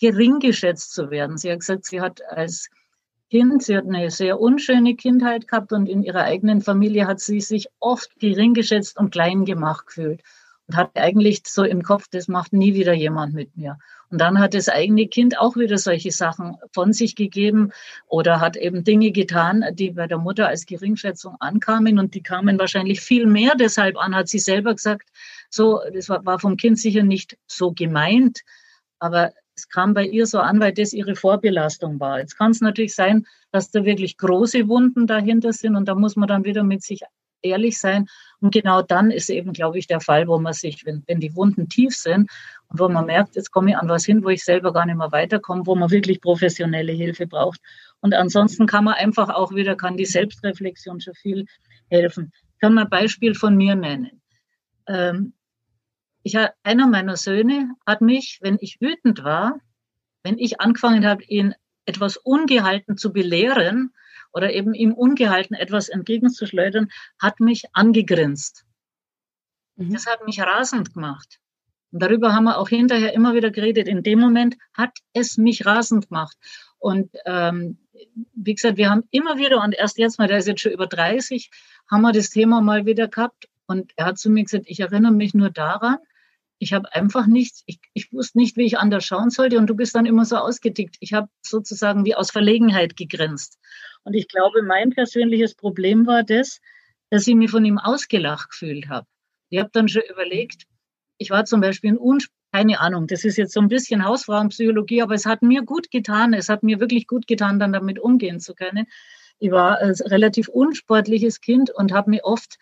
gering 0.00 0.38
geschätzt 0.40 0.92
zu 0.92 1.10
werden. 1.10 1.38
Sie 1.38 1.50
hat 1.50 1.60
gesagt, 1.60 1.86
sie 1.86 2.00
hat 2.00 2.22
als 2.28 2.68
Kind, 3.30 3.62
sie 3.62 3.76
hat 3.76 3.86
eine 3.86 4.10
sehr 4.10 4.38
unschöne 4.38 4.94
Kindheit 4.94 5.48
gehabt 5.48 5.72
und 5.72 5.88
in 5.88 6.02
ihrer 6.02 6.24
eigenen 6.24 6.60
Familie 6.60 7.06
hat 7.06 7.20
sie 7.20 7.40
sich 7.40 7.68
oft 7.80 8.18
gering 8.20 8.54
geschätzt 8.54 8.98
und 8.98 9.10
klein 9.10 9.44
gemacht 9.44 9.86
gefühlt 9.86 10.22
und 10.68 10.76
hat 10.76 10.90
eigentlich 10.94 11.42
so 11.46 11.64
im 11.64 11.82
Kopf, 11.82 12.06
das 12.10 12.28
macht 12.28 12.52
nie 12.52 12.74
wieder 12.74 12.92
jemand 12.92 13.34
mit 13.34 13.56
mir. 13.56 13.78
Und 14.10 14.20
dann 14.20 14.38
hat 14.38 14.54
das 14.54 14.68
eigene 14.68 15.08
Kind 15.08 15.38
auch 15.38 15.56
wieder 15.56 15.78
solche 15.78 16.12
Sachen 16.12 16.56
von 16.72 16.92
sich 16.92 17.16
gegeben 17.16 17.72
oder 18.06 18.40
hat 18.40 18.56
eben 18.56 18.84
Dinge 18.84 19.10
getan, 19.10 19.64
die 19.72 19.90
bei 19.90 20.06
der 20.06 20.18
Mutter 20.18 20.48
als 20.48 20.66
Geringschätzung 20.66 21.36
ankamen 21.40 21.98
und 21.98 22.14
die 22.14 22.22
kamen 22.22 22.58
wahrscheinlich 22.58 23.00
viel 23.00 23.26
mehr 23.26 23.54
deshalb 23.58 23.96
an, 23.98 24.14
hat 24.14 24.28
sie 24.28 24.38
selber 24.38 24.74
gesagt. 24.74 25.08
So, 25.50 25.80
das 25.92 26.08
war, 26.08 26.24
war 26.24 26.38
vom 26.38 26.56
Kind 26.56 26.78
sicher 26.78 27.02
nicht 27.02 27.36
so 27.46 27.72
gemeint, 27.72 28.40
aber 28.98 29.32
es 29.56 29.68
kam 29.68 29.94
bei 29.94 30.04
ihr 30.04 30.26
so 30.26 30.40
an, 30.40 30.60
weil 30.60 30.72
das 30.72 30.92
ihre 30.92 31.14
Vorbelastung 31.14 32.00
war. 32.00 32.18
Jetzt 32.18 32.36
kann 32.36 32.50
es 32.50 32.60
natürlich 32.60 32.94
sein, 32.94 33.26
dass 33.52 33.70
da 33.70 33.84
wirklich 33.84 34.16
große 34.16 34.68
Wunden 34.68 35.06
dahinter 35.06 35.52
sind 35.52 35.76
und 35.76 35.86
da 35.86 35.94
muss 35.94 36.16
man 36.16 36.28
dann 36.28 36.44
wieder 36.44 36.64
mit 36.64 36.82
sich 36.82 37.02
ehrlich 37.44 37.78
sein. 37.78 38.06
Und 38.40 38.52
genau 38.52 38.82
dann 38.82 39.10
ist 39.10 39.30
eben, 39.30 39.52
glaube 39.52 39.78
ich, 39.78 39.86
der 39.86 40.00
Fall, 40.00 40.26
wo 40.26 40.38
man 40.38 40.52
sich, 40.52 40.84
wenn, 40.84 41.04
wenn 41.06 41.20
die 41.20 41.34
Wunden 41.36 41.68
tief 41.68 41.94
sind 41.94 42.30
und 42.68 42.80
wo 42.80 42.88
man 42.88 43.06
merkt, 43.06 43.36
jetzt 43.36 43.52
komme 43.52 43.70
ich 43.70 43.76
an 43.76 43.88
was 43.88 44.04
hin, 44.04 44.24
wo 44.24 44.30
ich 44.30 44.44
selber 44.44 44.72
gar 44.72 44.86
nicht 44.86 44.96
mehr 44.96 45.12
weiterkomme, 45.12 45.66
wo 45.66 45.74
man 45.74 45.90
wirklich 45.90 46.20
professionelle 46.20 46.92
Hilfe 46.92 47.26
braucht. 47.26 47.60
Und 48.00 48.14
ansonsten 48.14 48.66
kann 48.66 48.84
man 48.84 48.94
einfach 48.94 49.28
auch 49.28 49.54
wieder, 49.54 49.76
kann 49.76 49.96
die 49.96 50.06
Selbstreflexion 50.06 51.00
schon 51.00 51.14
viel 51.14 51.46
helfen. 51.90 52.32
Ich 52.54 52.60
kann 52.60 52.74
mal 52.74 52.84
ein 52.84 52.90
Beispiel 52.90 53.34
von 53.34 53.56
mir 53.56 53.74
nennen. 53.74 54.22
Ähm, 54.86 55.34
ich, 56.24 56.36
einer 56.62 56.86
meiner 56.86 57.16
Söhne 57.16 57.74
hat 57.86 58.00
mich, 58.00 58.38
wenn 58.42 58.56
ich 58.60 58.80
wütend 58.80 59.22
war, 59.22 59.60
wenn 60.24 60.38
ich 60.38 60.60
angefangen 60.60 61.06
habe, 61.06 61.22
ihn 61.24 61.54
etwas 61.84 62.16
ungehalten 62.16 62.96
zu 62.96 63.12
belehren 63.12 63.92
oder 64.32 64.52
eben 64.52 64.74
ihm 64.74 64.94
ungehalten 64.94 65.54
etwas 65.54 65.90
entgegenzuschleudern, 65.90 66.88
hat 67.20 67.40
mich 67.40 67.64
angegrinst. 67.74 68.64
Mhm. 69.76 69.92
Das 69.92 70.06
hat 70.06 70.24
mich 70.24 70.40
rasend 70.40 70.94
gemacht. 70.94 71.38
Und 71.92 72.02
darüber 72.02 72.32
haben 72.32 72.44
wir 72.44 72.58
auch 72.58 72.70
hinterher 72.70 73.12
immer 73.12 73.34
wieder 73.34 73.50
geredet. 73.50 73.86
In 73.86 74.02
dem 74.02 74.18
Moment 74.18 74.56
hat 74.72 74.96
es 75.12 75.36
mich 75.36 75.66
rasend 75.66 76.08
gemacht. 76.08 76.36
Und 76.78 77.10
ähm, 77.26 77.78
wie 78.34 78.54
gesagt, 78.54 78.78
wir 78.78 78.88
haben 78.88 79.04
immer 79.10 79.36
wieder, 79.36 79.62
und 79.62 79.74
erst 79.74 79.98
jetzt 79.98 80.18
mal, 80.18 80.26
der 80.26 80.38
ist 80.38 80.48
jetzt 80.48 80.62
schon 80.62 80.72
über 80.72 80.86
30, 80.86 81.50
haben 81.90 82.00
wir 82.00 82.12
das 82.12 82.30
Thema 82.30 82.62
mal 82.62 82.86
wieder 82.86 83.08
gehabt. 83.08 83.48
Und 83.66 83.92
er 83.96 84.06
hat 84.06 84.18
zu 84.18 84.30
mir 84.30 84.42
gesagt, 84.42 84.64
ich 84.66 84.80
erinnere 84.80 85.12
mich 85.12 85.34
nur 85.34 85.50
daran, 85.50 85.98
ich 86.64 86.72
habe 86.72 86.90
einfach 86.94 87.26
nichts, 87.26 87.62
ich, 87.66 87.78
ich 87.92 88.10
wusste 88.10 88.38
nicht, 88.38 88.56
wie 88.56 88.64
ich 88.64 88.78
anders 88.78 89.04
schauen 89.04 89.28
sollte 89.28 89.58
und 89.58 89.66
du 89.66 89.76
bist 89.76 89.94
dann 89.94 90.06
immer 90.06 90.24
so 90.24 90.36
ausgetickt. 90.36 90.96
Ich 91.00 91.12
habe 91.12 91.28
sozusagen 91.42 92.06
wie 92.06 92.14
aus 92.14 92.30
Verlegenheit 92.30 92.96
gegrinst. 92.96 93.58
Und 94.02 94.14
ich 94.14 94.28
glaube, 94.28 94.62
mein 94.62 94.88
persönliches 94.88 95.54
Problem 95.54 96.06
war 96.06 96.22
das, 96.22 96.62
dass 97.10 97.26
ich 97.26 97.34
mich 97.34 97.50
von 97.50 97.66
ihm 97.66 97.76
ausgelacht 97.76 98.48
gefühlt 98.48 98.88
habe. 98.88 99.06
Ich 99.50 99.58
habe 99.58 99.68
dann 99.74 99.88
schon 99.88 100.04
überlegt, 100.10 100.62
ich 101.18 101.28
war 101.28 101.44
zum 101.44 101.60
Beispiel 101.60 101.92
ein 101.92 101.98
Unsp 101.98 102.32
keine 102.50 102.78
Ahnung, 102.78 103.08
das 103.08 103.24
ist 103.24 103.36
jetzt 103.36 103.52
so 103.52 103.60
ein 103.60 103.66
bisschen 103.66 104.04
Hausfrauenpsychologie, 104.04 105.02
aber 105.02 105.14
es 105.14 105.26
hat 105.26 105.42
mir 105.42 105.62
gut 105.62 105.90
getan, 105.90 106.32
es 106.34 106.48
hat 106.48 106.62
mir 106.62 106.78
wirklich 106.78 107.08
gut 107.08 107.26
getan, 107.26 107.58
dann 107.58 107.72
damit 107.72 107.98
umgehen 107.98 108.38
zu 108.38 108.54
können. 108.54 108.86
Ich 109.40 109.50
war 109.50 109.80
ein 109.80 109.90
relativ 109.90 110.46
unsportliches 110.46 111.40
Kind 111.40 111.70
und 111.70 111.92
habe 111.92 112.10
mir 112.10 112.22
oft, 112.22 112.58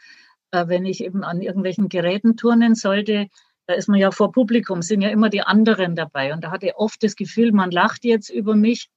äh, 0.51 0.67
wenn 0.67 0.87
ich 0.87 1.05
eben 1.05 1.25
an 1.25 1.43
irgendwelchen 1.43 1.91
Geräten 1.91 2.39
turnen 2.39 2.75
sollte, 2.75 3.29
da 3.73 3.79
ist 3.79 3.89
man 3.89 3.99
ja 3.99 4.11
vor 4.11 4.33
Publikum, 4.33 4.83
sind 4.83 5.01
ja 5.01 5.09
immer 5.09 5.31
die 5.31 5.41
anderen 5.41 5.97
dabei. 5.97 6.35
Und 6.35 6.45
da 6.45 6.51
hatte 6.51 6.67
ich 6.67 6.77
oft 6.77 7.03
das 7.03 7.17
Gefühl, 7.17 7.53
man 7.53 7.71
lacht 7.71 8.05
jetzt 8.05 8.29
über 8.29 8.55
mich. 8.55 8.91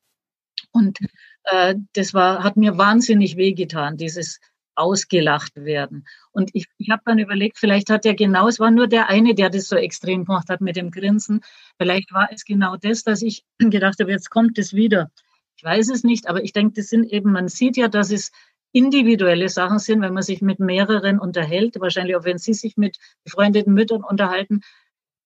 Und 0.74 1.00
äh, 1.46 1.76
das 1.94 2.14
war, 2.14 2.44
hat 2.44 2.58
mir 2.58 2.78
wahnsinnig 2.78 3.38
wehgetan, 3.38 3.96
dieses 3.96 4.42
ausgelacht 4.76 5.56
werden. 5.56 6.06
Und 6.32 6.50
ich, 6.52 6.68
ich 6.78 6.90
habe 6.90 7.02
dann 7.06 7.20
überlegt, 7.20 7.58
vielleicht 7.58 7.90
hat 7.90 8.06
er 8.06 8.16
genau, 8.16 8.50
es 8.50 8.60
war 8.60 8.70
nur 8.70 8.88
der 8.88 9.08
eine, 9.08 9.34
der 9.34 9.50
das 9.50 9.70
so 9.70 9.78
extrem 9.78 10.26
gemacht 10.26 10.50
hat 10.50 10.60
mit 10.60 10.76
dem 10.76 10.92
Grinsen. 10.92 11.40
Vielleicht 11.78 12.12
war 12.12 12.28
es 12.34 12.44
genau 12.44 12.76
das, 12.76 13.04
dass 13.04 13.22
ich 13.22 13.46
gedacht 13.60 14.02
habe, 14.02 14.12
jetzt 14.12 14.30
kommt 14.30 14.58
es 14.58 14.74
wieder. 14.74 15.10
Ich 15.56 15.64
weiß 15.64 15.90
es 15.90 16.04
nicht, 16.04 16.28
aber 16.28 16.44
ich 16.44 16.52
denke, 16.52 16.74
das 16.74 16.88
sind 16.88 17.06
eben, 17.06 17.32
man 17.32 17.48
sieht 17.48 17.78
ja, 17.78 17.88
dass 17.88 18.12
es 18.12 18.32
individuelle 18.76 19.48
Sachen 19.48 19.80
sind, 19.80 20.02
wenn 20.02 20.14
man 20.14 20.24
sich 20.24 20.42
mit 20.42 20.60
mehreren 20.60 21.18
unterhält, 21.18 21.80
wahrscheinlich 21.80 22.18
auch 22.18 22.26
wenn 22.26 22.38
Sie 22.38 22.54
sich 22.54 22.76
mit 22.76 22.98
befreundeten 23.24 23.74
Müttern 23.74 24.04
unterhalten, 24.04 24.62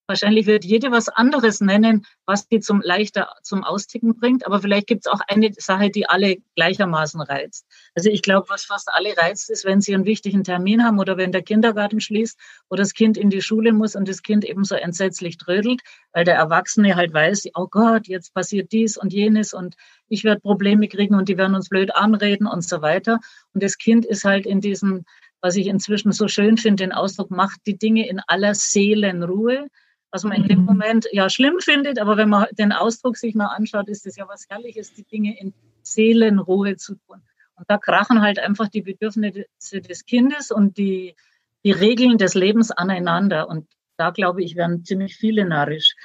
Wahrscheinlich 0.09 0.47
wird 0.47 0.65
jede 0.65 0.89
was 0.89 1.07
anderes 1.07 1.61
nennen, 1.61 2.03
was 2.25 2.47
die 2.47 2.61
zum 2.61 2.81
leichter 2.81 3.29
zum 3.43 3.63
Austicken 3.63 4.15
bringt. 4.15 4.43
Aber 4.47 4.59
vielleicht 4.59 4.87
gibt 4.87 5.05
es 5.05 5.11
auch 5.11 5.19
eine 5.27 5.51
Sache, 5.55 5.91
die 5.91 6.09
alle 6.09 6.37
gleichermaßen 6.55 7.21
reizt. 7.21 7.67
Also 7.93 8.09
ich 8.09 8.23
glaube, 8.23 8.49
was 8.49 8.63
fast 8.63 8.89
alle 8.91 9.15
reizt, 9.15 9.51
ist, 9.51 9.65
wenn 9.65 9.81
sie 9.81 9.93
einen 9.93 10.05
wichtigen 10.05 10.43
Termin 10.43 10.83
haben 10.83 10.97
oder 10.97 11.17
wenn 11.17 11.31
der 11.31 11.43
Kindergarten 11.43 12.01
schließt 12.01 12.39
oder 12.71 12.81
das 12.81 12.95
Kind 12.95 13.17
in 13.17 13.29
die 13.29 13.43
Schule 13.43 13.71
muss 13.71 13.95
und 13.95 14.09
das 14.09 14.23
Kind 14.23 14.45
eben 14.45 14.63
so 14.63 14.73
entsetzlich 14.73 15.37
trödelt, 15.37 15.81
weil 16.11 16.23
der 16.23 16.37
Erwachsene 16.37 16.95
halt 16.95 17.13
weiß, 17.13 17.49
oh 17.53 17.67
Gott, 17.69 18.07
jetzt 18.07 18.33
passiert 18.33 18.71
dies 18.71 18.97
und 18.97 19.13
jenes 19.13 19.53
und 19.53 19.75
ich 20.07 20.23
werde 20.23 20.41
Probleme 20.41 20.87
kriegen 20.87 21.13
und 21.13 21.29
die 21.29 21.37
werden 21.37 21.53
uns 21.53 21.69
blöd 21.69 21.95
anreden 21.95 22.47
und 22.47 22.63
so 22.63 22.81
weiter. 22.81 23.19
Und 23.53 23.61
das 23.61 23.77
Kind 23.77 24.07
ist 24.07 24.25
halt 24.25 24.47
in 24.47 24.59
diesem, 24.59 25.05
was 25.39 25.55
ich 25.55 25.67
inzwischen 25.67 26.13
so 26.13 26.27
schön 26.27 26.57
finde, 26.57 26.83
den 26.83 26.93
Ausdruck, 26.93 27.29
macht 27.29 27.59
die 27.67 27.77
Dinge 27.77 28.09
in 28.09 28.19
aller 28.25 28.55
Seelenruhe 28.55 29.67
was 30.11 30.23
man 30.23 30.33
in 30.33 30.47
dem 30.47 30.65
Moment 30.65 31.07
ja 31.11 31.29
schlimm 31.29 31.59
findet, 31.59 31.99
aber 31.99 32.17
wenn 32.17 32.29
man 32.29 32.47
den 32.57 32.71
Ausdruck 32.71 33.17
sich 33.17 33.35
mal 33.35 33.47
anschaut, 33.47 33.87
ist 33.89 34.07
es 34.07 34.15
ja 34.15 34.27
was 34.27 34.47
Herrliches, 34.49 34.93
die 34.93 35.03
Dinge 35.03 35.39
in 35.39 35.53
Seelenruhe 35.83 36.75
zu 36.77 36.95
tun. 36.95 37.21
Und 37.55 37.69
da 37.69 37.77
krachen 37.77 38.21
halt 38.21 38.39
einfach 38.39 38.69
die 38.69 38.81
Bedürfnisse 38.81 39.45
des 39.81 40.05
Kindes 40.05 40.49
und 40.49 40.77
die, 40.77 41.15
die 41.63 41.71
Regeln 41.71 42.17
des 42.17 42.33
Lebens 42.33 42.71
aneinander. 42.71 43.49
Und 43.49 43.67
da 43.97 44.11
glaube 44.11 44.41
ich, 44.43 44.55
werden 44.55 44.85
ziemlich 44.85 45.15
viele 45.15 45.45
narrisch. 45.45 45.95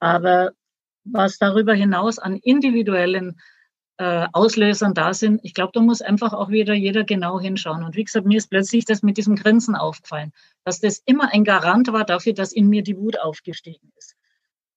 Aber 0.00 0.52
was 1.04 1.38
darüber 1.38 1.74
hinaus 1.74 2.18
an 2.18 2.36
individuellen 2.36 3.40
äh, 3.98 4.26
Auslösern 4.32 4.94
da 4.94 5.14
sind. 5.14 5.40
Ich 5.42 5.54
glaube, 5.54 5.72
da 5.74 5.80
muss 5.80 6.02
einfach 6.02 6.32
auch 6.32 6.48
wieder 6.48 6.74
jeder 6.74 7.04
genau 7.04 7.38
hinschauen. 7.40 7.84
Und 7.84 7.96
wie 7.96 8.04
gesagt, 8.04 8.26
mir 8.26 8.38
ist 8.38 8.48
plötzlich 8.48 8.84
das 8.84 9.02
mit 9.02 9.16
diesem 9.16 9.36
Grinsen 9.36 9.74
aufgefallen, 9.74 10.32
dass 10.64 10.80
das 10.80 11.02
immer 11.04 11.32
ein 11.32 11.44
Garant 11.44 11.92
war 11.92 12.04
dafür, 12.04 12.32
dass 12.32 12.52
in 12.52 12.68
mir 12.68 12.82
die 12.82 12.96
Wut 12.96 13.20
aufgestiegen 13.20 13.92
ist. 13.96 14.16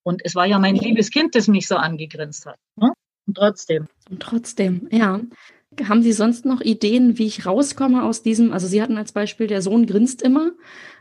Und 0.04 0.22
es 0.24 0.36
war 0.36 0.46
ja 0.46 0.60
mein 0.60 0.76
liebes 0.76 1.10
Kind, 1.10 1.34
das 1.34 1.48
mich 1.48 1.68
so 1.68 1.78
angegrinst 1.78 2.46
hat. 2.46 2.60
Ne? 2.76 2.92
Und 3.26 3.38
trotzdem. 3.38 3.88
Und 4.10 4.22
trotzdem, 4.22 4.88
ja. 4.92 5.20
Haben 5.88 6.02
Sie 6.02 6.14
sonst 6.14 6.46
noch 6.46 6.62
Ideen, 6.62 7.18
wie 7.18 7.26
ich 7.26 7.46
rauskomme 7.46 8.04
aus 8.04 8.24
diesem? 8.24 8.54
Also 8.54 8.68
Sie 8.68 8.82
hatten 8.82 8.98
als 8.98 9.12
Beispiel, 9.12 9.48
der 9.48 9.62
Sohn 9.62 9.86
grinst 9.86 10.22
immer, 10.22 10.52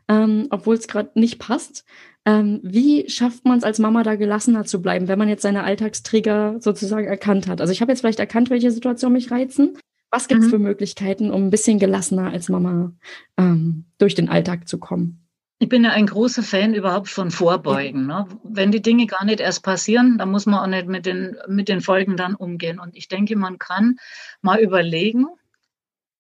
ähm, 0.08 0.46
obwohl 0.50 0.76
es 0.76 0.88
gerade 0.88 1.10
nicht 1.14 1.38
passt. 1.38 1.84
Ähm, 2.26 2.60
wie 2.62 3.08
schafft 3.08 3.44
man 3.44 3.58
es 3.58 3.64
als 3.64 3.78
Mama 3.78 4.02
da 4.02 4.16
gelassener 4.16 4.64
zu 4.64 4.80
bleiben, 4.80 5.08
wenn 5.08 5.18
man 5.18 5.28
jetzt 5.28 5.42
seine 5.42 5.64
Alltagsträger 5.64 6.56
sozusagen 6.60 7.06
erkannt 7.06 7.48
hat? 7.48 7.60
Also 7.60 7.72
ich 7.72 7.80
habe 7.80 7.92
jetzt 7.92 8.00
vielleicht 8.00 8.20
erkannt, 8.20 8.50
welche 8.50 8.70
Situationen 8.70 9.14
mich 9.14 9.30
reizen. 9.30 9.76
Was 10.10 10.28
gibt 10.28 10.40
es 10.42 10.46
mhm. 10.46 10.50
für 10.50 10.58
Möglichkeiten, 10.58 11.30
um 11.30 11.44
ein 11.46 11.50
bisschen 11.50 11.78
gelassener 11.78 12.30
als 12.30 12.48
Mama 12.48 12.92
ähm, 13.36 13.86
durch 13.98 14.14
den 14.14 14.28
Alltag 14.28 14.68
zu 14.68 14.78
kommen? 14.78 15.23
Ich 15.58 15.68
bin 15.68 15.84
ja 15.84 15.90
ein 15.90 16.06
großer 16.06 16.42
Fan 16.42 16.74
überhaupt 16.74 17.08
von 17.08 17.30
Vorbeugen. 17.30 18.06
Ne? 18.06 18.26
Wenn 18.42 18.72
die 18.72 18.82
Dinge 18.82 19.06
gar 19.06 19.24
nicht 19.24 19.40
erst 19.40 19.62
passieren, 19.62 20.18
dann 20.18 20.30
muss 20.30 20.46
man 20.46 20.60
auch 20.60 20.66
nicht 20.66 20.88
mit 20.88 21.06
den, 21.06 21.36
mit 21.48 21.68
den 21.68 21.80
Folgen 21.80 22.16
dann 22.16 22.34
umgehen. 22.34 22.78
Und 22.78 22.96
ich 22.96 23.08
denke, 23.08 23.36
man 23.36 23.58
kann 23.58 23.96
mal 24.42 24.58
überlegen, 24.60 25.26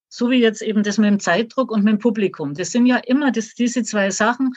so 0.08 0.30
wie 0.30 0.40
jetzt 0.40 0.62
eben 0.62 0.84
das 0.84 0.98
mit 0.98 1.08
dem 1.08 1.20
Zeitdruck 1.20 1.72
und 1.72 1.82
mit 1.82 1.92
dem 1.94 1.98
Publikum. 1.98 2.54
Das 2.54 2.70
sind 2.70 2.86
ja 2.86 2.96
immer 2.98 3.32
das, 3.32 3.54
diese 3.54 3.82
zwei 3.82 4.10
Sachen 4.10 4.54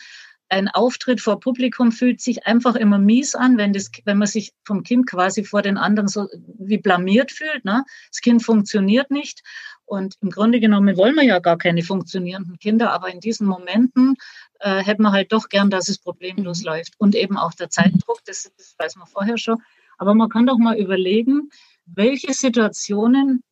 ein 0.50 0.70
Auftritt 0.70 1.22
vor 1.22 1.40
Publikum 1.40 1.92
fühlt 1.92 2.22
sich 2.22 2.46
einfach 2.48 2.76
immer 2.76 2.98
mies 2.98 3.36
an, 3.36 3.58
wenn, 3.58 3.74
das, 3.74 3.92
wenn 4.06 4.18
man 4.18 4.28
sich 4.28 4.54
vom 4.64 4.84
Kind 4.84 5.08
quasi 5.08 5.44
vor 5.44 5.62
den 5.62 5.78
anderen 5.78 6.08
so 6.08 6.28
wie 6.58 6.78
blamiert 6.78 7.32
fühlt. 7.32 7.66
Ne? 7.66 7.84
Das 8.10 8.22
Kind 8.22 8.44
funktioniert 8.44 9.12
nicht. 9.12 9.42
Und 9.86 10.16
im 10.22 10.30
Grunde 10.30 10.60
genommen 10.60 10.98
wollen 10.98 11.16
wir 11.16 11.24
ja 11.24 11.40
gar 11.40 11.58
keine 11.58 11.82
funktionierenden 11.82 12.60
Kinder, 12.60 12.92
aber 12.92 13.10
in 13.12 13.20
diesen 13.20 13.48
Momenten 13.48 14.16
äh, 14.60 14.84
hätten 14.84 15.04
wir 15.04 15.12
halt 15.12 15.32
doch 15.32 15.50
gern, 15.50 15.70
dass 15.70 15.90
es 15.90 15.98
problemlos 15.98 16.62
mhm. 16.62 16.68
läuft. 16.68 16.94
Und 16.98 17.16
eben 17.16 17.38
auch 17.38 17.54
der 17.54 17.70
Zeitdruck, 17.70 18.20
das, 18.26 18.52
das 18.58 18.76
weiß 18.78 18.96
man 18.96 19.08
vorher 19.08 19.38
schon. 19.38 19.62
Aber 19.98 20.14
man 20.14 20.30
kann 20.30 20.46
doch 20.46 20.58
mal 20.58 20.78
überlegen, 20.78 21.50
welche 21.86 22.34
Situationen 22.34 23.44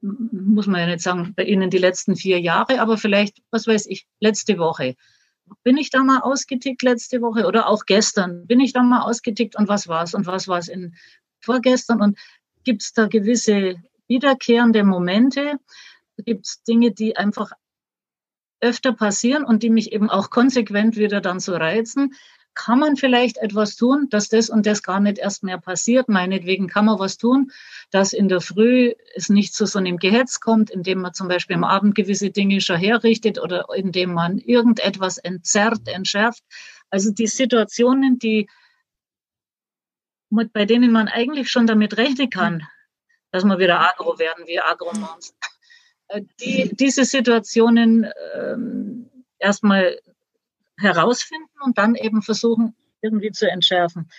muss 0.00 0.68
man 0.68 0.80
ja 0.80 0.86
nicht 0.86 1.00
sagen, 1.00 1.34
bei 1.34 1.42
Ihnen 1.42 1.70
die 1.70 1.78
letzten 1.78 2.14
vier 2.14 2.40
Jahre, 2.40 2.80
aber 2.80 2.96
vielleicht, 2.98 3.38
was 3.50 3.66
weiß 3.66 3.86
ich, 3.86 4.06
letzte 4.20 4.58
Woche 4.58 4.94
bin 5.62 5.76
ich 5.76 5.90
da 5.90 6.02
mal 6.02 6.20
ausgetickt 6.20 6.82
letzte 6.82 7.20
Woche 7.20 7.46
oder 7.46 7.68
auch 7.68 7.84
gestern? 7.86 8.46
Bin 8.46 8.60
ich 8.60 8.72
da 8.72 8.82
mal 8.82 9.02
ausgetickt 9.02 9.56
und 9.56 9.68
was 9.68 9.88
war's 9.88 10.14
und 10.14 10.26
was 10.26 10.48
war's 10.48 10.68
in 10.68 10.94
vorgestern? 11.40 12.00
Und 12.00 12.18
gibt 12.64 12.82
es 12.82 12.92
da 12.92 13.06
gewisse 13.06 13.76
wiederkehrende 14.06 14.84
Momente? 14.84 15.58
Gibt 16.18 16.46
es 16.46 16.62
Dinge, 16.62 16.92
die 16.92 17.16
einfach 17.16 17.52
öfter 18.60 18.92
passieren 18.92 19.44
und 19.44 19.62
die 19.62 19.70
mich 19.70 19.92
eben 19.92 20.10
auch 20.10 20.30
konsequent 20.30 20.96
wieder 20.96 21.20
dann 21.20 21.40
so 21.40 21.54
reizen? 21.54 22.14
kann 22.58 22.80
man 22.80 22.96
vielleicht 22.96 23.38
etwas 23.38 23.76
tun, 23.76 24.08
dass 24.10 24.28
das 24.28 24.50
und 24.50 24.66
das 24.66 24.82
gar 24.82 24.98
nicht 24.98 25.18
erst 25.18 25.44
mehr 25.44 25.58
passiert. 25.58 26.08
Meinetwegen 26.08 26.66
kann 26.66 26.86
man 26.86 26.98
was 26.98 27.16
tun, 27.16 27.52
dass 27.92 28.12
in 28.12 28.28
der 28.28 28.40
Früh 28.40 28.94
es 29.14 29.28
nicht 29.28 29.54
zu 29.54 29.64
so 29.64 29.78
einem 29.78 29.96
Gehetz 29.96 30.40
kommt, 30.40 30.68
indem 30.68 31.00
man 31.00 31.14
zum 31.14 31.28
Beispiel 31.28 31.54
am 31.54 31.62
Abend 31.62 31.94
gewisse 31.94 32.30
Dinge 32.30 32.60
schon 32.60 32.76
herrichtet 32.76 33.38
oder 33.40 33.66
indem 33.76 34.12
man 34.12 34.38
irgendetwas 34.38 35.18
entzerrt, 35.18 35.86
entschärft. 35.86 36.42
Also 36.90 37.12
die 37.12 37.28
Situationen, 37.28 38.18
die 38.18 38.48
bei 40.52 40.64
denen 40.64 40.90
man 40.90 41.06
eigentlich 41.06 41.50
schon 41.50 41.68
damit 41.68 41.96
rechnen 41.96 42.28
kann, 42.28 42.66
dass 43.30 43.44
man 43.44 43.60
wieder 43.60 43.80
agro 43.80 44.18
werden 44.18 44.48
wie 44.48 44.58
Agromons. 44.58 45.32
Äh, 46.08 46.22
die, 46.40 46.70
diese 46.74 47.04
Situationen 47.04 48.06
ähm, 48.34 49.10
erstmal 49.38 49.98
herausfinden 50.78 51.50
und 51.64 51.78
dann 51.78 51.94
eben 51.94 52.22
versuchen, 52.22 52.74
irgendwie 53.00 53.30
zu 53.30 53.50
entschärfen. 53.50 54.10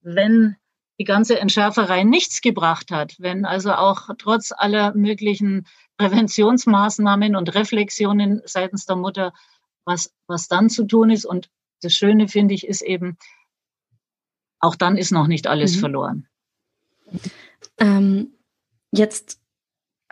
Wenn 0.00 0.56
die 0.98 1.04
ganze 1.04 1.38
Entschärferei 1.38 2.04
nichts 2.04 2.40
gebracht 2.40 2.90
hat, 2.90 3.16
wenn 3.18 3.44
also 3.44 3.72
auch 3.72 4.08
trotz 4.18 4.52
aller 4.56 4.94
möglichen 4.94 5.66
Präventionsmaßnahmen 5.96 7.34
und 7.34 7.54
Reflexionen 7.54 8.42
seitens 8.44 8.86
der 8.86 8.96
Mutter, 8.96 9.32
was, 9.84 10.12
was 10.26 10.48
dann 10.48 10.70
zu 10.70 10.84
tun 10.84 11.10
ist. 11.10 11.24
Und 11.24 11.50
das 11.80 11.92
Schöne, 11.92 12.28
finde 12.28 12.54
ich, 12.54 12.66
ist 12.66 12.82
eben, 12.82 13.16
auch 14.60 14.76
dann 14.76 14.96
ist 14.96 15.10
noch 15.10 15.26
nicht 15.26 15.46
alles 15.46 15.76
mhm. 15.76 15.80
verloren. 15.80 16.28
Ähm, 17.78 18.34
jetzt 18.92 19.41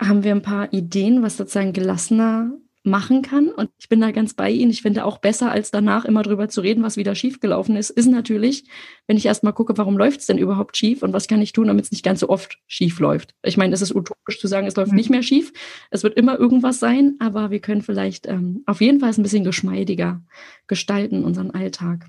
haben 0.01 0.25
wir 0.25 0.33
ein 0.33 0.43
paar 0.43 0.73
Ideen, 0.73 1.23
was 1.23 1.37
sozusagen 1.37 1.73
gelassener 1.73 2.53
machen 2.83 3.21
kann. 3.21 3.49
Und 3.49 3.71
ich 3.79 3.89
bin 3.89 4.01
da 4.01 4.11
ganz 4.11 4.35
bei 4.35 4.51
Ihnen. 4.51 4.71
Ich 4.71 4.81
finde 4.81 5.05
auch 5.05 5.19
besser, 5.19 5.51
als 5.51 5.71
danach 5.71 6.07
immer 6.07 6.23
drüber 6.23 6.49
zu 6.49 6.63
reden, 6.63 6.83
was 6.83 6.97
wieder 6.97 7.15
schiefgelaufen 7.15 7.77
ist, 7.77 7.91
ist 7.91 8.07
natürlich, 8.07 8.65
wenn 9.07 9.19
ich 9.19 9.27
erstmal 9.27 9.53
gucke, 9.53 9.77
warum 9.77 9.99
läuft 9.99 10.21
es 10.21 10.27
denn 10.27 10.39
überhaupt 10.39 10.77
schief 10.77 11.03
und 11.03 11.13
was 11.13 11.29
kann 11.29 11.43
ich 11.43 11.53
tun, 11.53 11.67
damit 11.67 11.85
es 11.85 11.93
nicht 11.93 12.05
ganz 12.05 12.21
so 12.21 12.31
oft 12.31 12.59
schief 12.67 12.99
läuft. 12.99 13.35
Ich 13.43 13.59
meine, 13.59 13.75
es 13.75 13.83
ist 13.83 13.95
utopisch 13.95 14.41
zu 14.41 14.47
sagen, 14.47 14.67
es 14.67 14.77
läuft 14.77 14.93
mhm. 14.93 14.97
nicht 14.97 15.11
mehr 15.11 15.23
schief. 15.23 15.53
Es 15.91 16.03
wird 16.03 16.17
immer 16.17 16.39
irgendwas 16.39 16.81
sein, 16.81 17.17
aber 17.19 17.51
wir 17.51 17.61
können 17.61 17.83
vielleicht 17.83 18.27
ähm, 18.27 18.63
auf 18.67 18.81
jeden 18.81 19.01
Fall 19.01 19.11
ein 19.11 19.23
bisschen 19.23 19.45
geschmeidiger 19.45 20.23
gestalten, 20.67 21.25
unseren 21.25 21.51
Alltag. 21.51 22.07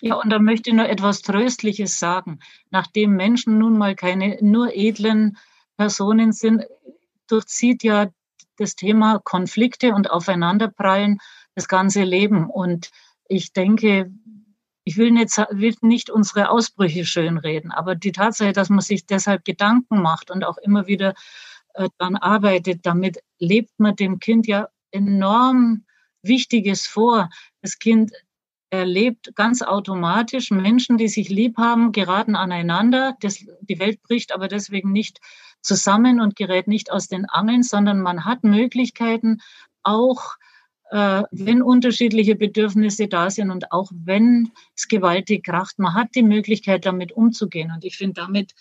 Ja, 0.00 0.16
und 0.16 0.30
da 0.30 0.40
möchte 0.40 0.70
ich 0.70 0.76
nur 0.76 0.88
etwas 0.88 1.22
Tröstliches 1.22 2.00
sagen. 2.00 2.40
Nachdem 2.70 3.12
Menschen 3.12 3.58
nun 3.58 3.78
mal 3.78 3.94
keine 3.94 4.38
nur 4.40 4.74
edlen 4.74 5.38
Personen 5.76 6.32
sind, 6.32 6.64
durchzieht 7.26 7.82
ja 7.82 8.08
das 8.56 8.76
Thema 8.76 9.18
Konflikte 9.18 9.94
und 9.94 10.10
Aufeinanderprallen 10.10 11.18
das 11.54 11.68
ganze 11.68 12.02
Leben. 12.04 12.50
Und 12.50 12.90
ich 13.28 13.52
denke, 13.52 14.12
ich 14.84 14.96
will 14.96 15.10
nicht, 15.10 15.36
will 15.50 15.74
nicht 15.80 16.10
unsere 16.10 16.50
Ausbrüche 16.50 17.04
schönreden, 17.04 17.72
aber 17.72 17.94
die 17.94 18.12
Tatsache, 18.12 18.52
dass 18.52 18.68
man 18.68 18.80
sich 18.80 19.06
deshalb 19.06 19.44
Gedanken 19.44 20.02
macht 20.02 20.30
und 20.30 20.44
auch 20.44 20.58
immer 20.58 20.86
wieder 20.86 21.14
äh, 21.74 21.88
daran 21.98 22.16
arbeitet, 22.16 22.84
damit 22.84 23.18
lebt 23.38 23.72
man 23.78 23.96
dem 23.96 24.18
Kind 24.18 24.46
ja 24.46 24.68
enorm 24.90 25.84
Wichtiges 26.22 26.86
vor. 26.86 27.30
Das 27.62 27.78
Kind 27.78 28.12
erlebt 28.70 29.34
ganz 29.34 29.62
automatisch 29.62 30.50
Menschen, 30.50 30.98
die 30.98 31.08
sich 31.08 31.28
lieb 31.28 31.56
haben, 31.58 31.92
geraten 31.92 32.36
aneinander. 32.36 33.16
Das, 33.20 33.44
die 33.60 33.78
Welt 33.78 34.02
bricht 34.02 34.32
aber 34.32 34.48
deswegen 34.48 34.92
nicht 34.92 35.20
zusammen 35.64 36.20
und 36.20 36.36
gerät 36.36 36.68
nicht 36.68 36.92
aus 36.92 37.08
den 37.08 37.24
Angeln, 37.24 37.62
sondern 37.62 38.00
man 38.00 38.24
hat 38.24 38.44
Möglichkeiten, 38.44 39.40
auch 39.82 40.36
äh, 40.90 41.22
wenn 41.30 41.62
unterschiedliche 41.62 42.36
Bedürfnisse 42.36 43.08
da 43.08 43.30
sind 43.30 43.50
und 43.50 43.72
auch 43.72 43.90
wenn 43.92 44.50
es 44.76 44.88
gewaltig 44.88 45.44
kracht, 45.44 45.78
man 45.78 45.94
hat 45.94 46.14
die 46.14 46.22
Möglichkeit, 46.22 46.86
damit 46.86 47.12
umzugehen. 47.12 47.72
Und 47.74 47.84
ich 47.84 47.96
finde 47.96 48.20
damit, 48.20 48.54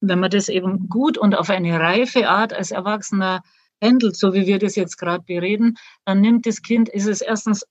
wenn 0.00 0.20
man 0.20 0.30
das 0.30 0.48
eben 0.48 0.88
gut 0.88 1.16
und 1.16 1.34
auf 1.34 1.50
eine 1.50 1.80
reife 1.80 2.28
Art 2.28 2.52
als 2.52 2.70
Erwachsener 2.70 3.42
handelt, 3.82 4.16
so 4.16 4.34
wie 4.34 4.46
wir 4.46 4.58
das 4.58 4.76
jetzt 4.76 4.98
gerade 4.98 5.24
bereden, 5.24 5.78
dann 6.04 6.20
nimmt 6.20 6.46
das 6.46 6.62
Kind, 6.62 6.88
ist 6.88 7.06
es 7.06 7.20
erstens, 7.20 7.66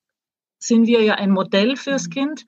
sind 0.60 0.86
wir 0.88 1.02
ja 1.02 1.16
ein 1.16 1.32
Modell 1.32 1.76
fürs 1.76 2.08
mhm. 2.08 2.12
Kind 2.12 2.46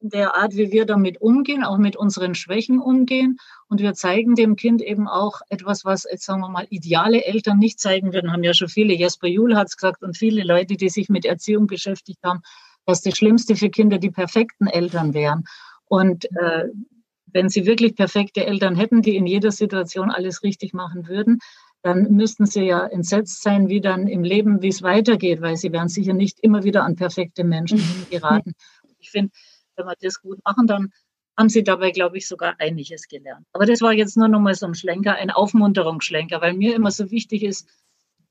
der 0.00 0.36
Art, 0.36 0.56
wie 0.56 0.72
wir 0.72 0.84
damit 0.84 1.20
umgehen, 1.20 1.64
auch 1.64 1.78
mit 1.78 1.96
unseren 1.96 2.34
Schwächen 2.34 2.80
umgehen. 2.80 3.38
Und 3.68 3.80
wir 3.80 3.94
zeigen 3.94 4.34
dem 4.34 4.56
Kind 4.56 4.82
eben 4.82 5.08
auch 5.08 5.40
etwas, 5.48 5.84
was 5.84 6.06
jetzt 6.10 6.24
sagen 6.24 6.40
wir 6.40 6.48
mal 6.48 6.66
ideale 6.70 7.24
Eltern 7.24 7.58
nicht 7.58 7.80
zeigen 7.80 8.12
würden, 8.12 8.32
haben 8.32 8.44
ja 8.44 8.54
schon 8.54 8.68
viele, 8.68 8.94
Jesper 8.94 9.28
Juhl 9.28 9.56
hat 9.56 9.68
es 9.68 9.76
gesagt 9.76 10.02
und 10.02 10.16
viele 10.16 10.44
Leute, 10.44 10.76
die 10.76 10.88
sich 10.88 11.08
mit 11.08 11.24
Erziehung 11.24 11.66
beschäftigt 11.66 12.22
haben, 12.24 12.42
dass 12.84 13.02
das 13.02 13.16
Schlimmste 13.16 13.56
für 13.56 13.70
Kinder 13.70 13.98
die 13.98 14.10
perfekten 14.10 14.66
Eltern 14.66 15.14
wären. 15.14 15.44
Und 15.86 16.26
äh, 16.36 16.66
wenn 17.26 17.48
sie 17.48 17.66
wirklich 17.66 17.94
perfekte 17.94 18.46
Eltern 18.46 18.76
hätten, 18.76 19.02
die 19.02 19.16
in 19.16 19.26
jeder 19.26 19.50
Situation 19.50 20.10
alles 20.10 20.42
richtig 20.42 20.72
machen 20.72 21.08
würden, 21.08 21.38
dann 21.82 22.10
müssten 22.10 22.46
sie 22.46 22.64
ja 22.64 22.84
entsetzt 22.84 23.42
sein, 23.42 23.68
wie 23.68 23.80
dann 23.80 24.08
im 24.08 24.24
Leben, 24.24 24.60
wie 24.60 24.68
es 24.68 24.82
weitergeht, 24.82 25.40
weil 25.40 25.56
sie 25.56 25.72
werden 25.72 25.88
sicher 25.88 26.14
nicht 26.14 26.40
immer 26.40 26.64
wieder 26.64 26.84
an 26.84 26.96
perfekte 26.96 27.44
Menschen 27.44 27.80
geraten 28.10 28.54
ich 29.06 29.10
finde, 29.10 29.32
wenn 29.76 29.86
wir 29.86 29.94
das 30.00 30.20
gut 30.20 30.38
machen, 30.44 30.66
dann 30.66 30.92
haben 31.38 31.48
sie 31.48 31.62
dabei, 31.62 31.90
glaube 31.90 32.16
ich, 32.16 32.26
sogar 32.26 32.54
einiges 32.58 33.08
gelernt. 33.08 33.46
Aber 33.52 33.66
das 33.66 33.82
war 33.82 33.92
jetzt 33.92 34.16
nur 34.16 34.28
noch 34.28 34.40
mal 34.40 34.54
so 34.54 34.66
ein 34.66 34.74
Schlenker, 34.74 35.16
ein 35.16 35.30
Aufmunterungsschlenker, 35.30 36.40
weil 36.40 36.54
mir 36.54 36.74
immer 36.74 36.90
so 36.90 37.10
wichtig 37.10 37.42
ist, 37.42 37.68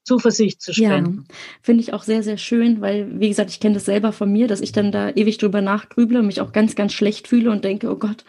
Zuversicht 0.03 0.61
zu 0.61 0.73
spenden. 0.73 1.26
Ja, 1.28 1.36
finde 1.61 1.82
ich 1.82 1.93
auch 1.93 2.03
sehr, 2.03 2.21
sehr 2.21 2.38
schön, 2.38 2.80
weil, 2.80 3.19
wie 3.19 3.30
gesagt, 3.30 3.49
ich 3.49 3.59
kenne 3.59 3.73
das 3.73 3.86
selber 3.86 4.11
von 4.11 4.32
mir, 4.32 4.47
dass 4.47 4.61
ich 4.61 4.71
dann 4.71 4.91
da 4.91 5.09
ewig 5.09 5.39
drüber 5.39 5.61
nachgrüble 5.61 6.19
und 6.19 6.28
mich 6.28 6.41
auch 6.41 6.51
ganz, 6.51 6.76
ganz 6.76 6.93
schlecht 6.93 7.28
fühle 7.28 7.49
und 7.49 7.63
denke, 7.63 7.89
oh 7.91 7.95
Gott, 7.95 8.23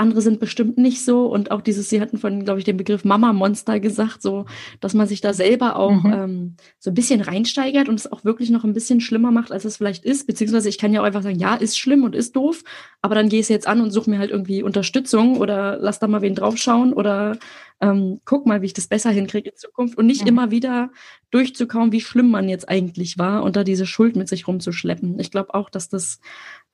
andere 0.00 0.22
sind 0.22 0.40
bestimmt 0.40 0.78
nicht 0.78 1.04
so. 1.04 1.26
Und 1.26 1.50
auch 1.50 1.60
dieses, 1.60 1.88
Sie 1.88 2.00
hatten 2.00 2.18
von, 2.18 2.44
glaube 2.44 2.58
ich, 2.58 2.64
den 2.64 2.76
Begriff 2.76 3.04
Mama-Monster 3.04 3.78
gesagt, 3.78 4.22
so, 4.22 4.46
dass 4.80 4.94
man 4.94 5.06
sich 5.06 5.20
da 5.20 5.32
selber 5.32 5.76
auch 5.76 6.02
mhm. 6.02 6.12
ähm, 6.12 6.56
so 6.78 6.90
ein 6.90 6.94
bisschen 6.94 7.20
reinsteigert 7.20 7.88
und 7.88 8.00
es 8.00 8.10
auch 8.10 8.24
wirklich 8.24 8.50
noch 8.50 8.64
ein 8.64 8.72
bisschen 8.72 9.00
schlimmer 9.00 9.30
macht, 9.30 9.52
als 9.52 9.64
es 9.64 9.76
vielleicht 9.76 10.04
ist. 10.04 10.26
Beziehungsweise 10.26 10.68
ich 10.68 10.78
kann 10.78 10.92
ja 10.92 11.00
auch 11.00 11.04
einfach 11.04 11.22
sagen, 11.22 11.38
ja, 11.38 11.54
ist 11.54 11.78
schlimm 11.78 12.02
und 12.02 12.16
ist 12.16 12.34
doof, 12.34 12.64
aber 13.02 13.14
dann 13.14 13.28
gehe 13.28 13.40
ich 13.40 13.48
jetzt 13.48 13.68
an 13.68 13.80
und 13.80 13.90
suche 13.90 14.10
mir 14.10 14.18
halt 14.18 14.30
irgendwie 14.30 14.62
Unterstützung 14.62 15.36
oder 15.36 15.78
lass 15.78 15.98
da 15.98 16.08
mal 16.08 16.22
wen 16.22 16.34
draufschauen 16.34 16.92
oder 16.92 17.38
ähm, 17.80 18.20
guck 18.24 18.46
mal, 18.46 18.62
wie 18.62 18.66
ich 18.66 18.74
das 18.74 18.88
besser 18.88 19.10
hinkriege 19.10 19.50
in 19.50 19.56
Zukunft 19.56 19.96
und 19.96 20.06
nicht 20.06 20.22
mhm. 20.22 20.28
immer 20.28 20.50
wieder 20.50 20.90
durchzukauen, 21.30 21.92
wie 21.92 22.00
schlimm 22.00 22.30
man 22.30 22.48
jetzt 22.48 22.68
eigentlich 22.68 23.18
war 23.18 23.42
und 23.42 23.56
da 23.56 23.64
diese 23.64 23.86
Schuld 23.86 24.16
mit 24.16 24.28
sich 24.28 24.46
rumzuschleppen. 24.46 25.18
Ich 25.18 25.30
glaube 25.30 25.54
auch, 25.54 25.70
dass 25.70 25.88
das 25.88 26.20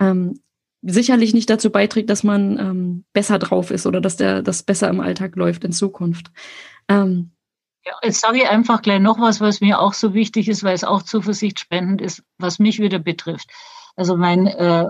ähm, 0.01 0.41
sicherlich 0.83 1.35
nicht 1.35 1.51
dazu 1.51 1.71
beiträgt, 1.71 2.11
dass 2.11 2.23
man 2.23 2.59
ähm, 2.59 3.05
besser 3.13 3.39
drauf 3.39 3.71
ist 3.71 3.87
oder 3.87 4.01
dass 4.01 4.17
das 4.17 4.63
besser 4.63 4.89
im 4.89 5.01
Alltag 5.01 5.37
läuft 5.37 5.65
in 5.65 5.73
Zukunft. 5.73 6.31
Ähm, 6.89 7.33
ja, 7.85 7.93
jetzt 8.03 8.21
sage 8.21 8.39
ich 8.39 8.49
einfach 8.49 8.83
gleich 8.83 9.01
noch 9.01 9.21
was, 9.21 9.41
was 9.41 9.61
mir 9.61 9.81
auch 9.81 9.95
so 9.95 10.13
wichtig 10.13 10.49
ist, 10.49 10.65
weil 10.65 10.75
es 10.75 10.85
auch 10.85 11.03
zuversichtspendend 11.03 12.01
ist, 12.01 12.23
was 12.39 12.59
mich 12.59 12.81
wieder 12.81 12.99
betrifft. 12.99 13.51
Also 13.95 14.17
mein 14.17 14.47
äh, 14.47 14.87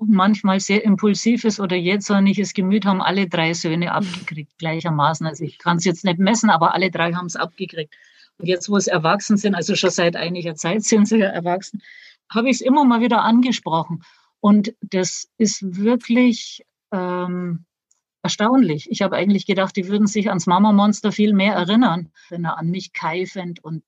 manchmal 0.00 0.60
sehr 0.60 0.84
impulsives 0.84 1.60
oder 1.60 1.76
jähzorniges 1.76 2.54
Gemüt 2.54 2.86
haben 2.86 3.02
alle 3.02 3.28
drei 3.28 3.52
Söhne 3.54 3.92
abgekriegt, 3.92 4.56
gleichermaßen. 4.58 5.26
Also 5.26 5.44
ich 5.44 5.58
kann 5.58 5.78
es 5.78 5.84
jetzt 5.84 6.04
nicht 6.04 6.18
messen, 6.18 6.50
aber 6.50 6.74
alle 6.74 6.90
drei 6.90 7.12
haben 7.12 7.26
es 7.26 7.36
abgekriegt. 7.36 7.94
Und 8.38 8.46
jetzt, 8.46 8.68
wo 8.68 8.76
es 8.76 8.86
erwachsen 8.86 9.36
sind, 9.36 9.54
also 9.54 9.74
schon 9.74 9.90
seit 9.90 10.16
einiger 10.16 10.54
Zeit 10.54 10.82
sind 10.82 11.08
sie 11.08 11.18
ja 11.18 11.28
erwachsen, 11.28 11.82
habe 12.30 12.50
ich 12.50 12.56
es 12.56 12.60
immer 12.60 12.84
mal 12.84 13.00
wieder 13.00 13.22
angesprochen. 13.22 14.02
Und 14.46 14.76
das 14.80 15.26
ist 15.38 15.58
wirklich 15.76 16.64
ähm, 16.92 17.64
erstaunlich. 18.22 18.88
Ich 18.92 19.02
habe 19.02 19.16
eigentlich 19.16 19.44
gedacht, 19.44 19.74
die 19.74 19.88
würden 19.88 20.06
sich 20.06 20.28
ans 20.28 20.46
Mama-Monster 20.46 21.10
viel 21.10 21.32
mehr 21.32 21.54
erinnern, 21.54 22.12
wenn 22.28 22.44
er 22.44 22.56
an 22.56 22.70
mich 22.70 22.92
keifend 22.92 23.64
und, 23.64 23.82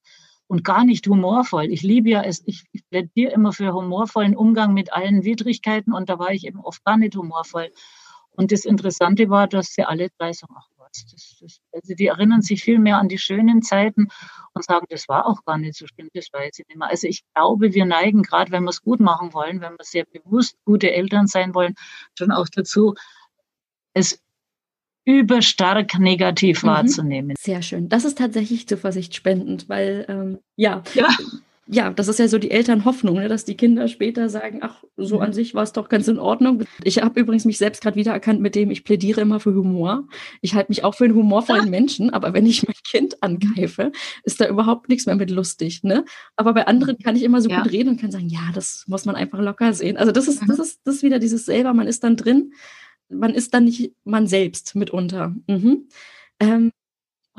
und 0.47 0.65
gar 0.65 0.83
nicht 0.83 1.07
humorvoll. 1.07 1.71
Ich 1.71 1.81
liebe 1.81 2.09
ja 2.09 2.23
es, 2.23 2.43
ich, 2.45 2.65
ich 2.73 2.85
plädiere 2.89 3.31
immer 3.31 3.53
für 3.53 3.71
humorvollen 3.71 4.35
Umgang 4.35 4.73
mit 4.73 4.91
allen 4.91 5.23
Widrigkeiten 5.23 5.93
und 5.93 6.09
da 6.09 6.19
war 6.19 6.33
ich 6.33 6.45
eben 6.45 6.59
oft 6.59 6.83
gar 6.83 6.97
nicht 6.97 7.15
humorvoll. 7.15 7.71
Und 8.31 8.51
das 8.51 8.65
Interessante 8.65 9.29
war, 9.29 9.47
dass 9.47 9.67
sie 9.67 9.85
alle 9.85 10.09
drei 10.17 10.33
so, 10.33 10.45
ach 10.53 10.67
was. 10.89 11.05
Das, 11.11 11.37
das, 11.39 11.59
also 11.71 11.93
die 11.95 12.07
erinnern 12.07 12.41
sich 12.41 12.63
viel 12.63 12.79
mehr 12.79 12.97
an 12.97 13.07
die 13.07 13.17
schönen 13.17 13.61
Zeiten 13.61 14.07
und 14.53 14.63
sagen, 14.63 14.85
das 14.89 15.07
war 15.07 15.25
auch 15.25 15.43
gar 15.45 15.57
nicht 15.57 15.75
so 15.75 15.87
schlimm, 15.87 16.09
das 16.13 16.27
weiß 16.31 16.59
ich 16.59 16.67
nicht 16.67 16.77
mehr. 16.77 16.89
Also 16.89 17.07
ich 17.07 17.23
glaube, 17.33 17.73
wir 17.73 17.85
neigen, 17.85 18.23
gerade 18.23 18.51
wenn 18.51 18.63
wir 18.63 18.69
es 18.69 18.81
gut 18.81 18.99
machen 18.99 19.33
wollen, 19.33 19.61
wenn 19.61 19.73
wir 19.73 19.83
sehr 19.83 20.05
bewusst 20.05 20.57
gute 20.65 20.91
Eltern 20.91 21.27
sein 21.27 21.53
wollen, 21.53 21.75
schon 22.17 22.31
auch 22.31 22.47
dazu, 22.51 22.95
es 23.93 24.21
überstark 25.05 25.97
negativ 25.97 26.63
mhm. 26.63 26.67
wahrzunehmen. 26.67 27.35
Sehr 27.39 27.61
schön. 27.61 27.89
Das 27.89 28.05
ist 28.05 28.17
tatsächlich 28.17 28.67
zuversichtspendend, 28.67 29.67
weil 29.69 30.05
ähm, 30.07 30.39
ja, 30.55 30.83
ja, 30.93 31.07
ja, 31.71 31.91
das 31.91 32.07
ist 32.07 32.17
ja 32.17 32.27
so 32.27 32.39
die 32.39 32.49
Elternhoffnung, 32.49 33.17
ne, 33.17 33.27
dass 33.27 33.45
die 33.45 33.55
Kinder 33.55 33.87
später 33.87 34.27
sagen, 34.27 34.59
ach, 34.63 34.83
so 34.97 35.17
mhm. 35.17 35.21
an 35.21 35.33
sich 35.33 35.53
war 35.53 35.61
es 35.61 35.71
doch 35.71 35.87
ganz 35.87 36.07
in 36.07 36.17
Ordnung. 36.17 36.63
Ich 36.83 36.99
habe 36.99 37.19
übrigens 37.19 37.45
mich 37.45 37.59
selbst 37.59 37.83
gerade 37.83 37.95
wiedererkannt 37.95 38.41
mit 38.41 38.55
dem, 38.55 38.71
ich 38.71 38.83
plädiere 38.83 39.21
immer 39.21 39.39
für 39.39 39.53
Humor. 39.53 40.07
Ich 40.41 40.55
halte 40.55 40.71
mich 40.71 40.83
auch 40.83 40.95
für 40.95 41.05
einen 41.05 41.13
humorvollen 41.13 41.65
ja. 41.65 41.69
Menschen, 41.69 42.09
aber 42.09 42.33
wenn 42.33 42.47
ich 42.47 42.65
mein 42.65 42.75
Kind 42.89 43.21
angreife, 43.21 43.91
ist 44.23 44.41
da 44.41 44.47
überhaupt 44.47 44.89
nichts 44.89 45.05
mehr 45.05 45.15
mit 45.15 45.29
lustig. 45.29 45.83
Ne? 45.83 46.05
Aber 46.35 46.55
bei 46.55 46.65
anderen 46.65 46.97
kann 46.97 47.15
ich 47.15 47.21
immer 47.21 47.39
so 47.39 47.49
ja. 47.49 47.61
gut 47.61 47.71
reden 47.71 47.89
und 47.89 48.01
kann 48.01 48.11
sagen, 48.11 48.29
ja, 48.29 48.49
das 48.55 48.85
muss 48.87 49.05
man 49.05 49.15
einfach 49.15 49.39
locker 49.39 49.73
sehen. 49.73 49.95
Also 49.95 50.11
das 50.11 50.27
ist, 50.27 50.41
mhm. 50.41 50.47
das 50.47 50.57
ist, 50.57 50.79
das 50.85 50.95
ist 50.95 51.03
wieder 51.03 51.19
dieses 51.19 51.45
selber, 51.45 51.75
man 51.75 51.85
ist 51.85 52.03
dann 52.03 52.15
drin, 52.15 52.53
man 53.09 53.35
ist 53.35 53.53
dann 53.53 53.65
nicht 53.65 53.93
man 54.03 54.25
selbst 54.25 54.75
mitunter. 54.75 55.35
Mhm. 55.45 55.87
Ähm, 56.39 56.71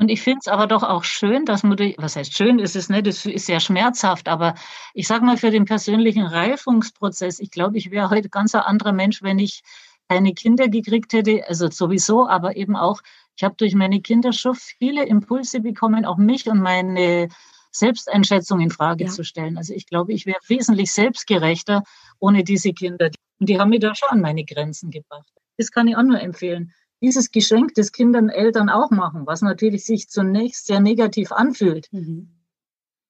und 0.01 0.09
ich 0.09 0.23
finde 0.23 0.39
es 0.41 0.47
aber 0.47 0.65
doch 0.65 0.81
auch 0.81 1.03
schön, 1.03 1.45
dass 1.45 1.61
Mutter, 1.61 1.91
was 1.97 2.15
heißt 2.15 2.35
schön 2.35 2.57
ist 2.57 2.75
es 2.75 2.89
nicht, 2.89 3.05
das 3.05 3.23
ist 3.23 3.45
sehr 3.45 3.59
schmerzhaft, 3.59 4.27
aber 4.27 4.55
ich 4.95 5.07
sage 5.07 5.23
mal 5.23 5.37
für 5.37 5.51
den 5.51 5.65
persönlichen 5.65 6.25
Reifungsprozess, 6.25 7.37
ich 7.37 7.51
glaube, 7.51 7.77
ich 7.77 7.91
wäre 7.91 8.09
heute 8.09 8.27
ganz 8.27 8.55
ein 8.55 8.61
anderer 8.61 8.93
Mensch, 8.93 9.21
wenn 9.21 9.37
ich 9.37 9.61
keine 10.09 10.33
Kinder 10.33 10.69
gekriegt 10.69 11.13
hätte, 11.13 11.47
also 11.47 11.69
sowieso, 11.69 12.27
aber 12.27 12.57
eben 12.57 12.75
auch, 12.75 13.01
ich 13.35 13.43
habe 13.43 13.53
durch 13.59 13.75
meine 13.75 14.01
Kinder 14.01 14.33
schon 14.33 14.55
viele 14.55 15.05
Impulse 15.05 15.59
bekommen, 15.59 16.03
auch 16.03 16.17
mich 16.17 16.49
und 16.49 16.61
meine 16.61 17.29
Selbsteinschätzung 17.69 18.59
in 18.59 18.71
Frage 18.71 19.03
ja. 19.03 19.09
zu 19.11 19.23
stellen. 19.23 19.55
Also 19.55 19.75
ich 19.75 19.85
glaube, 19.85 20.13
ich 20.13 20.25
wäre 20.25 20.39
wesentlich 20.47 20.91
selbstgerechter 20.91 21.83
ohne 22.17 22.43
diese 22.43 22.73
Kinder. 22.73 23.11
Und 23.39 23.49
die 23.49 23.59
haben 23.59 23.69
mich 23.69 23.81
da 23.81 23.93
schon 23.93 24.09
an 24.09 24.21
meine 24.21 24.45
Grenzen 24.45 24.89
gebracht. 24.89 25.31
Das 25.57 25.71
kann 25.71 25.87
ich 25.87 25.95
auch 25.95 26.01
nur 26.01 26.19
empfehlen 26.19 26.73
dieses 27.01 27.31
Geschenk 27.31 27.73
des 27.73 27.91
Kindern 27.91 28.29
Eltern 28.29 28.69
auch 28.69 28.91
machen, 28.91 29.25
was 29.25 29.41
natürlich 29.41 29.85
sich 29.85 30.09
zunächst 30.09 30.67
sehr 30.67 30.79
negativ 30.79 31.31
anfühlt. 31.31 31.87
Mhm. 31.91 32.29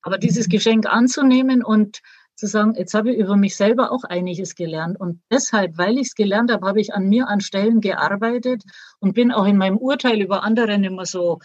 Aber 0.01 0.17
dieses 0.17 0.49
Geschenk 0.49 0.87
anzunehmen 0.87 1.63
und 1.63 2.01
zu 2.35 2.47
sagen, 2.47 2.73
jetzt 2.75 2.93
habe 2.93 3.11
ich 3.11 3.19
über 3.19 3.35
mich 3.35 3.55
selber 3.55 3.91
auch 3.91 4.03
einiges 4.03 4.55
gelernt. 4.55 4.99
Und 4.99 5.21
deshalb, 5.29 5.77
weil 5.77 5.97
ich 5.97 6.07
es 6.07 6.15
gelernt 6.15 6.51
habe, 6.51 6.65
habe 6.65 6.81
ich 6.81 6.93
an 6.93 7.07
mir 7.07 7.27
an 7.27 7.41
Stellen 7.41 7.81
gearbeitet 7.81 8.63
und 8.99 9.13
bin 9.13 9.31
auch 9.31 9.45
in 9.45 9.57
meinem 9.57 9.77
Urteil 9.77 10.21
über 10.21 10.43
andere 10.43 10.73
immer 10.73 11.05
so 11.05 11.39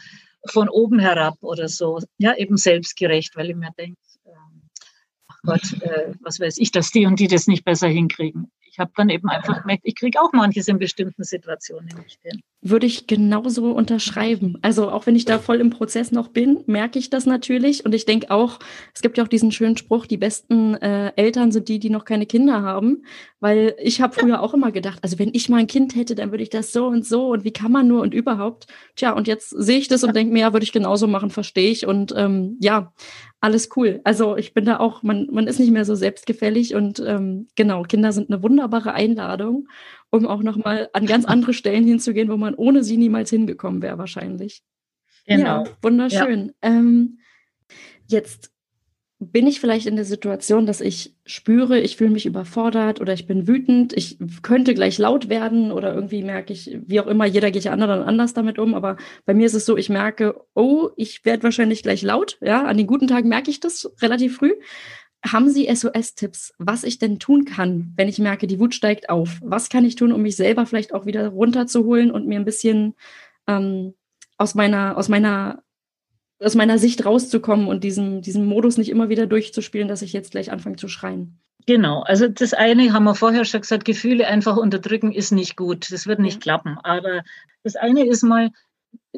von 0.49 0.69
oben 0.69 0.99
herab 0.99 1.37
oder 1.43 1.69
so, 1.69 2.01
ja, 2.19 2.35
eben 2.37 2.57
selbstgerecht, 2.57 3.37
weil 3.37 3.51
ich 3.51 3.57
mir 3.57 3.73
denke, 3.77 4.01
äh, 4.25 4.31
ach 5.29 5.39
Gott, 5.43 5.83
äh, 5.83 6.15
was 6.21 6.41
weiß 6.41 6.57
ich, 6.59 6.71
dass 6.71 6.93
die 6.93 7.05
und 7.05 7.19
die 7.19 7.29
das 7.29 7.49
nicht 7.49 7.65
besser 7.65 7.89
hinkriegen 7.89 8.51
ich 8.77 8.81
habe 8.81 8.93
dann 8.95 9.09
eben 9.09 9.31
einfach 9.31 9.63
gemerkt, 9.63 9.85
ich 9.87 9.95
kriege 9.95 10.21
auch 10.21 10.35
manches 10.35 10.69
in 10.69 10.79
bestimmten 10.79 11.25
Situationen 11.25 11.89
nicht 12.05 12.21
hin. 12.23 12.43
Würde 12.69 12.87
ich 12.87 13.07
genauso 13.07 13.71
unterschreiben. 13.73 14.59
Also 14.63 14.91
auch 14.91 15.07
wenn 15.07 15.15
ich 15.15 15.25
da 15.25 15.39
voll 15.39 15.61
im 15.61 15.71
Prozess 15.71 16.11
noch 16.11 16.29
bin, 16.29 16.65
merke 16.67 16.99
ich 16.99 17.11
das 17.11 17.27
natürlich. 17.27 17.85
Und 17.85 17.95
ich 17.95 18.07
denke 18.07 18.31
auch, 18.31 18.59
es 18.95 19.03
gibt 19.03 19.19
ja 19.19 19.25
auch 19.25 19.29
diesen 19.29 19.53
schönen 19.53 19.77
Spruch, 19.77 20.07
die 20.07 20.17
besten 20.17 20.75
äh, 20.75 21.13
Eltern 21.17 21.53
sind 21.53 21.69
die, 21.69 21.79
die 21.79 21.91
noch 21.91 22.05
keine 22.05 22.27
Kinder 22.27 22.63
haben. 22.63 23.05
Weil 23.41 23.77
ich 23.81 24.01
habe 24.01 24.15
früher 24.15 24.43
auch 24.43 24.55
immer 24.55 24.73
gedacht, 24.73 24.99
also 25.03 25.19
wenn 25.19 25.31
ich 25.33 25.49
mal 25.49 25.59
ein 25.59 25.67
Kind 25.67 25.95
hätte, 25.95 26.15
dann 26.15 26.31
würde 26.31 26.43
ich 26.43 26.51
das 26.51 26.73
so 26.73 26.87
und 26.87 27.07
so 27.07 27.29
und 27.29 27.45
wie 27.45 27.53
kann 27.53 27.71
man 27.71 27.87
nur 27.87 28.01
und 28.03 28.15
überhaupt. 28.15 28.67
Tja, 28.97 29.13
und 29.13 29.29
jetzt 29.29 29.51
sehe 29.51 29.79
ich 29.79 29.89
das 29.89 30.03
und 30.03 30.17
denke 30.17 30.33
mir, 30.33 30.41
ja, 30.41 30.53
würde 30.53 30.65
ich 30.65 30.73
genauso 30.73 31.07
machen, 31.07 31.31
verstehe 31.31 31.71
ich. 31.71 31.87
Und 31.87 32.13
ähm, 32.17 32.57
ja, 32.61 32.93
alles 33.41 33.69
cool. 33.77 34.01
Also 34.05 34.37
ich 34.37 34.55
bin 34.55 34.65
da 34.65 34.79
auch, 34.79 35.03
man, 35.03 35.29
man 35.31 35.47
ist 35.47 35.61
nicht 35.61 35.71
mehr 35.71 35.85
so 35.85 35.95
selbstgefällig 35.95 36.75
und 36.75 36.99
ähm, 37.07 37.47
genau, 37.55 37.83
Kinder 37.83 38.13
sind 38.13 38.31
eine 38.31 38.43
wunderbare 38.43 38.93
Einladung, 38.95 39.69
um 40.11 40.27
auch 40.27 40.43
nochmal 40.43 40.89
an 40.93 41.07
ganz 41.07 41.25
andere 41.25 41.53
Stellen 41.53 41.85
hinzugehen, 41.85 42.29
wo 42.29 42.37
man 42.37 42.55
ohne 42.55 42.85
sie 42.85 42.97
niemals 42.97 43.31
hingekommen 43.31 43.83
wäre 43.83 43.99
wahrscheinlich. 43.99 44.63
Genau. 45.27 45.65
Ja, 45.65 45.71
wunderschön. 45.83 46.53
Ja. 46.63 46.71
Ähm, 46.71 47.19
jetzt 48.09 48.53
bin 49.19 49.47
ich 49.47 49.61
vielleicht 49.61 49.87
in 49.87 49.97
der 49.97 50.05
Situation, 50.05 50.67
dass 50.67 50.83
ich 50.83 51.17
spüre, 51.25 51.81
ich 51.81 51.97
fühle 51.97 52.11
mich 52.11 52.27
überfordert 52.27 53.01
oder 53.01 53.15
ich 53.15 53.27
bin 53.27 53.49
wütend, 53.49 53.95
ich 53.95 54.19
könnte 54.43 54.75
gleich 54.75 54.99
laut 54.99 55.31
werden 55.31 55.73
oder 55.73 55.95
irgendwie 55.95 56.23
merke 56.23 56.53
ich, 56.53 56.79
wie 56.87 57.01
auch 57.01 57.07
immer, 57.07 57.25
jeder 57.25 57.51
geht 57.51 57.65
ja 57.65 57.73
anderen 57.73 58.03
anders 58.03 58.35
damit 58.35 58.59
um, 58.59 58.75
aber 58.75 58.99
bei 59.25 59.33
mir 59.33 59.47
ist 59.47 59.55
es 59.55 59.65
so, 59.65 59.77
ich 59.79 59.89
merke, 59.89 60.39
oh, 60.55 60.91
ich 60.97 61.25
werde 61.25 61.45
wahrscheinlich 61.45 61.83
gleich 61.83 62.03
laut, 62.03 62.37
ja, 62.43 62.65
an 62.65 62.77
den 62.77 62.87
guten 62.87 63.07
Tagen 63.07 63.31
merke 63.31 63.51
ich 63.51 63.59
das 63.59 63.91
relativ 64.03 64.37
früh. 64.37 64.53
Haben 65.33 65.51
Sie 65.51 65.69
SOS-Tipps, 65.75 66.55
was 66.59 66.85
ich 66.85 66.99
denn 66.99 67.19
tun 67.19 67.45
kann, 67.45 67.93
wenn 67.97 68.09
ich 68.09 68.19
merke, 68.19 68.47
die 68.47 68.61
Wut 68.61 68.75
steigt 68.75 69.11
auf? 69.11 69.39
Was 69.43 69.69
kann 69.69 69.85
ich 69.85 69.97
tun, 69.97 70.13
um 70.13 70.23
mich 70.23 70.37
selber 70.37 70.67
vielleicht 70.67 70.95
auch 70.95 71.07
wieder 71.07 71.29
runterzuholen 71.29 72.11
und 72.11 72.27
mir 72.27 72.39
ein 72.39 72.45
bisschen 72.45 72.95
ähm, 73.47 73.95
aus 74.37 74.55
meiner, 74.55 74.97
aus 74.97 75.09
meiner 75.09 75.63
aus 76.39 76.55
meiner 76.55 76.79
Sicht 76.79 77.05
rauszukommen 77.05 77.67
und 77.67 77.83
diesen, 77.83 78.21
diesen 78.21 78.45
Modus 78.45 78.77
nicht 78.77 78.91
immer 78.91 79.09
wieder 79.09 79.27
durchzuspielen, 79.27 79.89
dass 79.89 80.03
ich 80.03 80.13
jetzt 80.13 80.33
gleich 80.33 80.53
anfange 80.53 80.77
zu 80.77 80.89
schreien. 80.89 81.39
Genau, 81.67 82.03
also 82.03 82.29
das 82.29 82.53
eine 82.53 82.93
haben 82.93 83.05
wir 83.05 83.15
vorher 83.15 83.45
schon 83.45 83.63
gesagt, 83.63 83.85
Gefühle 83.85 84.27
einfach 84.27 84.57
unterdrücken 84.57 85.13
ist 85.13 85.33
nicht 85.33 85.57
gut. 85.57 85.91
Das 85.91 86.07
wird 86.07 86.21
nicht 86.21 86.41
klappen. 86.41 86.79
Aber 86.83 87.23
das 87.65 87.75
eine 87.75 88.07
ist 88.07 88.23
mal, 88.23 88.51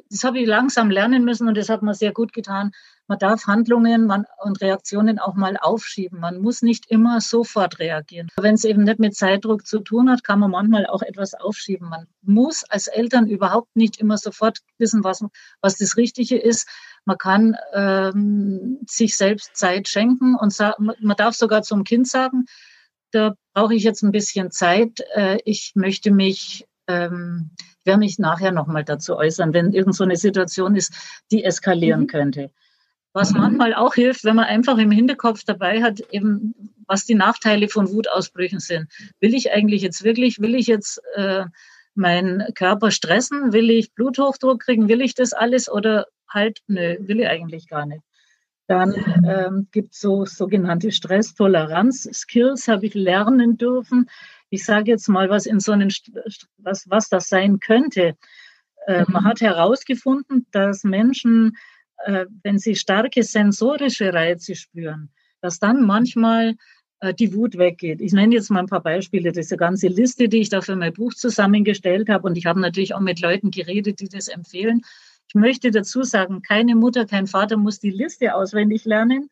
das 0.08 0.24
habe 0.24 0.38
ich 0.38 0.46
langsam 0.46 0.90
lernen 0.90 1.24
müssen 1.24 1.48
und 1.48 1.56
das 1.58 1.68
hat 1.68 1.82
mir 1.82 1.94
sehr 1.94 2.12
gut 2.12 2.32
getan. 2.32 2.72
Man 3.08 3.18
darf 3.18 3.46
Handlungen 3.46 4.06
man, 4.06 4.26
und 4.42 4.60
Reaktionen 4.60 5.18
auch 5.18 5.34
mal 5.34 5.56
aufschieben. 5.56 6.20
Man 6.20 6.38
muss 6.38 6.60
nicht 6.60 6.90
immer 6.90 7.20
sofort 7.20 7.78
reagieren. 7.78 8.28
Wenn 8.36 8.54
es 8.54 8.64
eben 8.64 8.84
nicht 8.84 8.98
mit 8.98 9.16
Zeitdruck 9.16 9.66
zu 9.66 9.80
tun 9.80 10.10
hat, 10.10 10.22
kann 10.22 10.38
man 10.38 10.50
manchmal 10.50 10.86
auch 10.86 11.02
etwas 11.02 11.32
aufschieben. 11.34 11.88
Man 11.88 12.06
muss 12.22 12.64
als 12.64 12.86
Eltern 12.86 13.26
überhaupt 13.26 13.74
nicht 13.74 13.98
immer 13.98 14.18
sofort 14.18 14.58
wissen, 14.76 15.04
was, 15.04 15.24
was 15.62 15.76
das 15.76 15.96
Richtige 15.96 16.38
ist. 16.38 16.68
Man 17.06 17.16
kann 17.16 17.56
ähm, 17.72 18.78
sich 18.86 19.16
selbst 19.16 19.56
Zeit 19.56 19.88
schenken 19.88 20.36
und 20.36 20.56
man 20.78 21.16
darf 21.16 21.34
sogar 21.34 21.62
zum 21.62 21.84
Kind 21.84 22.06
sagen, 22.06 22.44
da 23.10 23.34
brauche 23.54 23.74
ich 23.74 23.84
jetzt 23.84 24.02
ein 24.02 24.12
bisschen 24.12 24.50
Zeit. 24.50 25.00
Äh, 25.14 25.38
ich 25.46 25.72
möchte 25.74 26.10
mich 26.10 26.66
ähm, 26.88 27.50
werde 27.84 28.00
mich 28.00 28.18
nachher 28.18 28.52
nochmal 28.52 28.84
dazu 28.84 29.16
äußern, 29.16 29.52
wenn 29.52 29.72
irgend 29.72 29.94
so 29.94 30.04
eine 30.04 30.16
Situation 30.16 30.76
ist, 30.76 30.92
die 31.30 31.42
eskalieren 31.42 32.02
mhm. 32.02 32.06
könnte. 32.06 32.50
Was 33.18 33.32
manchmal 33.32 33.74
auch 33.74 33.94
hilft, 33.94 34.24
wenn 34.24 34.36
man 34.36 34.46
einfach 34.46 34.78
im 34.78 34.90
Hinterkopf 34.90 35.42
dabei 35.44 35.82
hat, 35.82 36.00
eben 36.12 36.54
was 36.86 37.04
die 37.04 37.14
Nachteile 37.14 37.68
von 37.68 37.90
Wutausbrüchen 37.90 38.60
sind. 38.60 38.88
Will 39.20 39.34
ich 39.34 39.52
eigentlich 39.52 39.82
jetzt 39.82 40.04
wirklich, 40.04 40.40
will 40.40 40.54
ich 40.54 40.66
jetzt 40.66 41.00
äh, 41.14 41.44
meinen 41.94 42.54
Körper 42.54 42.90
stressen? 42.90 43.52
Will 43.52 43.70
ich 43.70 43.92
Bluthochdruck 43.94 44.60
kriegen? 44.60 44.88
Will 44.88 45.02
ich 45.02 45.14
das 45.14 45.32
alles? 45.32 45.70
Oder 45.70 46.06
halt, 46.28 46.60
nö, 46.66 46.96
will 47.00 47.20
ich 47.20 47.28
eigentlich 47.28 47.68
gar 47.68 47.86
nicht. 47.86 48.02
Dann 48.66 48.94
ähm, 49.26 49.68
gibt 49.72 49.94
es 49.94 50.00
so 50.00 50.24
sogenannte 50.24 50.92
Stresstoleranz-Skills, 50.92 52.68
habe 52.68 52.86
ich 52.86 52.94
lernen 52.94 53.56
dürfen 53.56 54.08
ich 54.50 54.64
sage 54.64 54.90
jetzt 54.90 55.08
mal, 55.08 55.30
was 55.30 55.46
in 55.46 55.60
so 55.60 55.72
einen, 55.72 55.92
was, 56.58 56.88
was 56.88 57.08
das 57.08 57.28
sein 57.28 57.60
könnte. 57.60 58.16
Äh, 58.86 59.00
mhm. 59.00 59.12
Man 59.12 59.24
hat 59.24 59.40
herausgefunden, 59.40 60.46
dass 60.50 60.84
Menschen, 60.84 61.56
äh, 62.04 62.26
wenn 62.42 62.58
sie 62.58 62.76
starke 62.76 63.22
sensorische 63.22 64.12
Reize 64.12 64.54
spüren, 64.54 65.10
dass 65.40 65.58
dann 65.58 65.84
manchmal 65.84 66.54
äh, 67.00 67.14
die 67.14 67.34
Wut 67.34 67.56
weggeht. 67.58 68.00
Ich 68.00 68.12
nenne 68.12 68.34
jetzt 68.34 68.50
mal 68.50 68.60
ein 68.60 68.66
paar 68.66 68.82
Beispiele. 68.82 69.32
Diese 69.32 69.56
ganze 69.56 69.88
Liste, 69.88 70.28
die 70.28 70.38
ich 70.38 70.48
da 70.48 70.60
für 70.60 70.76
mein 70.76 70.92
Buch 70.92 71.14
zusammengestellt 71.14 72.08
habe. 72.08 72.26
Und 72.26 72.36
ich 72.36 72.46
habe 72.46 72.60
natürlich 72.60 72.94
auch 72.94 73.00
mit 73.00 73.20
Leuten 73.20 73.50
geredet, 73.50 74.00
die 74.00 74.08
das 74.08 74.28
empfehlen. 74.28 74.82
Ich 75.28 75.34
möchte 75.34 75.70
dazu 75.70 76.02
sagen, 76.02 76.42
keine 76.42 76.74
Mutter, 76.74 77.04
kein 77.04 77.26
Vater 77.26 77.56
muss 77.56 77.78
die 77.78 77.90
Liste 77.90 78.34
auswendig 78.34 78.84
lernen. 78.84 79.30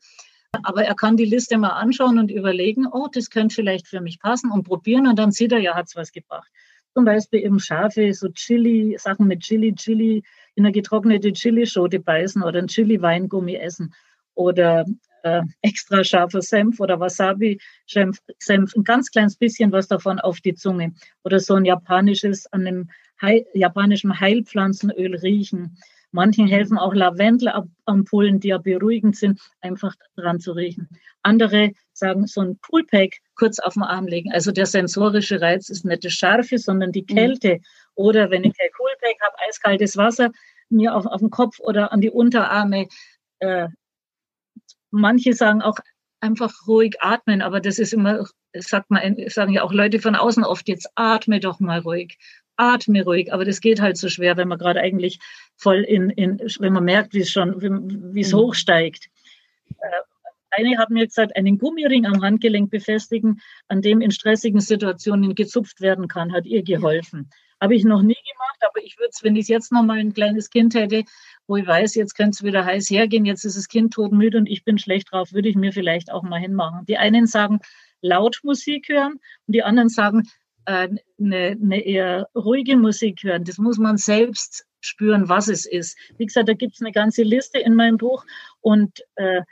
Aber 0.62 0.85
er 0.85 0.95
kann 0.95 1.17
die 1.17 1.25
Liste 1.25 1.59
mal 1.59 1.71
anschauen 1.71 2.19
und 2.19 2.31
überlegen, 2.31 2.87
oh, 2.87 3.09
das 3.12 3.31
könnte 3.31 3.55
vielleicht 3.55 3.89
für 3.89 4.01
mich 4.01 4.21
passen 4.21 4.51
und 4.51 4.64
probieren 4.64 5.07
und 5.07 5.19
dann 5.19 5.33
sieht 5.33 5.53
er, 5.53 5.59
ja, 5.59 5.75
hat 5.75 5.87
es 5.87 5.97
was 5.97 6.12
gebracht. 6.12 6.51
Zum 6.95 7.05
Beispiel 7.05 7.41
eben 7.41 7.61
scharfe, 7.61 8.14
so 8.14 8.29
Chili, 8.29 8.97
Sachen 8.99 9.27
mit 9.27 9.41
Chili, 9.41 9.75
Chili, 9.75 10.23
eine 10.57 10.73
getrocknete 10.73 11.33
Chilischote 11.33 12.01
beißen 12.01 12.43
oder 12.43 12.61
ein 12.61 12.69
Chili-Weingummi 12.69 13.57
essen 13.57 13.95
oder 14.35 14.85
äh, 15.23 15.43
extra 15.63 16.05
scharfer 16.05 16.43
Senf 16.43 16.81
oder 16.81 17.01
Wasabi-Senf, 17.01 18.21
ein 18.49 18.85
ganz 18.85 19.11
kleines 19.11 19.37
bisschen 19.37 19.73
was 19.73 19.89
davon 19.89 20.21
auf 20.21 20.41
die 20.41 20.55
Zunge 20.55 20.93
oder 21.25 21.41
so 21.41 21.55
ein 21.55 21.65
japanisches, 21.65 22.47
an 22.53 22.67
einem 22.67 22.91
Heil, 23.21 23.47
japanischen 23.55 24.21
Heilpflanzenöl 24.21 25.17
riechen 25.17 25.79
Manchen 26.17 26.47
helfen 26.47 26.79
auch 26.79 26.95
Lavendelampullen, 26.95 28.41
die 28.41 28.49
ja 28.49 28.57
beruhigend 28.57 29.17
sind, 29.17 29.39
einfach 29.61 29.95
dran 30.17 30.41
zu 30.41 30.53
riechen. 30.53 30.89
Andere 31.23 31.73
sagen, 31.93 32.27
so 32.27 32.41
ein 32.41 32.59
Coolpack 32.67 33.19
kurz 33.35 33.59
auf 33.59 33.75
den 33.75 33.83
Arm 33.83 34.07
legen. 34.07 34.33
Also 34.33 34.51
der 34.51 34.65
sensorische 34.65 35.43
Reiz 35.43 35.69
ist 35.69 35.85
nicht 35.85 36.07
das 36.07 36.15
Scharfe, 36.15 36.57
sondern 36.57 36.91
die 36.91 37.03
mhm. 37.03 37.15
Kälte. 37.15 37.61
Oder 37.95 38.31
wenn 38.31 38.45
ich 38.45 38.57
kein 38.57 38.71
Coolpack 39.07 39.21
habe, 39.23 39.37
eiskaltes 39.49 39.97
Wasser 39.97 40.31
mir 40.69 40.95
auf, 40.95 41.07
auf 41.07 41.21
den 41.21 41.31
Kopf 41.31 41.61
oder 41.61 41.93
an 41.93 42.01
die 42.01 42.11
Unterarme. 42.11 42.89
Äh, 43.39 43.69
manche 44.91 45.33
sagen 45.33 45.63
auch 45.63 45.79
einfach 46.21 46.53
ruhig 46.67 46.97
atmen, 47.01 47.43
aber 47.43 47.61
das 47.61 47.79
ist 47.79 47.93
immer, 47.93 48.27
sagt 48.53 48.91
man, 48.91 49.17
sagen 49.29 49.53
ja 49.53 49.63
auch 49.63 49.73
Leute 49.73 50.01
von 50.01 50.17
außen 50.17 50.45
oft, 50.45 50.67
jetzt 50.69 50.91
atme 50.95 51.41
doch 51.41 51.61
mal 51.61 51.81
ruhig 51.81 52.19
atme 52.59 53.05
ruhig, 53.05 53.33
aber 53.33 53.45
das 53.45 53.61
geht 53.61 53.83
halt 53.83 53.99
so 53.99 54.09
schwer, 54.09 54.39
wenn 54.39 54.49
man 54.49 54.59
gerade 54.59 54.81
eigentlich 54.81 55.19
voll 55.57 55.83
in, 55.83 56.09
in 56.09 56.39
wenn 56.59 56.73
man 56.73 56.85
merkt, 56.85 57.13
wie 57.13 57.21
es 57.21 57.31
schon, 57.31 57.61
wie, 57.61 58.21
es 58.21 58.33
mhm. 58.33 58.39
hochsteigt. 58.39 59.09
Äh, 59.79 59.91
eine 60.51 60.79
hat 60.79 60.89
mir 60.89 61.07
gesagt, 61.07 61.37
einen 61.37 61.59
Gummiring 61.59 62.07
am 62.07 62.23
Handgelenk 62.23 62.71
befestigen, 62.71 63.43
an 63.69 63.83
dem 63.83 64.01
in 64.01 64.11
stressigen 64.11 64.61
Situationen 64.61 65.35
gezupft 65.35 65.83
werden 65.83 66.09
kann, 66.09 66.33
hat 66.33 66.47
ihr 66.47 66.63
geholfen. 66.63 67.29
Habe 67.61 67.75
ich 67.75 67.85
noch 67.85 68.03
nie 68.03 68.15
gemacht, 68.15 68.59
aber 68.69 68.85
ich 68.85 68.99
würde 68.99 69.11
es, 69.13 69.23
wenn 69.23 69.37
ich 69.37 69.49
jetzt 69.49 69.73
noch 69.73 69.83
mal 69.83 69.99
ein 69.99 70.13
kleines 70.13 70.51
Kind 70.51 70.75
hätte, 70.75 71.05
wo 71.47 71.57
ich 71.57 71.67
weiß, 71.67 71.95
jetzt 71.95 72.15
könnte 72.15 72.37
es 72.37 72.43
wieder 72.43 72.65
heiß 72.65 72.91
hergehen, 72.91 73.25
jetzt 73.25 73.45
ist 73.45 73.57
das 73.57 73.69
Kind 73.69 73.95
todmüde 73.95 74.39
und 74.39 74.47
ich 74.47 74.65
bin 74.65 74.79
schlecht 74.79 75.13
drauf, 75.13 75.33
würde 75.33 75.49
ich 75.49 75.57
mir 75.57 75.73
vielleicht 75.73 76.13
auch 76.13 76.23
mal 76.23 76.41
hinmachen. 76.41 76.85
Die 76.87 76.99
einen 76.99 77.27
sagen, 77.27 77.61
laut 78.03 78.41
Musik 78.43 78.89
hören 78.89 79.13
und 79.13 79.55
die 79.55 79.63
anderen 79.63 79.89
sagen, 79.89 80.25
eine, 80.67 81.01
äh, 81.19 81.53
eine 81.53 81.81
eher 81.81 82.29
ruhige 82.35 82.77
Musik 82.77 83.23
hören. 83.23 83.45
Das 83.45 83.59
muss 83.59 83.79
man 83.79 83.97
selbst 83.97 84.67
spüren, 84.81 85.29
was 85.29 85.49
es 85.49 85.67
ist. 85.67 85.99
Wie 86.19 86.27
gesagt, 86.27 86.49
da 86.49 86.55
gibt 86.55 86.75
es 86.75 86.81
eine 86.81 86.93
ganze 86.93 87.23
Liste 87.23 87.59
in 87.59 87.75
meinem 87.75 87.97
Buch 87.97 88.25
und 88.61 89.03
äh, 89.17 89.43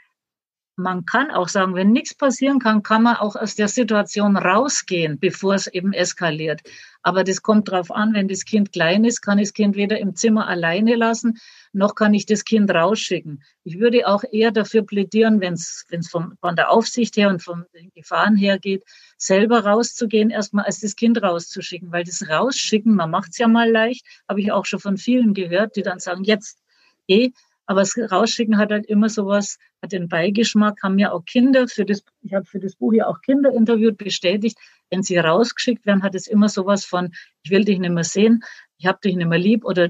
man 0.76 1.06
kann 1.06 1.30
auch 1.30 1.48
sagen, 1.48 1.74
wenn 1.74 1.92
nichts 1.92 2.14
passieren 2.14 2.58
kann, 2.58 2.82
kann 2.82 3.02
man 3.02 3.16
auch 3.16 3.36
aus 3.36 3.54
der 3.54 3.68
Situation 3.68 4.36
rausgehen, 4.36 5.18
bevor 5.20 5.54
es 5.54 5.66
eben 5.66 5.92
eskaliert. 5.92 6.62
Aber 7.02 7.22
das 7.22 7.42
kommt 7.42 7.68
darauf 7.68 7.90
an, 7.90 8.14
wenn 8.14 8.28
das 8.28 8.44
Kind 8.44 8.72
klein 8.72 9.04
ist, 9.04 9.20
kann 9.20 9.38
ich 9.38 9.48
das 9.48 9.52
Kind 9.52 9.76
weder 9.76 9.98
im 9.98 10.16
Zimmer 10.16 10.48
alleine 10.48 10.96
lassen, 10.96 11.38
noch 11.72 11.94
kann 11.94 12.14
ich 12.14 12.26
das 12.26 12.44
Kind 12.44 12.70
rausschicken. 12.70 13.42
Ich 13.62 13.78
würde 13.78 14.06
auch 14.08 14.24
eher 14.30 14.50
dafür 14.50 14.82
plädieren, 14.82 15.40
wenn 15.40 15.52
es 15.52 15.86
von, 16.10 16.36
der 16.56 16.70
Aufsicht 16.70 17.16
her 17.16 17.28
und 17.28 17.42
von 17.42 17.66
den 17.74 17.90
Gefahren 17.92 18.36
her 18.36 18.58
geht, 18.58 18.84
selber 19.18 19.64
rauszugehen, 19.64 20.30
erstmal 20.30 20.64
als 20.64 20.80
das 20.80 20.96
Kind 20.96 21.22
rauszuschicken. 21.22 21.92
Weil 21.92 22.04
das 22.04 22.28
Rausschicken, 22.28 22.94
man 22.94 23.10
macht 23.10 23.32
es 23.32 23.38
ja 23.38 23.48
mal 23.48 23.70
leicht, 23.70 24.06
habe 24.28 24.40
ich 24.40 24.50
auch 24.50 24.64
schon 24.64 24.80
von 24.80 24.96
vielen 24.96 25.34
gehört, 25.34 25.76
die 25.76 25.82
dann 25.82 25.98
sagen, 25.98 26.24
jetzt 26.24 26.58
geh. 27.06 27.32
Aber 27.66 27.80
das 27.80 27.96
Rausschicken 27.96 28.58
hat 28.58 28.70
halt 28.70 28.86
immer 28.86 29.08
sowas, 29.08 29.58
hat 29.82 29.92
den 29.92 30.08
Beigeschmack, 30.08 30.82
haben 30.82 30.98
ja 30.98 31.12
auch 31.12 31.24
Kinder 31.24 31.66
für 31.66 31.84
das, 31.84 32.02
ich 32.22 32.34
habe 32.34 32.44
für 32.44 32.60
das 32.60 32.76
Buch 32.76 32.92
ja 32.92 33.06
auch 33.06 33.20
Kinder 33.22 33.52
interviewt, 33.52 33.96
bestätigt, 33.96 34.58
wenn 34.90 35.02
sie 35.02 35.16
rausgeschickt 35.16 35.86
werden, 35.86 36.02
hat 36.02 36.14
es 36.14 36.26
immer 36.26 36.48
sowas 36.48 36.84
von, 36.84 37.12
ich 37.42 37.50
will 37.50 37.64
dich 37.64 37.78
nicht 37.78 37.92
mehr 37.92 38.04
sehen, 38.04 38.42
ich 38.76 38.86
habe 38.86 38.98
dich 39.02 39.16
nicht 39.16 39.28
mehr 39.28 39.38
lieb 39.38 39.64
oder 39.64 39.88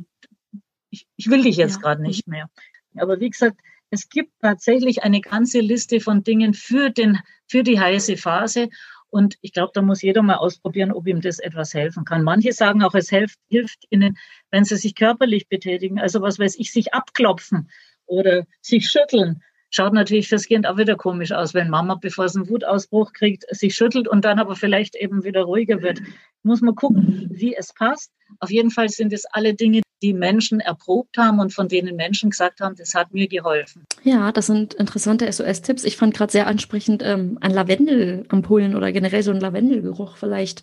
ich, 0.90 1.06
ich 1.16 1.28
will 1.28 1.42
dich 1.42 1.56
jetzt 1.56 1.76
ja. 1.76 1.80
gerade 1.80 2.02
nicht 2.02 2.28
mehr. 2.28 2.48
Aber 2.96 3.18
wie 3.18 3.30
gesagt, 3.30 3.56
es 3.90 4.08
gibt 4.08 4.32
tatsächlich 4.40 5.02
eine 5.02 5.20
ganze 5.20 5.60
Liste 5.60 6.00
von 6.00 6.24
Dingen 6.24 6.54
für, 6.54 6.90
den, 6.90 7.18
für 7.48 7.62
die 7.62 7.78
heiße 7.78 8.16
Phase. 8.16 8.68
Und 9.14 9.38
ich 9.42 9.52
glaube, 9.52 9.70
da 9.72 9.80
muss 9.80 10.02
jeder 10.02 10.22
mal 10.22 10.38
ausprobieren, 10.38 10.90
ob 10.90 11.06
ihm 11.06 11.20
das 11.20 11.38
etwas 11.38 11.72
helfen 11.72 12.04
kann. 12.04 12.24
Manche 12.24 12.52
sagen 12.52 12.82
auch, 12.82 12.96
es 12.96 13.10
hilft, 13.10 13.38
hilft 13.48 13.84
ihnen, 13.90 14.18
wenn 14.50 14.64
sie 14.64 14.76
sich 14.76 14.96
körperlich 14.96 15.48
betätigen. 15.48 16.00
Also 16.00 16.20
was 16.20 16.40
weiß 16.40 16.56
ich, 16.58 16.72
sich 16.72 16.94
abklopfen 16.94 17.70
oder 18.06 18.44
sich 18.60 18.88
schütteln 18.88 19.40
Schaut 19.76 19.92
natürlich 19.92 20.28
fürs 20.28 20.46
Kind 20.46 20.68
auch 20.68 20.76
wieder 20.76 20.94
komisch 20.94 21.32
aus, 21.32 21.52
wenn 21.52 21.68
Mama, 21.68 21.96
bevor 21.96 22.26
es 22.26 22.36
einen 22.36 22.48
Wutausbruch 22.48 23.12
kriegt, 23.12 23.44
sich 23.50 23.74
schüttelt 23.74 24.06
und 24.06 24.24
dann 24.24 24.38
aber 24.38 24.54
vielleicht 24.54 24.94
eben 24.94 25.24
wieder 25.24 25.42
ruhiger 25.42 25.82
wird. 25.82 26.00
Muss 26.44 26.60
man 26.60 26.76
gucken, 26.76 27.26
wie 27.32 27.56
es 27.56 27.72
passt. 27.72 28.12
Auf 28.38 28.52
jeden 28.52 28.70
Fall 28.70 28.88
sind 28.88 29.12
es 29.12 29.24
alle 29.24 29.52
Dinge, 29.52 29.82
die 30.00 30.12
Menschen 30.12 30.60
erprobt 30.60 31.18
haben 31.18 31.40
und 31.40 31.52
von 31.52 31.66
denen 31.66 31.96
Menschen 31.96 32.30
gesagt 32.30 32.60
haben, 32.60 32.76
das 32.76 32.94
hat 32.94 33.12
mir 33.12 33.26
geholfen. 33.26 33.84
Ja, 34.04 34.30
das 34.30 34.46
sind 34.46 34.74
interessante 34.74 35.26
SOS-Tipps. 35.26 35.82
Ich 35.82 35.96
fand 35.96 36.14
gerade 36.14 36.30
sehr 36.30 36.46
ansprechend 36.46 37.02
ähm, 37.04 37.38
an 37.40 37.50
Lavendelampullen 37.50 38.76
oder 38.76 38.92
generell 38.92 39.24
so 39.24 39.32
einen 39.32 39.40
Lavendelgeruch 39.40 40.18
vielleicht 40.18 40.62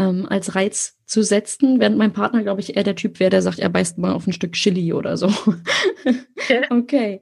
ähm, 0.00 0.26
als 0.28 0.56
Reiz 0.56 0.96
zu 1.06 1.22
setzen, 1.22 1.78
während 1.78 1.98
mein 1.98 2.12
Partner, 2.12 2.42
glaube 2.42 2.62
ich, 2.62 2.76
eher 2.76 2.82
der 2.82 2.96
Typ 2.96 3.20
wäre, 3.20 3.30
der 3.30 3.42
sagt, 3.42 3.60
er 3.60 3.68
beißt 3.68 3.98
mal 3.98 4.12
auf 4.12 4.26
ein 4.26 4.32
Stück 4.32 4.54
Chili 4.54 4.92
oder 4.92 5.16
so. 5.16 5.32
okay. 6.70 7.20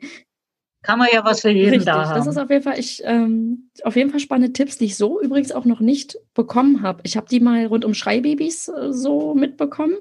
Kann 0.82 0.98
man 0.98 1.08
ja 1.12 1.24
was 1.24 1.40
für 1.40 1.50
jeden 1.50 1.70
Richtig, 1.70 1.86
da 1.86 2.08
haben. 2.08 2.14
Das 2.14 2.26
ist 2.26 2.38
auf 2.38 2.50
jeden 2.50 2.62
Fall, 2.62 2.78
ich, 2.78 3.02
ähm, 3.04 3.70
auf 3.82 3.96
jeden 3.96 4.10
Fall 4.10 4.20
spannende 4.20 4.52
Tipps, 4.52 4.78
die 4.78 4.86
ich 4.86 4.96
so 4.96 5.20
übrigens 5.20 5.52
auch 5.52 5.64
noch 5.64 5.80
nicht 5.80 6.18
bekommen 6.34 6.82
habe. 6.82 7.00
Ich 7.02 7.16
habe 7.16 7.26
die 7.28 7.40
mal 7.40 7.66
rund 7.66 7.84
um 7.84 7.94
Schreibabys 7.94 8.68
äh, 8.68 8.92
so 8.92 9.34
mitbekommen. 9.34 9.96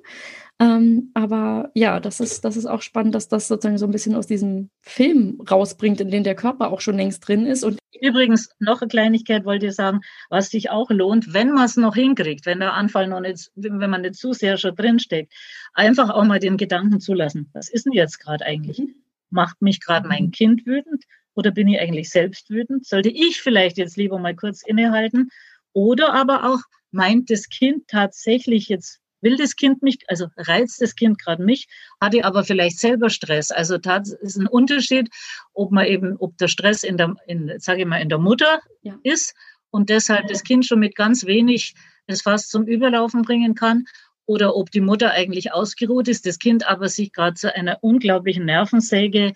Ähm, 0.60 1.12
aber 1.14 1.70
ja, 1.76 2.00
das 2.00 2.20
ist, 2.20 2.44
das 2.44 2.58
ist 2.58 2.66
auch 2.66 2.82
spannend, 2.82 3.14
dass 3.14 3.28
das 3.28 3.48
sozusagen 3.48 3.78
so 3.78 3.86
ein 3.86 3.92
bisschen 3.92 4.16
aus 4.16 4.26
diesem 4.26 4.70
Film 4.82 5.40
rausbringt, 5.50 6.02
in 6.02 6.10
dem 6.10 6.24
der 6.24 6.36
Körper 6.36 6.72
auch 6.72 6.82
schon 6.82 6.98
längst 6.98 7.28
drin 7.28 7.46
ist. 7.46 7.64
Und 7.64 7.78
Übrigens, 8.00 8.50
noch 8.60 8.82
eine 8.82 8.90
Kleinigkeit 8.90 9.46
wollte 9.46 9.68
ich 9.68 9.76
sagen, 9.76 10.02
was 10.30 10.50
sich 10.50 10.70
auch 10.70 10.90
lohnt, 10.90 11.34
wenn 11.34 11.52
man 11.52 11.66
es 11.66 11.78
noch 11.78 11.96
hinkriegt, 11.96 12.46
wenn 12.46 12.60
der 12.60 12.74
Anfall 12.74 13.08
noch 13.08 13.20
nicht, 13.20 13.52
wenn 13.56 13.90
man 13.90 14.02
nicht 14.02 14.16
zu 14.16 14.34
sehr 14.34 14.58
schon 14.58 14.76
drinsteckt, 14.76 15.34
einfach 15.74 16.10
auch 16.10 16.24
mal 16.24 16.40
den 16.40 16.58
Gedanken 16.58 17.00
zulassen. 17.00 17.50
Was 17.54 17.70
ist 17.70 17.86
denn 17.86 17.94
jetzt 17.94 18.20
gerade 18.20 18.46
eigentlich? 18.46 18.80
Mhm 18.80 18.96
macht 19.30 19.62
mich 19.62 19.80
gerade 19.80 20.08
mein 20.08 20.26
mhm. 20.26 20.32
Kind 20.32 20.66
wütend 20.66 21.04
oder 21.34 21.52
bin 21.52 21.68
ich 21.68 21.80
eigentlich 21.80 22.10
selbst 22.10 22.50
wütend? 22.50 22.86
Sollte 22.86 23.10
ich 23.10 23.42
vielleicht 23.42 23.78
jetzt 23.78 23.98
lieber 23.98 24.20
mal 24.20 24.36
kurz 24.36 24.64
innehalten? 24.66 25.30
Oder 25.74 26.14
aber 26.14 26.52
auch, 26.52 26.62
meint 26.92 27.30
das 27.30 27.50
Kind 27.50 27.88
tatsächlich 27.88 28.70
jetzt, 28.70 29.00
will 29.22 29.38
das 29.38 29.56
Kind 29.56 29.84
mich, 29.84 30.00
also 30.08 30.28
reizt 30.38 30.82
das 30.82 30.96
Kind 30.96 31.20
gerade 31.20 31.44
mich, 31.44 31.68
hatte 32.02 32.24
aber 32.26 32.44
vielleicht 32.44 32.80
selber 32.80 33.10
Stress. 33.10 33.52
Also 33.52 33.78
das 33.78 34.14
ist 34.14 34.38
ein 34.38 34.48
Unterschied, 34.48 35.10
ob 35.54 35.72
man 35.72 35.86
eben, 35.86 36.18
ob 36.18 36.38
der 36.38 36.48
Stress 36.48 36.84
in 36.84 36.98
der, 36.98 37.16
in, 37.28 37.54
sage 37.60 37.82
ich 37.82 37.88
mal, 37.88 38.02
in 38.02 38.10
der 38.10 38.20
Mutter 38.20 38.62
ja. 38.82 38.98
ist 39.04 39.36
und 39.70 39.90
deshalb 39.90 40.28
das 40.28 40.44
Kind 40.44 40.66
schon 40.66 40.80
mit 40.80 40.96
ganz 40.96 41.26
wenig 41.26 41.76
es 42.08 42.22
fast 42.22 42.50
zum 42.50 42.66
Überlaufen 42.66 43.22
bringen 43.22 43.54
kann 43.54 43.86
oder 44.28 44.56
ob 44.56 44.70
die 44.70 44.82
Mutter 44.82 45.12
eigentlich 45.12 45.54
ausgeruht 45.54 46.08
ist, 46.08 46.28
das 46.28 46.38
Kind 46.38 46.68
aber 46.68 46.90
sich 46.90 47.12
gerade 47.14 47.36
zu 47.36 47.56
einer 47.56 47.80
unglaublichen 47.82 48.46
Nervensäge 48.46 49.34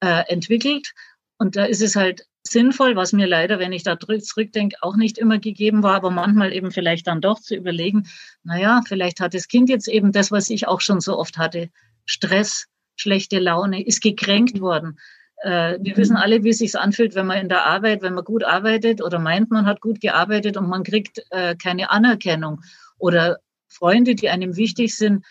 äh, 0.00 0.22
entwickelt. 0.28 0.92
Und 1.38 1.56
da 1.56 1.64
ist 1.64 1.80
es 1.80 1.96
halt 1.96 2.26
sinnvoll, 2.42 2.96
was 2.96 3.12
mir 3.12 3.26
leider, 3.26 3.58
wenn 3.58 3.72
ich 3.72 3.84
da 3.84 3.98
zurückdenke, 3.98 4.76
auch 4.82 4.96
nicht 4.96 5.18
immer 5.18 5.38
gegeben 5.38 5.82
war, 5.82 5.94
aber 5.94 6.10
manchmal 6.10 6.52
eben 6.52 6.72
vielleicht 6.72 7.06
dann 7.06 7.20
doch 7.20 7.40
zu 7.40 7.54
überlegen, 7.54 8.08
naja, 8.42 8.82
vielleicht 8.86 9.20
hat 9.20 9.34
das 9.34 9.48
Kind 9.48 9.70
jetzt 9.70 9.88
eben 9.88 10.12
das, 10.12 10.30
was 10.30 10.50
ich 10.50 10.68
auch 10.68 10.80
schon 10.80 11.00
so 11.00 11.16
oft 11.16 11.38
hatte, 11.38 11.70
Stress, 12.04 12.66
schlechte 12.96 13.38
Laune, 13.38 13.86
ist 13.86 14.02
gekränkt 14.02 14.60
worden. 14.60 14.98
Äh, 15.42 15.78
wir 15.80 15.96
wissen 15.96 16.16
alle, 16.16 16.42
wie 16.42 16.50
es 16.50 16.58
sich 16.58 16.76
anfühlt, 16.76 17.14
wenn 17.14 17.26
man 17.26 17.38
in 17.38 17.48
der 17.48 17.66
Arbeit, 17.66 18.02
wenn 18.02 18.14
man 18.14 18.24
gut 18.24 18.44
arbeitet 18.44 19.00
oder 19.00 19.18
meint, 19.18 19.50
man 19.50 19.66
hat 19.66 19.80
gut 19.80 20.00
gearbeitet 20.00 20.56
und 20.56 20.68
man 20.68 20.82
kriegt 20.82 21.24
äh, 21.30 21.54
keine 21.54 21.90
Anerkennung 21.90 22.62
oder 22.98 23.38
Freunde, 23.74 24.14
die 24.14 24.28
einem 24.28 24.56
wichtig 24.56 24.96
sind, 24.96 25.24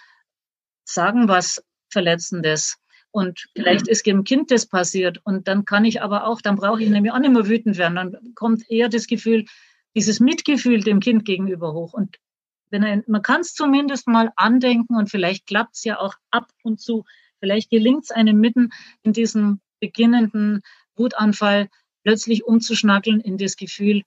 sagen 0.84 1.28
was 1.28 1.64
Verletzendes. 1.89 2.78
Und 3.12 3.46
vielleicht 3.56 3.88
ist 3.88 4.06
dem 4.06 4.24
Kind 4.24 4.52
das 4.52 4.66
passiert. 4.66 5.20
Und 5.24 5.48
dann 5.48 5.66
kann 5.66 5.86
ich 5.86 6.02
aber 6.02 6.26
auch, 6.26 6.41
dann 6.41 6.56
brauche 6.56 6.82
ich 6.82 6.89
nämlich 6.89 7.12
auch 7.12 7.20
nicht 7.20 7.32
mehr 7.32 7.48
wütend 7.48 7.78
werden. 7.78 7.96
Dann 7.96 8.34
kommt 8.36 8.70
eher 8.70 8.89
das 8.89 9.08
Gefühl, 9.08 9.46
dieses 9.96 10.20
Mitgefühl 10.20 10.82
dem 10.82 11.00
Kind 11.00 11.24
gegenüber 11.24 11.74
hoch. 11.74 11.94
Und 11.94 12.18
wenn 12.72 12.84
ein, 12.84 13.04
man 13.08 13.22
kann 13.22 13.41
es 13.41 13.54
zumindest 13.54 14.08
mal 14.08 14.32
andenken 14.36 14.96
und 14.96 15.12
vielleicht 15.12 15.46
klappt 15.46 15.76
es 15.76 15.84
ja 15.84 16.00
auch 16.00 16.16
ab 16.32 16.50
und 16.64 16.82
zu. 16.82 17.06
Vielleicht 17.39 17.70
gelingt 17.70 18.06
es 18.06 18.12
einem 18.12 18.39
mitten 18.39 18.72
in 19.04 19.14
diesem 19.14 19.62
beginnenden 19.80 20.62
Wutanfall 20.96 21.70
plötzlich 22.04 22.46
umzuschnackeln 22.46 23.20
in 23.20 23.38
das 23.38 23.58
Gefühl, 23.58 24.04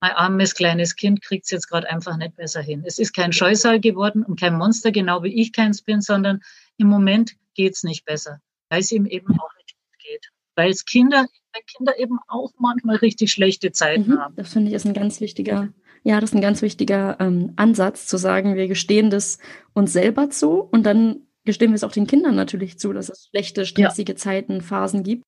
mein 0.00 0.12
armes 0.12 0.54
kleines 0.54 0.96
Kind 0.96 1.22
kriegt 1.22 1.44
es 1.44 1.50
jetzt 1.50 1.68
gerade 1.68 1.88
einfach 1.88 2.16
nicht 2.16 2.36
besser 2.36 2.60
hin. 2.60 2.82
Es 2.86 2.98
ist 2.98 3.14
kein 3.14 3.32
Scheusal 3.32 3.80
geworden 3.80 4.22
und 4.22 4.38
kein 4.38 4.56
Monster, 4.56 4.92
genau 4.92 5.22
wie 5.22 5.40
ich 5.40 5.52
keins 5.52 5.82
bin, 5.82 6.00
sondern 6.00 6.40
im 6.76 6.88
Moment 6.88 7.32
geht 7.54 7.74
es 7.74 7.82
nicht 7.82 8.04
besser, 8.04 8.40
weil 8.68 8.80
es 8.80 8.92
ihm 8.92 9.06
eben 9.06 9.32
auch 9.38 9.54
nicht 9.56 9.74
gut 9.74 9.98
geht. 9.98 10.30
Weil 10.54 10.70
es 10.70 10.84
Kinder, 10.84 11.26
weil 11.52 11.62
Kinder 11.76 11.98
eben 11.98 12.18
auch 12.28 12.52
manchmal 12.58 12.96
richtig 12.96 13.32
schlechte 13.32 13.72
Zeiten 13.72 14.12
mhm, 14.12 14.18
haben. 14.18 14.36
Das 14.36 14.52
finde 14.52 14.68
ich 14.68 14.74
ist 14.74 14.86
ein 14.86 14.94
ganz 14.94 15.20
wichtiger, 15.20 15.72
ja, 16.02 16.20
das 16.20 16.30
ist 16.30 16.36
ein 16.36 16.42
ganz 16.42 16.62
wichtiger 16.62 17.16
ähm, 17.20 17.52
Ansatz, 17.56 18.06
zu 18.06 18.16
sagen, 18.16 18.54
wir 18.54 18.68
gestehen 18.68 19.10
das 19.10 19.38
uns 19.72 19.92
selber 19.92 20.30
zu 20.30 20.60
und 20.60 20.84
dann 20.84 21.26
gestehen 21.44 21.70
wir 21.70 21.76
es 21.76 21.84
auch 21.84 21.92
den 21.92 22.06
Kindern 22.06 22.34
natürlich 22.34 22.78
zu, 22.78 22.92
dass 22.92 23.08
es 23.08 23.28
schlechte, 23.30 23.64
stressige 23.64 24.12
ja. 24.12 24.16
Zeiten, 24.16 24.60
Phasen 24.60 25.02
gibt. 25.02 25.24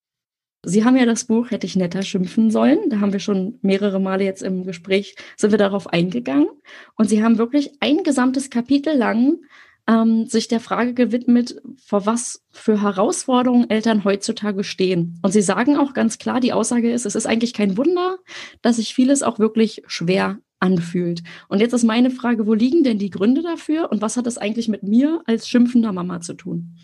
Sie 0.69 0.85
haben 0.85 0.97
ja 0.97 1.07
das 1.07 1.25
Buch 1.25 1.51
Hätte 1.51 1.67
ich 1.67 1.77
netter 1.77 2.03
schimpfen 2.03 2.51
sollen. 2.51 2.91
Da 2.91 3.01
haben 3.01 3.13
wir 3.13 3.21
schon 3.21 3.59
mehrere 3.63 4.01
Male 4.01 4.25
jetzt 4.25 4.43
im 4.43 4.65
Gespräch, 4.65 5.17
sind 5.37 5.51
wir 5.51 5.59
darauf 5.59 5.87
eingegangen. 5.87 6.49
Und 6.95 7.09
Sie 7.09 7.23
haben 7.23 7.39
wirklich 7.39 7.73
ein 7.81 8.03
gesamtes 8.03 8.51
Kapitel 8.51 8.95
lang 8.95 9.39
ähm, 9.89 10.27
sich 10.27 10.47
der 10.49 10.61
Frage 10.61 10.93
gewidmet, 10.93 11.57
vor 11.83 12.05
was 12.05 12.45
für 12.51 12.83
Herausforderungen 12.83 13.71
Eltern 13.71 14.05
heutzutage 14.05 14.63
stehen. 14.63 15.19
Und 15.23 15.33
Sie 15.33 15.43
sagen 15.43 15.77
auch 15.77 15.95
ganz 15.95 16.19
klar, 16.19 16.41
die 16.41 16.53
Aussage 16.53 16.93
ist, 16.93 17.07
es 17.07 17.15
ist 17.15 17.27
eigentlich 17.27 17.55
kein 17.55 17.77
Wunder, 17.79 18.19
dass 18.61 18.77
sich 18.77 18.95
vieles 18.95 19.23
auch 19.23 19.39
wirklich 19.39 19.83
schwer 19.87 20.39
anfühlt. 20.61 21.23
Und 21.49 21.61
jetzt 21.61 21.73
ist 21.73 21.85
meine 21.85 22.11
Frage, 22.11 22.47
wo 22.47 22.53
liegen 22.53 22.85
denn 22.85 22.99
die 22.99 23.11
Gründe 23.11 23.43
dafür 23.43 23.91
und 23.91 24.03
was 24.03 24.17
hat 24.17 24.27
das 24.27 24.39
eigentlich 24.39 24.69
mit 24.69 24.83
mir 24.83 25.23
als 25.25 25.49
schimpfender 25.49 25.93
Mama 25.93 26.21
zu 26.21 26.35
tun? 26.35 26.75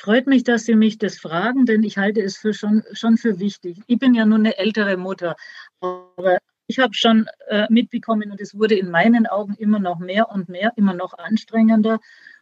Freut 0.00 0.28
mich, 0.28 0.44
dass 0.44 0.64
Sie 0.64 0.76
mich 0.76 0.98
das 0.98 1.18
fragen, 1.18 1.66
denn 1.66 1.82
ich 1.82 1.98
halte 1.98 2.22
es 2.22 2.36
für 2.36 2.54
schon, 2.54 2.84
schon 2.92 3.16
für 3.16 3.40
wichtig. 3.40 3.78
Ich 3.88 3.98
bin 3.98 4.14
ja 4.14 4.24
nur 4.24 4.38
eine 4.38 4.56
ältere 4.56 4.96
Mutter, 4.96 5.34
aber 5.80 6.38
ich 6.68 6.78
habe 6.78 6.94
schon 6.94 7.26
äh, 7.48 7.66
mitbekommen 7.68 8.30
und 8.30 8.40
es 8.40 8.56
wurde 8.56 8.76
in 8.76 8.92
meinen 8.92 9.26
Augen 9.26 9.54
immer 9.54 9.80
noch 9.80 9.98
mehr 9.98 10.30
und 10.30 10.48
mehr, 10.48 10.72
immer 10.76 10.94
noch 10.94 11.18
anstrengender. 11.18 11.98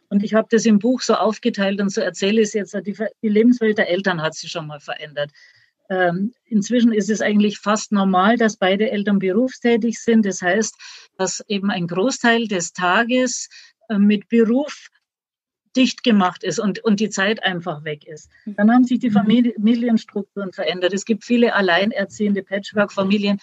Und 0.07 0.23
ich 0.23 0.35
habe 0.35 0.47
das 0.51 0.67
im 0.67 0.77
Buch 0.77 1.01
so 1.01 1.15
aufgeteilt 1.15 1.81
und 1.81 1.89
so 1.89 1.99
erzähle 1.99 2.41
ich 2.41 2.49
es 2.49 2.53
jetzt. 2.53 2.75
Die, 2.85 2.95
die 3.23 3.29
Lebenswelt 3.29 3.79
der 3.79 3.89
Eltern 3.89 4.21
hat 4.21 4.35
sich 4.35 4.51
schon 4.51 4.67
mal 4.67 4.79
verändert. 4.79 5.31
Ähm, 5.89 6.33
inzwischen 6.45 6.93
ist 6.93 7.09
es 7.09 7.21
eigentlich 7.21 7.57
fast 7.57 7.91
normal, 7.91 8.37
dass 8.37 8.57
beide 8.57 8.91
Eltern 8.91 9.17
berufstätig 9.17 9.99
sind. 9.99 10.27
Das 10.27 10.43
heißt, 10.43 10.75
dass 11.17 11.43
eben 11.47 11.71
ein 11.71 11.87
Großteil 11.87 12.47
des 12.47 12.73
Tages 12.73 13.49
äh, 13.89 13.97
mit 13.97 14.29
Beruf 14.29 14.89
dicht 15.77 16.03
gemacht 16.03 16.43
ist 16.43 16.59
und, 16.59 16.83
und 16.83 16.99
die 16.99 17.09
Zeit 17.09 17.43
einfach 17.43 17.83
weg 17.83 18.05
ist. 18.07 18.29
Mhm. 18.45 18.55
Dann 18.55 18.71
haben 18.71 18.83
sich 18.83 18.99
die 18.99 19.09
mhm. 19.09 19.53
Familienstrukturen 19.55 20.51
verändert. 20.51 20.93
Es 20.93 21.05
gibt 21.05 21.23
viele 21.23 21.53
alleinerziehende 21.53 22.43
Patchwork-Familien, 22.43 23.39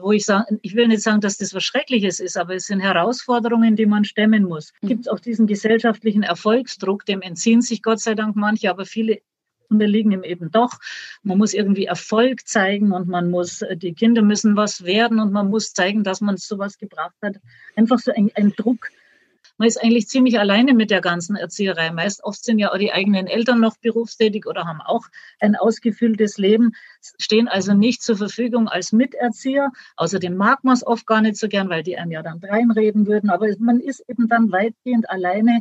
wo 0.00 0.12
ich 0.12 0.24
sage, 0.24 0.58
ich 0.62 0.76
will 0.76 0.86
nicht 0.86 1.02
sagen, 1.02 1.20
dass 1.20 1.38
das 1.38 1.52
was 1.54 1.64
Schreckliches 1.64 2.20
ist, 2.20 2.36
aber 2.36 2.54
es 2.54 2.66
sind 2.66 2.80
Herausforderungen, 2.80 3.74
die 3.74 3.86
man 3.86 4.04
stemmen 4.04 4.44
muss. 4.44 4.72
Es 4.76 4.82
mhm. 4.82 4.88
gibt 4.88 5.10
auch 5.10 5.18
diesen 5.18 5.46
gesellschaftlichen 5.46 6.22
Erfolgsdruck, 6.22 7.06
dem 7.06 7.22
entziehen 7.22 7.62
sich 7.62 7.82
Gott 7.82 8.00
sei 8.00 8.14
Dank 8.14 8.36
manche, 8.36 8.70
aber 8.70 8.84
viele 8.84 9.20
unterliegen 9.70 10.12
ihm 10.12 10.24
eben 10.24 10.50
doch. 10.50 10.78
Man 11.22 11.38
muss 11.38 11.54
irgendwie 11.54 11.86
Erfolg 11.86 12.46
zeigen 12.46 12.92
und 12.92 13.08
man 13.08 13.30
muss, 13.30 13.62
äh, 13.62 13.76
die 13.76 13.94
Kinder 13.94 14.22
müssen 14.22 14.56
was 14.56 14.84
werden 14.84 15.20
und 15.20 15.32
man 15.32 15.48
muss 15.48 15.72
zeigen, 15.72 16.04
dass 16.04 16.20
man 16.20 16.36
sowas 16.36 16.76
gebracht 16.78 17.16
hat. 17.22 17.36
Einfach 17.76 17.98
so 17.98 18.12
ein, 18.12 18.30
ein 18.34 18.52
Druck, 18.52 18.90
man 19.60 19.68
ist 19.68 19.76
eigentlich 19.76 20.08
ziemlich 20.08 20.38
alleine 20.38 20.72
mit 20.72 20.90
der 20.90 21.02
ganzen 21.02 21.36
Erzieherei. 21.36 21.90
Meist 21.90 22.24
oft 22.24 22.42
sind 22.42 22.58
ja 22.58 22.72
auch 22.72 22.78
die 22.78 22.92
eigenen 22.92 23.26
Eltern 23.26 23.60
noch 23.60 23.76
berufstätig 23.76 24.46
oder 24.46 24.64
haben 24.64 24.80
auch 24.80 25.04
ein 25.38 25.54
ausgefülltes 25.54 26.38
Leben, 26.38 26.72
stehen 27.18 27.46
also 27.46 27.74
nicht 27.74 28.02
zur 28.02 28.16
Verfügung 28.16 28.68
als 28.68 28.92
Miterzieher. 28.92 29.70
Außerdem 29.96 30.34
mag 30.34 30.64
man 30.64 30.72
es 30.72 30.86
oft 30.86 31.06
gar 31.06 31.20
nicht 31.20 31.36
so 31.36 31.46
gern, 31.46 31.68
weil 31.68 31.82
die 31.82 31.98
einem 31.98 32.10
ja 32.10 32.22
dann 32.22 32.40
reinreden 32.42 33.06
würden. 33.06 33.28
Aber 33.28 33.48
man 33.58 33.80
ist 33.80 34.02
eben 34.08 34.28
dann 34.28 34.50
weitgehend 34.50 35.10
alleine 35.10 35.60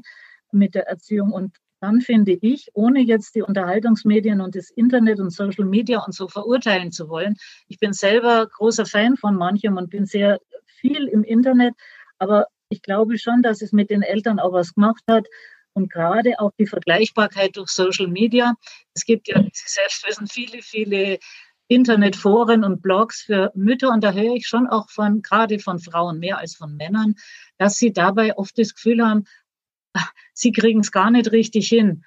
mit 0.53 0.75
der 0.75 0.87
Erziehung 0.87 1.33
und 1.33 1.57
dann 1.81 1.99
finde 1.99 2.37
ich, 2.39 2.69
ohne 2.73 3.01
jetzt 3.01 3.35
die 3.35 3.41
Unterhaltungsmedien 3.41 4.39
und 4.39 4.55
das 4.55 4.69
Internet 4.69 5.19
und 5.19 5.31
Social 5.31 5.65
Media 5.65 5.99
und 6.05 6.15
so 6.15 6.29
verurteilen 6.29 6.93
zu 6.93 7.09
wollen, 7.09 7.35
ich 7.67 7.79
bin 7.79 7.91
selber 7.91 8.47
großer 8.47 8.85
Fan 8.85 9.17
von 9.17 9.35
manchem 9.35 9.75
und 9.75 9.89
bin 9.89 10.05
sehr 10.05 10.39
viel 10.65 11.05
im 11.09 11.25
Internet, 11.25 11.73
aber 12.17 12.47
ich 12.69 12.81
glaube 12.81 13.17
schon, 13.17 13.41
dass 13.41 13.61
es 13.61 13.71
mit 13.71 13.89
den 13.89 14.01
Eltern 14.01 14.39
auch 14.39 14.53
was 14.53 14.73
gemacht 14.73 15.03
hat. 15.09 15.27
Und 15.73 15.91
gerade 15.91 16.39
auch 16.39 16.51
die 16.57 16.65
Vergleichbarkeit 16.65 17.55
durch 17.55 17.69
Social 17.69 18.07
Media. 18.07 18.55
Es 18.93 19.05
gibt 19.05 19.27
ja, 19.27 19.41
Sie 19.41 19.49
selbst 19.53 20.07
wissen, 20.07 20.27
viele, 20.27 20.61
viele 20.61 21.19
Internetforen 21.67 22.63
und 22.63 22.81
Blogs 22.81 23.21
für 23.21 23.51
Mütter. 23.55 23.89
Und 23.89 24.03
da 24.03 24.11
höre 24.11 24.35
ich 24.35 24.47
schon 24.47 24.67
auch 24.67 24.89
von, 24.89 25.21
gerade 25.21 25.59
von 25.59 25.79
Frauen 25.79 26.19
mehr 26.19 26.39
als 26.39 26.55
von 26.55 26.75
Männern, 26.75 27.15
dass 27.57 27.75
sie 27.75 27.93
dabei 27.93 28.35
oft 28.37 28.57
das 28.57 28.73
Gefühl 28.73 29.05
haben, 29.05 29.25
sie 30.33 30.51
kriegen 30.51 30.79
es 30.79 30.91
gar 30.91 31.11
nicht 31.11 31.31
richtig 31.31 31.67
hin. 31.67 32.03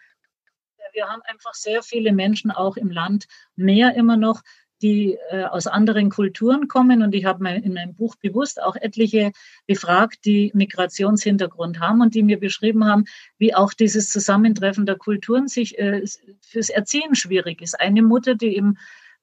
Wir 0.92 1.08
haben 1.08 1.22
einfach 1.22 1.54
sehr 1.54 1.82
viele 1.82 2.12
Menschen 2.12 2.50
auch 2.50 2.76
im 2.76 2.90
Land, 2.90 3.26
mehr 3.56 3.94
immer 3.94 4.18
noch, 4.18 4.42
die 4.82 5.16
äh, 5.30 5.44
aus 5.44 5.66
anderen 5.66 6.10
Kulturen 6.10 6.68
kommen. 6.68 7.02
Und 7.02 7.14
ich 7.14 7.24
habe 7.24 7.48
in 7.48 7.74
meinem 7.74 7.94
Buch 7.94 8.16
bewusst 8.16 8.60
auch 8.60 8.76
etliche 8.76 9.32
befragt, 9.66 10.24
die 10.24 10.50
Migrationshintergrund 10.54 11.80
haben 11.80 12.00
und 12.00 12.14
die 12.14 12.22
mir 12.22 12.38
beschrieben 12.38 12.84
haben, 12.84 13.04
wie 13.38 13.54
auch 13.54 13.72
dieses 13.72 14.10
Zusammentreffen 14.10 14.84
der 14.84 14.96
Kulturen 14.96 15.48
sich 15.48 15.78
äh, 15.78 16.04
fürs 16.40 16.68
Erziehen 16.68 17.14
schwierig 17.14 17.62
ist. 17.62 17.80
Eine 17.80 18.02
Mutter, 18.02 18.34
die 18.34 18.56
im 18.56 18.76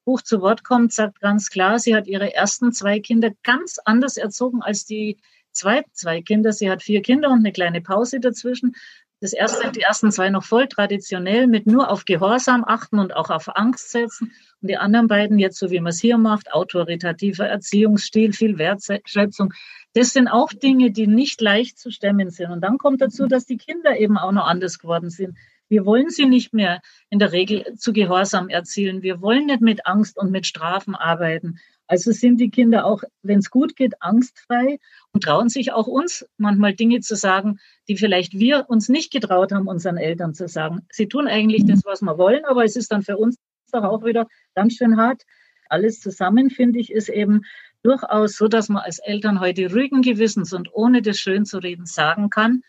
Buch 0.04 0.22
zu 0.22 0.40
Wort 0.40 0.64
kommt, 0.64 0.92
sagt 0.92 1.20
ganz 1.20 1.50
klar, 1.50 1.78
sie 1.78 1.94
hat 1.94 2.06
ihre 2.06 2.34
ersten 2.34 2.72
zwei 2.72 3.00
Kinder 3.00 3.30
ganz 3.42 3.78
anders 3.84 4.16
erzogen 4.16 4.62
als 4.62 4.86
die 4.86 5.18
zweiten 5.52 5.90
zwei 5.92 6.22
Kinder. 6.22 6.52
Sie 6.52 6.70
hat 6.70 6.82
vier 6.82 7.02
Kinder 7.02 7.30
und 7.30 7.40
eine 7.40 7.52
kleine 7.52 7.80
Pause 7.80 8.18
dazwischen. 8.20 8.74
Das 9.22 9.34
erste, 9.34 9.70
die 9.70 9.82
ersten 9.82 10.10
zwei 10.10 10.30
noch 10.30 10.44
voll 10.44 10.66
traditionell 10.66 11.46
mit 11.46 11.66
nur 11.66 11.90
auf 11.90 12.06
Gehorsam 12.06 12.64
achten 12.66 12.98
und 12.98 13.14
auch 13.14 13.28
auf 13.28 13.54
Angst 13.54 13.90
setzen. 13.90 14.32
Und 14.62 14.70
die 14.70 14.78
anderen 14.78 15.08
beiden 15.08 15.38
jetzt, 15.38 15.58
so 15.58 15.70
wie 15.70 15.80
man 15.80 15.90
es 15.90 16.00
hier 16.00 16.16
macht, 16.16 16.54
autoritativer 16.54 17.46
Erziehungsstil, 17.46 18.32
viel 18.32 18.56
Wertschätzung. 18.56 19.52
Das 19.92 20.10
sind 20.10 20.28
auch 20.28 20.52
Dinge, 20.54 20.90
die 20.90 21.06
nicht 21.06 21.42
leicht 21.42 21.78
zu 21.78 21.90
stemmen 21.90 22.30
sind. 22.30 22.50
Und 22.50 22.62
dann 22.62 22.78
kommt 22.78 23.02
dazu, 23.02 23.26
dass 23.26 23.44
die 23.44 23.58
Kinder 23.58 23.98
eben 23.98 24.16
auch 24.16 24.32
noch 24.32 24.46
anders 24.46 24.78
geworden 24.78 25.10
sind. 25.10 25.36
Wir 25.68 25.84
wollen 25.84 26.08
sie 26.08 26.26
nicht 26.26 26.54
mehr 26.54 26.80
in 27.10 27.18
der 27.18 27.32
Regel 27.32 27.74
zu 27.76 27.92
Gehorsam 27.92 28.48
erzielen. 28.48 29.02
Wir 29.02 29.20
wollen 29.20 29.46
nicht 29.46 29.60
mit 29.60 29.86
Angst 29.86 30.16
und 30.16 30.30
mit 30.30 30.46
Strafen 30.46 30.94
arbeiten. 30.94 31.58
Also 31.90 32.12
sind 32.12 32.38
die 32.38 32.50
Kinder 32.50 32.86
auch, 32.86 33.02
wenn 33.22 33.40
es 33.40 33.50
gut 33.50 33.74
geht, 33.74 34.00
angstfrei 34.00 34.78
und 35.10 35.24
trauen 35.24 35.48
sich 35.48 35.72
auch 35.72 35.88
uns 35.88 36.24
manchmal 36.36 36.72
Dinge 36.72 37.00
zu 37.00 37.16
sagen, 37.16 37.58
die 37.88 37.96
vielleicht 37.96 38.32
wir 38.34 38.66
uns 38.68 38.88
nicht 38.88 39.10
getraut 39.10 39.50
haben, 39.50 39.66
unseren 39.66 39.96
Eltern 39.96 40.32
zu 40.32 40.46
sagen. 40.46 40.86
Sie 40.92 41.08
tun 41.08 41.26
eigentlich 41.26 41.66
das, 41.66 41.84
was 41.84 42.00
wir 42.00 42.16
wollen, 42.16 42.44
aber 42.44 42.64
es 42.64 42.76
ist 42.76 42.92
dann 42.92 43.02
für 43.02 43.16
uns 43.16 43.34
doch 43.72 43.82
auch 43.82 44.04
wieder 44.04 44.28
ganz 44.54 44.74
schön 44.74 44.98
hart. 44.98 45.22
Alles 45.68 45.98
zusammen, 45.98 46.50
finde 46.50 46.78
ich, 46.78 46.92
ist 46.92 47.08
eben 47.08 47.40
durchaus 47.82 48.36
so, 48.36 48.46
dass 48.46 48.68
man 48.68 48.84
als 48.84 49.00
Eltern 49.00 49.40
heute 49.40 49.72
ruhigen 49.72 50.02
Gewissens 50.02 50.52
und 50.52 50.72
ohne 50.72 51.02
das 51.02 51.18
schön 51.18 51.44
zu 51.44 51.58
reden 51.58 51.86
sagen 51.86 52.30
kann, 52.30 52.62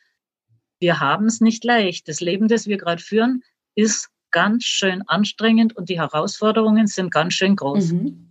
wir 0.79 0.99
haben 0.99 1.27
es 1.27 1.41
nicht 1.41 1.63
leicht. 1.63 2.07
Das 2.07 2.21
Leben, 2.21 2.47
das 2.47 2.65
wir 2.65 2.77
gerade 2.77 3.03
führen, 3.03 3.43
ist 3.75 4.09
ganz 4.31 4.63
schön 4.63 5.03
anstrengend 5.05 5.77
und 5.77 5.89
die 5.89 5.99
Herausforderungen 5.99 6.87
sind 6.87 7.11
ganz 7.11 7.35
schön 7.35 7.55
groß. 7.55 7.91
Mhm. 7.91 8.30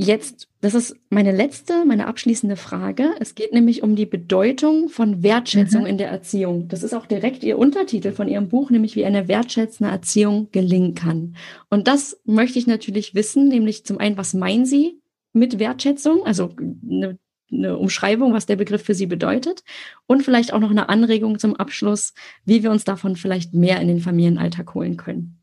Jetzt, 0.00 0.46
das 0.60 0.74
ist 0.74 0.94
meine 1.10 1.32
letzte, 1.32 1.84
meine 1.84 2.06
abschließende 2.06 2.54
Frage. 2.54 3.16
Es 3.18 3.34
geht 3.34 3.52
nämlich 3.52 3.82
um 3.82 3.96
die 3.96 4.06
Bedeutung 4.06 4.88
von 4.88 5.24
Wertschätzung 5.24 5.80
mhm. 5.82 5.86
in 5.88 5.98
der 5.98 6.08
Erziehung. 6.08 6.68
Das 6.68 6.84
ist 6.84 6.94
auch 6.94 7.04
direkt 7.04 7.42
Ihr 7.42 7.58
Untertitel 7.58 8.12
von 8.12 8.28
Ihrem 8.28 8.48
Buch, 8.48 8.70
nämlich 8.70 8.94
wie 8.94 9.04
eine 9.04 9.26
wertschätzende 9.26 9.90
Erziehung 9.90 10.52
gelingen 10.52 10.94
kann. 10.94 11.34
Und 11.68 11.88
das 11.88 12.20
möchte 12.24 12.60
ich 12.60 12.68
natürlich 12.68 13.16
wissen, 13.16 13.48
nämlich 13.48 13.84
zum 13.84 13.98
einen, 13.98 14.16
was 14.16 14.34
meinen 14.34 14.66
Sie 14.66 15.00
mit 15.32 15.58
Wertschätzung? 15.58 16.24
Also 16.24 16.54
eine, 16.56 17.18
eine 17.50 17.76
Umschreibung, 17.76 18.32
was 18.32 18.46
der 18.46 18.54
Begriff 18.54 18.84
für 18.84 18.94
Sie 18.94 19.06
bedeutet. 19.06 19.64
Und 20.06 20.22
vielleicht 20.22 20.52
auch 20.52 20.60
noch 20.60 20.70
eine 20.70 20.88
Anregung 20.88 21.40
zum 21.40 21.56
Abschluss, 21.56 22.14
wie 22.44 22.62
wir 22.62 22.70
uns 22.70 22.84
davon 22.84 23.16
vielleicht 23.16 23.52
mehr 23.52 23.80
in 23.80 23.88
den 23.88 24.00
Familienalltag 24.00 24.74
holen 24.74 24.96
können. 24.96 25.37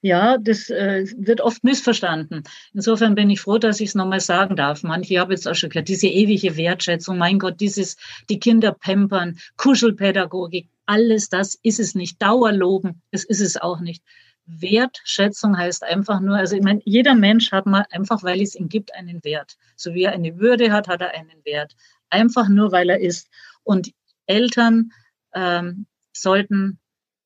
Ja, 0.00 0.38
das 0.38 0.70
äh, 0.70 1.06
wird 1.16 1.40
oft 1.40 1.64
missverstanden. 1.64 2.44
Insofern 2.72 3.14
bin 3.14 3.30
ich 3.30 3.40
froh, 3.40 3.58
dass 3.58 3.80
ich 3.80 3.90
es 3.90 3.94
nochmal 3.94 4.20
sagen 4.20 4.54
darf. 4.54 4.82
Manche 4.82 5.18
haben 5.18 5.32
jetzt 5.32 5.48
auch 5.48 5.54
schon 5.54 5.70
gehört, 5.70 5.88
diese 5.88 6.06
ewige 6.06 6.56
Wertschätzung, 6.56 7.18
mein 7.18 7.38
Gott, 7.38 7.60
dieses, 7.60 7.96
die 8.28 8.38
Kinder 8.38 8.72
pampern, 8.72 9.38
Kuschelpädagogik, 9.56 10.68
alles 10.86 11.28
das 11.28 11.58
ist 11.62 11.80
es 11.80 11.94
nicht. 11.94 12.22
Dauerloben, 12.22 13.02
das 13.10 13.24
ist 13.24 13.40
es 13.40 13.56
auch 13.56 13.80
nicht. 13.80 14.02
Wertschätzung 14.46 15.58
heißt 15.58 15.82
einfach 15.82 16.20
nur, 16.20 16.36
also 16.36 16.56
ich 16.56 16.62
meine, 16.62 16.80
jeder 16.84 17.14
Mensch 17.14 17.52
hat 17.52 17.66
mal 17.66 17.84
einfach, 17.90 18.22
weil 18.22 18.40
es 18.40 18.54
ihm 18.54 18.68
gibt, 18.68 18.94
einen 18.94 19.22
Wert. 19.24 19.56
So 19.76 19.94
wie 19.94 20.04
er 20.04 20.12
eine 20.12 20.38
Würde 20.38 20.72
hat, 20.72 20.88
hat 20.88 21.02
er 21.02 21.12
einen 21.14 21.44
Wert. 21.44 21.76
Einfach 22.08 22.48
nur, 22.48 22.72
weil 22.72 22.88
er 22.88 23.00
ist. 23.00 23.28
Und 23.64 23.92
Eltern 24.26 24.92
ähm, 25.34 25.86
sollten 26.12 26.78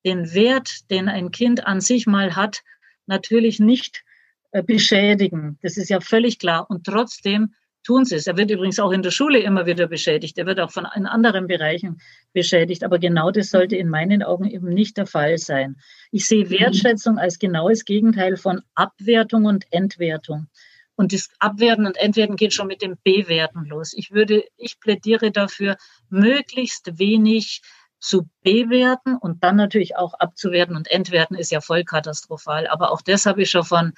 den 0.05 0.33
Wert, 0.33 0.89
den 0.91 1.09
ein 1.09 1.31
Kind 1.31 1.65
an 1.65 1.81
sich 1.81 2.07
mal 2.07 2.35
hat, 2.35 2.61
natürlich 3.05 3.59
nicht 3.59 4.03
äh, 4.51 4.63
beschädigen. 4.63 5.57
Das 5.61 5.77
ist 5.77 5.89
ja 5.89 5.99
völlig 5.99 6.39
klar. 6.39 6.69
Und 6.69 6.85
trotzdem 6.85 7.53
tun 7.83 8.05
sie 8.05 8.15
es. 8.15 8.27
Er 8.27 8.37
wird 8.37 8.51
übrigens 8.51 8.79
auch 8.79 8.91
in 8.91 9.01
der 9.01 9.11
Schule 9.11 9.39
immer 9.39 9.65
wieder 9.65 9.87
beschädigt. 9.87 10.37
Er 10.37 10.45
wird 10.45 10.59
auch 10.59 10.71
von 10.71 10.87
in 10.95 11.05
anderen 11.05 11.47
Bereichen 11.47 11.99
beschädigt. 12.33 12.83
Aber 12.83 12.99
genau 12.99 13.31
das 13.31 13.49
sollte 13.49 13.75
in 13.75 13.89
meinen 13.89 14.23
Augen 14.23 14.45
eben 14.45 14.69
nicht 14.69 14.97
der 14.97 15.05
Fall 15.05 15.37
sein. 15.37 15.77
Ich 16.11 16.27
sehe. 16.27 16.49
Wertschätzung 16.49 17.17
als 17.17 17.39
genaues 17.39 17.85
Gegenteil 17.85 18.37
von 18.37 18.61
Abwertung 18.75 19.45
und 19.45 19.65
Entwertung. 19.71 20.47
Und 20.95 21.11
das 21.11 21.29
Abwerten 21.39 21.87
und 21.87 21.97
Entwerten 21.97 22.35
geht 22.35 22.53
schon 22.53 22.67
mit 22.67 22.81
dem 22.81 22.97
Bewerten 23.03 23.65
los. 23.65 23.93
Ich 23.93 24.11
würde, 24.11 24.43
ich 24.57 24.79
plädiere 24.79 25.31
dafür, 25.31 25.77
möglichst 26.09 26.99
wenig 26.99 27.61
zu 28.03 28.29
bewerten 28.43 29.15
und 29.15 29.43
dann 29.43 29.55
natürlich 29.55 29.95
auch 29.95 30.13
abzuwerten 30.15 30.75
und 30.75 30.91
entwerten 30.91 31.37
ist 31.37 31.51
ja 31.51 31.61
voll 31.61 31.85
katastrophal. 31.85 32.67
Aber 32.67 32.91
auch 32.91 33.01
das 33.01 33.25
habe 33.25 33.43
ich 33.43 33.49
schon 33.49 33.63
von 33.63 33.93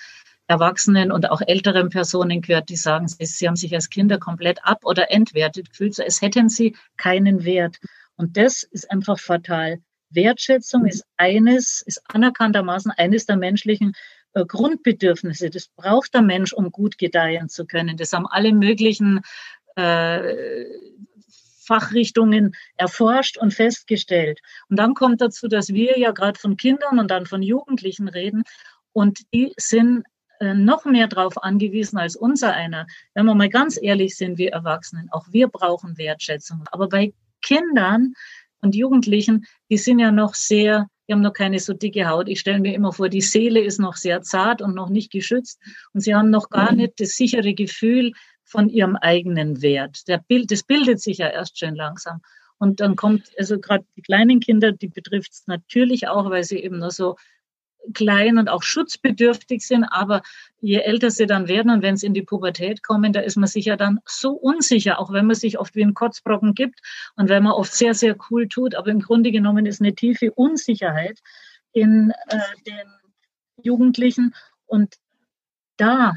Erwachsenen 0.47 1.11
und 1.11 1.31
auch 1.31 1.41
älteren 1.41 1.89
Personen 1.89 2.41
gehört, 2.41 2.69
die 2.69 2.75
sagen, 2.75 3.07
sie 3.07 3.47
haben 3.47 3.55
sich 3.55 3.73
als 3.73 3.89
Kinder 3.89 4.19
komplett 4.19 4.63
ab- 4.63 4.85
oder 4.85 5.11
entwertet 5.11 5.71
gefühlt, 5.71 5.95
so 5.95 6.03
als 6.03 6.21
hätten 6.21 6.49
sie 6.49 6.77
keinen 6.97 7.45
Wert. 7.45 7.77
Und 8.15 8.37
das 8.37 8.61
ist 8.61 8.91
einfach 8.91 9.19
fatal. 9.19 9.79
Wertschätzung 10.11 10.85
ist 10.85 11.03
eines, 11.17 11.81
ist 11.81 12.03
anerkanntermaßen 12.07 12.91
eines 12.91 13.25
der 13.25 13.37
menschlichen 13.37 13.93
äh, 14.33 14.45
Grundbedürfnisse. 14.45 15.49
Das 15.49 15.67
braucht 15.75 16.13
der 16.13 16.21
Mensch, 16.21 16.53
um 16.53 16.71
gut 16.71 16.99
gedeihen 16.99 17.49
zu 17.49 17.65
können. 17.65 17.97
Das 17.97 18.13
haben 18.13 18.27
alle 18.27 18.53
möglichen 18.53 19.21
äh, 19.75 20.65
Fachrichtungen 21.65 22.55
erforscht 22.77 23.37
und 23.37 23.53
festgestellt. 23.53 24.39
Und 24.69 24.77
dann 24.77 24.93
kommt 24.93 25.21
dazu, 25.21 25.47
dass 25.47 25.69
wir 25.69 25.97
ja 25.97 26.11
gerade 26.11 26.39
von 26.39 26.57
Kindern 26.57 26.99
und 26.99 27.09
dann 27.11 27.25
von 27.25 27.41
Jugendlichen 27.41 28.07
reden 28.07 28.43
und 28.93 29.21
die 29.33 29.53
sind 29.57 30.05
äh, 30.39 30.53
noch 30.53 30.85
mehr 30.85 31.07
darauf 31.07 31.41
angewiesen 31.41 31.97
als 31.97 32.15
unser 32.15 32.53
einer. 32.53 32.87
Wenn 33.13 33.25
wir 33.25 33.35
mal 33.35 33.49
ganz 33.49 33.79
ehrlich 33.81 34.15
sind, 34.15 34.37
wir 34.37 34.51
Erwachsenen, 34.51 35.09
auch 35.11 35.25
wir 35.31 35.47
brauchen 35.47 35.97
Wertschätzung. 35.97 36.63
Aber 36.71 36.89
bei 36.89 37.13
Kindern 37.41 38.13
und 38.61 38.75
Jugendlichen, 38.75 39.45
die 39.69 39.77
sind 39.77 39.99
ja 39.99 40.11
noch 40.11 40.33
sehr, 40.33 40.87
die 41.07 41.13
haben 41.13 41.21
noch 41.21 41.33
keine 41.33 41.59
so 41.59 41.73
dicke 41.73 42.07
Haut. 42.07 42.27
Ich 42.27 42.39
stelle 42.39 42.59
mir 42.59 42.73
immer 42.73 42.91
vor, 42.91 43.09
die 43.09 43.21
Seele 43.21 43.61
ist 43.61 43.79
noch 43.79 43.95
sehr 43.95 44.21
zart 44.21 44.61
und 44.61 44.75
noch 44.75 44.89
nicht 44.89 45.11
geschützt 45.11 45.59
und 45.93 46.01
sie 46.01 46.15
haben 46.15 46.29
noch 46.29 46.49
gar 46.49 46.73
nicht 46.73 46.99
das 46.99 47.11
sichere 47.11 47.53
Gefühl, 47.53 48.11
von 48.45 48.69
ihrem 48.69 48.95
eigenen 48.95 49.61
Wert. 49.61 50.07
Der 50.07 50.19
Bild, 50.19 50.51
das 50.51 50.63
bildet 50.63 51.01
sich 51.01 51.17
ja 51.17 51.27
erst 51.27 51.59
schön 51.59 51.75
langsam. 51.75 52.21
Und 52.57 52.79
dann 52.79 52.95
kommt, 52.95 53.31
also 53.37 53.59
gerade 53.59 53.85
die 53.97 54.01
kleinen 54.01 54.39
Kinder, 54.39 54.71
die 54.71 54.87
betrifft 54.87 55.33
es 55.33 55.47
natürlich 55.47 56.07
auch, 56.07 56.29
weil 56.29 56.43
sie 56.43 56.59
eben 56.59 56.79
nur 56.79 56.91
so 56.91 57.17
klein 57.93 58.37
und 58.37 58.49
auch 58.49 58.63
schutzbedürftig 58.63 59.65
sind. 59.65 59.83
Aber 59.83 60.21
je 60.61 60.79
älter 60.79 61.11
sie 61.11 61.25
dann 61.25 61.47
werden 61.47 61.71
und 61.71 61.81
wenn 61.81 61.97
sie 61.97 62.07
in 62.07 62.13
die 62.13 62.21
Pubertät 62.21 62.83
kommen, 62.83 63.13
da 63.13 63.19
ist 63.19 63.35
man 63.35 63.47
sich 63.47 63.65
ja 63.65 63.75
dann 63.75 63.99
so 64.05 64.31
unsicher, 64.31 64.99
auch 64.99 65.11
wenn 65.11 65.25
man 65.25 65.35
sich 65.35 65.59
oft 65.59 65.75
wie 65.75 65.83
ein 65.83 65.93
Kotzbrocken 65.93 66.53
gibt 66.53 66.79
und 67.15 67.29
wenn 67.29 67.43
man 67.43 67.53
oft 67.53 67.73
sehr, 67.73 67.93
sehr 67.93 68.15
cool 68.29 68.47
tut. 68.47 68.75
Aber 68.75 68.87
im 68.87 69.01
Grunde 69.01 69.31
genommen 69.31 69.65
ist 69.65 69.81
eine 69.81 69.95
tiefe 69.95 70.31
Unsicherheit 70.31 71.19
in 71.73 72.13
äh, 72.27 72.39
den 72.65 72.87
Jugendlichen. 73.61 74.33
Und 74.65 74.95
da 75.77 76.13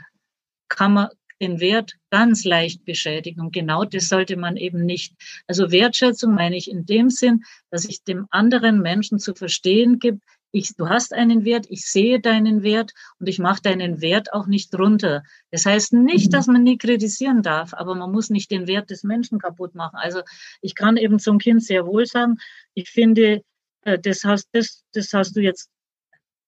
kann 0.68 0.92
man 0.92 1.08
den 1.40 1.60
Wert 1.60 1.94
ganz 2.10 2.44
leicht 2.44 2.84
beschädigen. 2.84 3.40
Und 3.40 3.52
genau 3.52 3.84
das 3.84 4.08
sollte 4.08 4.36
man 4.36 4.56
eben 4.56 4.84
nicht. 4.84 5.14
Also 5.46 5.70
Wertschätzung 5.70 6.34
meine 6.34 6.56
ich 6.56 6.70
in 6.70 6.86
dem 6.86 7.10
Sinn, 7.10 7.44
dass 7.70 7.84
ich 7.84 8.02
dem 8.04 8.26
anderen 8.30 8.80
Menschen 8.80 9.18
zu 9.18 9.34
verstehen 9.34 9.98
gibt, 9.98 10.22
ich, 10.50 10.74
du 10.76 10.88
hast 10.88 11.12
einen 11.12 11.44
Wert, 11.44 11.66
ich 11.68 11.84
sehe 11.84 12.20
deinen 12.20 12.62
Wert 12.62 12.92
und 13.18 13.28
ich 13.28 13.38
mache 13.38 13.60
deinen 13.62 14.00
Wert 14.00 14.32
auch 14.32 14.46
nicht 14.46 14.74
runter. 14.78 15.22
Das 15.50 15.66
heißt 15.66 15.92
nicht, 15.92 16.28
mhm. 16.28 16.30
dass 16.30 16.46
man 16.46 16.62
nie 16.62 16.78
kritisieren 16.78 17.42
darf, 17.42 17.74
aber 17.74 17.94
man 17.94 18.10
muss 18.10 18.30
nicht 18.30 18.50
den 18.50 18.66
Wert 18.66 18.90
des 18.90 19.02
Menschen 19.02 19.38
kaputt 19.38 19.74
machen. 19.74 19.96
Also 19.96 20.22
ich 20.62 20.74
kann 20.74 20.96
eben 20.96 21.18
zum 21.18 21.38
Kind 21.38 21.62
sehr 21.62 21.86
wohl 21.86 22.06
sagen, 22.06 22.38
ich 22.72 22.88
finde, 22.88 23.42
äh, 23.82 23.98
das 23.98 24.24
hast, 24.24 24.48
das, 24.52 24.84
das 24.92 25.12
hast 25.12 25.36
du 25.36 25.40
jetzt 25.40 25.70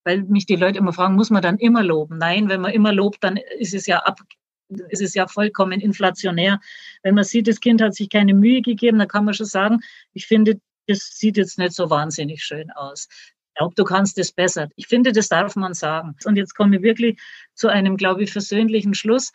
weil 0.02 0.22
mich 0.22 0.46
die 0.46 0.56
Leute 0.56 0.78
immer 0.78 0.94
fragen, 0.94 1.14
muss 1.14 1.28
man 1.28 1.42
dann 1.42 1.58
immer 1.58 1.82
loben? 1.82 2.16
Nein, 2.16 2.48
wenn 2.48 2.62
man 2.62 2.72
immer 2.72 2.90
lobt, 2.90 3.22
dann 3.22 3.38
ist 3.58 3.74
es 3.74 3.86
ja 3.86 3.98
ab, 3.98 4.18
ist 4.88 5.02
es 5.02 5.14
ja 5.14 5.26
vollkommen 5.26 5.80
inflationär. 5.80 6.60
Wenn 7.02 7.14
man 7.14 7.24
sieht, 7.24 7.48
das 7.48 7.60
Kind 7.60 7.82
hat 7.82 7.94
sich 7.94 8.08
keine 8.08 8.34
Mühe 8.34 8.62
gegeben, 8.62 8.98
dann 8.98 9.08
kann 9.08 9.24
man 9.24 9.34
schon 9.34 9.46
sagen, 9.46 9.80
ich 10.12 10.26
finde, 10.26 10.60
das 10.86 11.16
sieht 11.16 11.36
jetzt 11.36 11.58
nicht 11.58 11.72
so 11.72 11.90
wahnsinnig 11.90 12.42
schön 12.42 12.70
aus 12.70 13.08
glaube, 13.60 13.74
du 13.74 13.84
kannst 13.84 14.16
es 14.18 14.32
besser. 14.32 14.68
Ich 14.76 14.86
finde, 14.86 15.12
das 15.12 15.28
darf 15.28 15.54
man 15.54 15.74
sagen. 15.74 16.16
Und 16.24 16.36
jetzt 16.36 16.54
komme 16.54 16.76
ich 16.76 16.82
wirklich 16.82 17.20
zu 17.54 17.68
einem, 17.68 17.98
glaube 17.98 18.22
ich, 18.22 18.32
versöhnlichen 18.32 18.94
Schluss. 18.94 19.32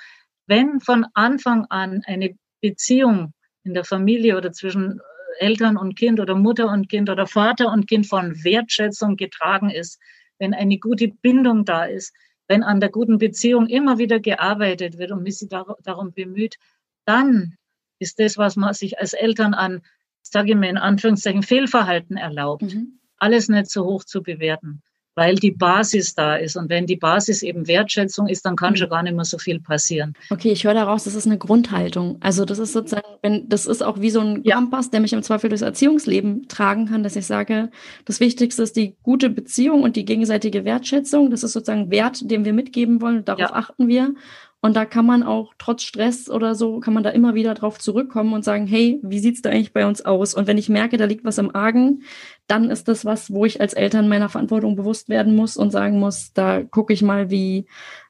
Wenn 0.48 0.80
von 0.80 1.06
Anfang 1.14 1.66
an 1.70 2.02
eine 2.08 2.36
Beziehung 2.60 3.34
in 3.64 3.76
der 3.76 3.84
Familie 3.84 4.36
oder 4.36 4.52
zwischen 4.52 5.00
Eltern 5.38 5.78
und 5.78 5.96
Kind 5.96 6.20
oder 6.20 6.34
Mutter 6.34 6.70
und 6.70 6.90
Kind 6.90 7.10
oder 7.12 7.28
Vater 7.28 7.72
und 7.72 7.88
Kind 7.88 8.08
von 8.08 8.44
Wertschätzung 8.44 9.16
getragen 9.16 9.70
ist, 9.70 10.00
wenn 10.40 10.56
eine 10.56 10.80
gute 10.80 11.10
Bindung 11.10 11.64
da 11.64 11.86
ist, 11.86 12.12
wenn 12.48 12.64
an 12.64 12.80
der 12.80 12.90
guten 12.90 13.18
Beziehung 13.18 13.68
immer 13.68 13.98
wieder 13.98 14.20
gearbeitet 14.20 14.98
wird 14.98 15.12
und 15.12 15.24
man 15.24 15.32
sich 15.32 15.50
darum 15.50 16.14
bemüht, 16.14 16.58
dann 17.06 17.56
ist 18.00 18.20
das, 18.20 18.38
was 18.38 18.56
man 18.56 18.74
sich 18.74 19.00
als 19.00 19.14
Eltern 19.14 19.54
an, 19.54 19.82
sage 20.22 20.52
ich 20.52 20.56
mal 20.56 20.70
in 20.70 20.78
Anführungszeichen, 20.78 21.44
Fehlverhalten 21.44 22.18
erlaubt. 22.18 22.64
Mhm 22.64 23.00
alles 23.18 23.50
nicht 23.50 23.70
so 23.70 23.86
hoch 23.86 24.04
zu 24.04 24.22
bewerten, 24.22 24.82
weil 25.16 25.36
die 25.36 25.52
Basis 25.52 26.14
da 26.14 26.36
ist. 26.36 26.56
Und 26.56 26.70
wenn 26.70 26.86
die 26.86 26.98
Basis 26.98 27.42
eben 27.42 27.68
Wertschätzung 27.68 28.28
ist, 28.28 28.46
dann 28.46 28.56
kann 28.56 28.74
mhm. 28.74 28.78
schon 28.78 28.90
gar 28.90 29.04
nicht 29.04 29.16
mehr 29.16 29.26
so 29.26 29.38
viel 29.38 29.60
passieren. 29.60 30.14
Okay, 30.30 30.52
ich 30.52 30.66
höre 30.66 30.74
daraus, 30.74 31.06
das 31.06 31.16
ist 31.16 31.26
eine 31.26 31.38
Grundhaltung. 31.38 32.18
Also 32.20 32.46
das 32.46 32.60
ist 32.60 32.74
sozusagen, 32.74 33.08
wenn, 33.22 33.48
das 33.50 33.66
ist 33.66 33.82
auch 33.82 34.00
wie 34.02 34.10
so 34.10 34.20
ein 34.20 34.42
ja. 34.44 34.56
Kompass, 34.56 34.92
der 34.92 35.00
mich 35.00 35.14
im 35.14 35.24
Zweifel 35.24 35.50
durchs 35.50 35.62
Erziehungsleben 35.62 36.48
tragen 36.48 36.88
kann, 36.88 37.04
dass 37.04 37.16
ich 37.16 37.26
sage, 37.26 37.70
das 38.06 38.20
Wichtigste 38.20 38.64
ist 38.64 38.76
die 38.76 38.96
gute 39.04 39.30
Beziehung 39.30 39.84
und 39.84 39.96
die 39.96 40.06
gegenseitige 40.06 40.66
Wertschätzung. 40.66 41.32
Das 41.32 41.44
ist 41.44 41.54
sozusagen 41.54 41.90
Wert, 41.90 42.30
den 42.30 42.46
wir 42.46 42.54
mitgeben 42.54 43.02
wollen. 43.02 43.24
Darauf 43.26 43.40
ja. 43.40 43.54
achten 43.54 43.88
wir. 43.88 44.14
Und 44.66 44.76
da 44.76 44.84
kann 44.86 45.06
man 45.06 45.22
auch 45.22 45.54
trotz 45.60 45.84
Stress 45.84 46.28
oder 46.28 46.56
so, 46.56 46.80
kann 46.80 46.96
man 46.96 47.04
da 47.04 47.12
immer 47.12 47.36
wieder 47.36 47.54
drauf 47.54 47.78
zurückkommen 47.78 48.34
und 48.34 48.44
sagen, 48.44 48.66
hey, 48.66 49.00
wie 49.04 49.20
sieht's 49.20 49.44
da 49.44 49.52
eigentlich 49.52 49.74
bei 49.74 49.86
uns 49.86 50.04
aus? 50.04 50.34
Und 50.34 50.48
wenn 50.48 50.58
ich 50.58 50.70
merke, 50.70 50.98
da 50.98 51.06
liegt 51.06 51.24
was 51.24 51.38
im 51.38 51.54
Argen, 51.54 52.02
dann 52.48 52.72
ist 52.72 52.88
das 52.88 53.06
was, 53.06 53.32
wo 53.32 53.46
ich 53.46 53.62
als 53.62 53.76
Eltern 53.76 54.10
meiner 54.10 54.28
Verantwortung 54.28 54.76
bewusst 54.76 55.08
werden 55.08 55.36
muss 55.36 55.56
und 55.56 55.70
sagen 55.70 56.00
muss, 56.00 56.34
da 56.34 56.64
gucke 56.64 56.94
ich 56.94 57.04
mal, 57.04 57.30
wie, 57.30 57.68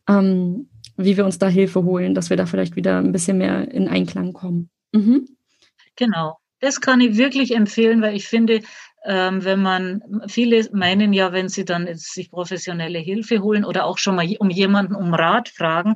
ähm, 0.07 0.69
wie 0.95 1.17
wir 1.17 1.25
uns 1.25 1.39
da 1.39 1.49
Hilfe 1.49 1.83
holen, 1.83 2.13
dass 2.13 2.29
wir 2.29 2.37
da 2.37 2.45
vielleicht 2.45 2.77
wieder 2.77 2.99
ein 2.99 3.11
bisschen 3.11 3.37
mehr 3.37 3.69
in 3.69 3.89
Einklang 3.89 4.31
kommen. 4.31 4.69
Mhm. 4.93 5.27
Genau. 5.97 6.37
Das 6.61 6.79
kann 6.79 7.01
ich 7.01 7.17
wirklich 7.17 7.53
empfehlen, 7.53 8.01
weil 8.01 8.15
ich 8.15 8.29
finde, 8.29 8.61
wenn 9.05 9.61
man, 9.61 10.01
viele 10.27 10.67
meinen 10.71 11.13
ja, 11.13 11.31
wenn 11.31 11.47
sie 11.47 11.63
dann 11.63 11.87
sich 11.95 12.31
professionelle 12.31 12.99
Hilfe 12.99 13.41
holen 13.41 13.63
oder 13.63 13.85
auch 13.85 13.97
schon 13.97 14.15
mal 14.15 14.27
um 14.39 14.49
jemanden 14.49 14.95
um 14.95 15.13
Rat 15.13 15.49
fragen, 15.49 15.95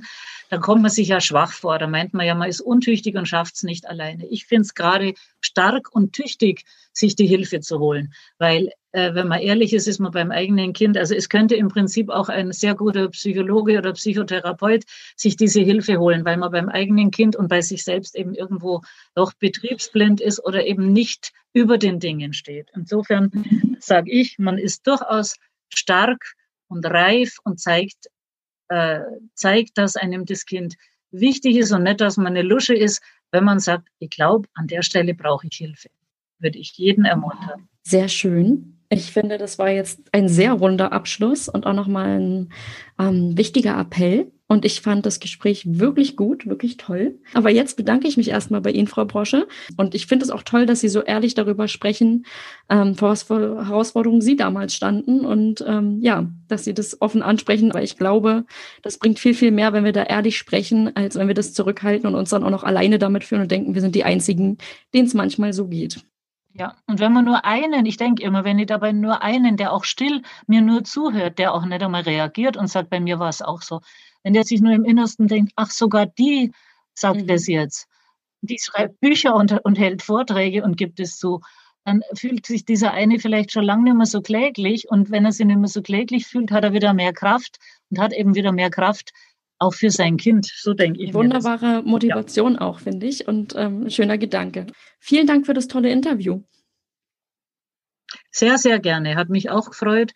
dann 0.50 0.62
kommt 0.62 0.82
man 0.82 0.92
sich 0.92 1.08
ja 1.08 1.20
schwach 1.20 1.52
vor. 1.52 1.80
Da 1.80 1.88
meint 1.88 2.14
man 2.14 2.26
ja, 2.26 2.36
man 2.36 2.50
ist 2.50 2.62
untüchtig 2.62 3.16
und 3.16 3.28
schafft 3.28 3.56
es 3.56 3.64
nicht 3.64 3.88
alleine. 3.88 4.28
Ich 4.28 4.46
finde 4.46 4.62
es 4.62 4.74
gerade 4.76 5.14
stark 5.42 5.90
und 5.92 6.14
tüchtig, 6.14 6.66
sich 6.94 7.16
die 7.16 7.28
Hilfe 7.28 7.62
zu 7.62 7.80
holen. 7.80 8.14
Weil, 8.38 8.72
äh, 8.92 9.14
wenn 9.14 9.28
man 9.28 9.40
ehrlich 9.40 9.74
ist, 9.74 9.88
ist 9.88 10.00
man 10.00 10.12
beim 10.12 10.32
eigenen 10.32 10.74
Kind, 10.74 10.98
also 10.98 11.14
es 11.14 11.30
könnte 11.30 11.56
im 11.56 11.68
Prinzip 11.68 12.10
auch 12.10 12.30
ein 12.30 12.52
sehr 12.52 12.76
guter 12.76 13.10
Psychologe 13.10 13.78
oder 13.78 13.94
Psychotherapeut 13.94 14.84
sich 15.16 15.36
diese 15.36 15.62
Hilfe 15.62 15.98
holen, 16.00 16.26
weil 16.26 16.38
man 16.38 16.52
beim 16.52 16.70
eigenen 16.70 17.12
Kind 17.12 17.36
und 17.36 17.48
bei 17.48 17.62
sich 17.62 17.84
selbst 17.84 18.16
eben 18.16 18.34
irgendwo 18.34 18.82
doch 19.16 19.34
betriebsblind 19.34 20.22
ist 20.22 20.44
oder 20.44 20.66
eben 20.66 20.92
nicht 20.92 21.32
über 21.54 21.78
den 21.78 22.00
Dingen 22.00 22.34
steht. 22.34 22.70
Insofern 22.76 23.32
sage 23.80 24.12
ich, 24.12 24.40
man 24.40 24.58
ist 24.58 24.88
durchaus 24.88 25.36
stark 25.74 26.34
und 26.68 26.86
reif 26.86 27.38
und 27.44 27.60
zeigt, 27.60 28.08
äh, 28.70 29.02
zeigt, 29.34 29.78
dass 29.78 29.96
einem 29.96 30.26
das 30.26 30.46
Kind 30.46 30.76
wichtig 31.12 31.58
ist 31.58 31.72
und 31.72 31.84
nicht, 31.84 32.02
dass 32.02 32.18
man 32.18 32.28
eine 32.28 32.44
Lusche 32.44 32.76
ist, 32.76 33.02
wenn 33.32 33.44
man 33.44 33.60
sagt, 33.60 33.88
ich 34.00 34.10
glaube, 34.10 34.48
an 34.54 34.68
der 34.68 34.82
Stelle 34.82 35.14
brauche 35.14 35.48
ich 35.48 35.58
Hilfe 35.58 35.90
würde 36.40 36.58
ich 36.58 36.78
jeden 36.78 37.06
ermuntern. 37.06 37.68
Sehr 37.84 38.08
schön. 38.08 38.79
Ich 38.92 39.12
finde, 39.12 39.38
das 39.38 39.60
war 39.60 39.70
jetzt 39.70 40.02
ein 40.14 40.28
sehr 40.28 40.54
runder 40.54 40.92
Abschluss 40.92 41.48
und 41.48 41.68
auch 41.68 41.74
nochmal 41.74 42.20
ein 42.20 42.54
ähm, 42.98 43.38
wichtiger 43.38 43.80
Appell. 43.80 44.32
Und 44.48 44.66
ich 44.66 44.82
fand 44.82 45.06
das 45.06 45.20
Gespräch 45.20 45.64
wirklich 45.78 46.16
gut, 46.16 46.48
wirklich 46.48 46.78
toll. 46.78 47.20
Aber 47.36 47.52
jetzt 47.52 47.78
bedanke 47.78 48.08
ich 48.08 48.18
mich 48.18 48.30
erstmal 48.30 48.62
bei 48.62 48.72
Ihnen, 48.72 48.88
Frau 48.88 49.06
Brosche. 49.06 49.48
Und 49.78 49.94
ich 49.94 50.08
finde 50.08 50.26
es 50.26 50.32
auch 50.32 50.42
toll, 50.42 50.66
dass 50.66 50.80
Sie 50.80 50.90
so 50.90 51.04
ehrlich 51.04 51.36
darüber 51.36 51.68
sprechen, 51.68 52.26
ähm, 52.68 52.96
vor 52.96 53.10
was 53.10 53.22
für 53.22 53.68
Herausforderungen 53.68 54.22
Sie 54.22 54.36
damals 54.36 54.74
standen. 54.74 55.24
Und 55.24 55.64
ähm, 55.68 56.00
ja, 56.02 56.28
dass 56.48 56.64
Sie 56.64 56.74
das 56.74 57.00
offen 57.00 57.22
ansprechen. 57.22 57.70
Aber 57.70 57.84
ich 57.84 57.96
glaube, 57.96 58.46
das 58.82 58.98
bringt 58.98 59.20
viel, 59.20 59.36
viel 59.36 59.52
mehr, 59.52 59.72
wenn 59.72 59.86
wir 59.86 59.94
da 59.94 60.02
ehrlich 60.02 60.36
sprechen, 60.36 60.96
als 60.96 61.14
wenn 61.14 61.28
wir 61.28 61.36
das 61.36 61.54
zurückhalten 61.54 62.08
und 62.08 62.16
uns 62.16 62.32
dann 62.32 62.44
auch 62.44 62.50
noch 62.50 62.64
alleine 62.64 62.98
damit 62.98 63.24
führen 63.24 63.44
und 63.44 63.52
denken, 63.52 63.76
wir 63.76 63.82
sind 63.82 63.94
die 63.94 64.04
Einzigen, 64.04 64.58
denen 64.96 65.06
es 65.06 65.14
manchmal 65.14 65.54
so 65.54 65.68
geht. 65.68 66.04
Ja, 66.54 66.76
und 66.88 67.00
wenn 67.00 67.14
man 67.14 67.26
nur 67.26 67.46
einen, 67.46 67.86
ich 67.86 67.98
denke 67.98 68.24
immer, 68.24 68.44
wenn 68.44 68.58
ich 68.60 68.66
dabei 68.66 68.92
nur 68.92 69.22
einen, 69.22 69.56
der 69.56 69.72
auch 69.72 69.84
still 69.84 70.24
mir 70.48 70.62
nur 70.62 70.84
zuhört, 70.84 71.38
der 71.38 71.54
auch 71.54 71.64
nicht 71.64 71.82
einmal 71.84 72.02
reagiert 72.02 72.58
und 72.58 72.68
sagt, 72.68 72.90
bei 72.90 73.00
mir 73.00 73.20
war 73.20 73.30
es 73.30 73.42
auch 73.42 73.62
so, 73.62 73.82
wenn 74.24 74.34
der 74.34 74.44
sich 74.44 74.60
nur 74.60 74.74
im 74.74 74.84
Innersten 74.84 75.28
denkt, 75.28 75.54
ach, 75.56 75.70
sogar 75.70 76.08
die 76.08 76.52
sagt 76.94 77.22
mhm. 77.22 77.28
das 77.28 77.48
jetzt, 77.48 77.88
die 78.42 78.58
schreibt 78.60 79.00
Bücher 79.00 79.36
und, 79.36 79.64
und 79.64 79.78
hält 79.78 80.02
Vorträge 80.02 80.64
und 80.64 80.76
gibt 80.76 81.00
es 81.00 81.18
zu, 81.18 81.42
dann 81.86 82.02
fühlt 82.14 82.46
sich 82.46 82.66
dieser 82.66 82.92
eine 82.92 83.20
vielleicht 83.20 83.52
schon 83.52 83.64
lange 83.64 83.84
nicht 83.84 83.96
mehr 83.96 84.06
so 84.06 84.22
kläglich 84.22 84.90
und 84.90 85.12
wenn 85.12 85.26
er 85.26 85.32
sich 85.32 85.46
nicht 85.46 85.60
mehr 85.60 85.70
so 85.70 85.82
kläglich 85.82 86.26
fühlt, 86.26 86.52
hat 86.52 86.64
er 86.64 86.74
wieder 86.74 86.94
mehr 86.94 87.14
Kraft 87.14 87.58
und 87.90 88.00
hat 88.00 88.14
eben 88.14 88.36
wieder 88.36 88.52
mehr 88.52 88.70
Kraft, 88.70 89.12
auch 89.60 89.74
für 89.74 89.92
sein 89.92 90.18
Kind. 90.18 90.48
So 90.56 90.74
denke 90.74 91.04
ich. 91.04 91.14
Wunderbare 91.14 91.84
Motivation 91.84 92.54
ja. 92.54 92.62
auch, 92.62 92.80
finde 92.80 93.06
ich. 93.06 93.28
Und 93.28 93.54
ähm, 93.56 93.90
schöner 93.90 94.18
Gedanke. 94.18 94.68
Vielen 95.00 95.28
Dank 95.28 95.46
für 95.46 95.54
das 95.54 95.68
tolle 95.68 95.92
Interview. 95.92 96.42
Sehr, 98.32 98.58
sehr 98.58 98.80
gerne. 98.80 99.16
Hat 99.16 99.30
mich 99.30 99.50
auch 99.50 99.70
gefreut. 99.70 100.14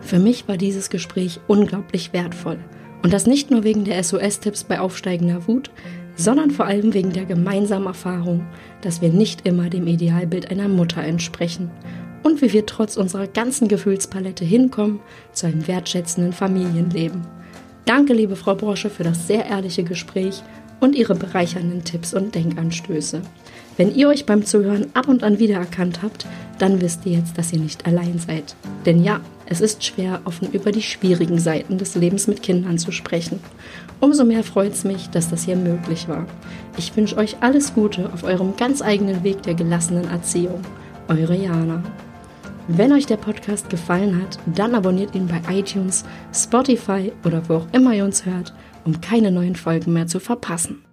Für 0.00 0.18
mich 0.18 0.46
war 0.48 0.58
dieses 0.58 0.90
Gespräch 0.90 1.40
unglaublich 1.46 2.12
wertvoll. 2.12 2.62
Und 3.02 3.12
das 3.12 3.26
nicht 3.26 3.50
nur 3.50 3.64
wegen 3.64 3.84
der 3.84 4.02
SOS-Tipps 4.02 4.64
bei 4.64 4.80
aufsteigender 4.80 5.46
Wut, 5.46 5.70
sondern 6.16 6.50
vor 6.50 6.66
allem 6.66 6.94
wegen 6.94 7.12
der 7.12 7.24
gemeinsamen 7.24 7.86
Erfahrung, 7.86 8.46
dass 8.82 9.02
wir 9.02 9.10
nicht 9.10 9.46
immer 9.46 9.68
dem 9.68 9.86
Idealbild 9.86 10.50
einer 10.50 10.68
Mutter 10.68 11.02
entsprechen 11.02 11.70
und 12.24 12.42
wie 12.42 12.52
wir 12.52 12.66
trotz 12.66 12.96
unserer 12.96 13.28
ganzen 13.28 13.68
Gefühlspalette 13.68 14.44
hinkommen 14.44 14.98
zu 15.32 15.46
einem 15.46 15.68
wertschätzenden 15.68 16.32
Familienleben. 16.32 17.22
Danke, 17.84 18.14
liebe 18.14 18.34
Frau 18.34 18.56
Brosche, 18.56 18.90
für 18.90 19.04
das 19.04 19.28
sehr 19.28 19.46
ehrliche 19.46 19.84
Gespräch 19.84 20.42
und 20.80 20.96
Ihre 20.96 21.14
bereichernden 21.14 21.84
Tipps 21.84 22.14
und 22.14 22.34
Denkanstöße. 22.34 23.22
Wenn 23.76 23.94
ihr 23.94 24.08
euch 24.08 24.24
beim 24.24 24.44
Zuhören 24.44 24.86
ab 24.94 25.08
und 25.08 25.22
an 25.24 25.38
wiedererkannt 25.38 26.02
habt, 26.02 26.26
dann 26.58 26.80
wisst 26.80 27.04
ihr 27.06 27.18
jetzt, 27.18 27.36
dass 27.36 27.52
ihr 27.52 27.58
nicht 27.58 27.86
allein 27.86 28.18
seid. 28.18 28.54
Denn 28.86 29.02
ja, 29.02 29.20
es 29.46 29.60
ist 29.60 29.84
schwer, 29.84 30.20
offen 30.24 30.50
über 30.52 30.72
die 30.72 30.82
schwierigen 30.82 31.38
Seiten 31.38 31.76
des 31.76 31.94
Lebens 31.96 32.26
mit 32.26 32.42
Kindern 32.42 32.78
zu 32.78 32.92
sprechen. 32.92 33.40
Umso 34.00 34.24
mehr 34.24 34.44
freut 34.44 34.72
es 34.72 34.84
mich, 34.84 35.10
dass 35.10 35.28
das 35.28 35.44
hier 35.44 35.56
möglich 35.56 36.08
war. 36.08 36.26
Ich 36.78 36.96
wünsche 36.96 37.16
euch 37.16 37.36
alles 37.40 37.74
Gute 37.74 38.12
auf 38.12 38.22
eurem 38.22 38.56
ganz 38.56 38.80
eigenen 38.80 39.24
Weg 39.24 39.42
der 39.42 39.54
gelassenen 39.54 40.08
Erziehung. 40.08 40.60
Eure 41.08 41.36
Jana. 41.36 41.82
Wenn 42.68 42.92
euch 42.92 43.04
der 43.04 43.18
Podcast 43.18 43.68
gefallen 43.68 44.22
hat, 44.22 44.38
dann 44.46 44.74
abonniert 44.74 45.14
ihn 45.14 45.26
bei 45.26 45.40
iTunes, 45.50 46.04
Spotify 46.32 47.12
oder 47.24 47.42
wo 47.48 47.56
auch 47.56 47.66
immer 47.72 47.92
ihr 47.92 48.04
uns 48.04 48.24
hört, 48.24 48.54
um 48.84 49.00
keine 49.00 49.30
neuen 49.30 49.54
Folgen 49.54 49.92
mehr 49.92 50.06
zu 50.06 50.18
verpassen. 50.18 50.83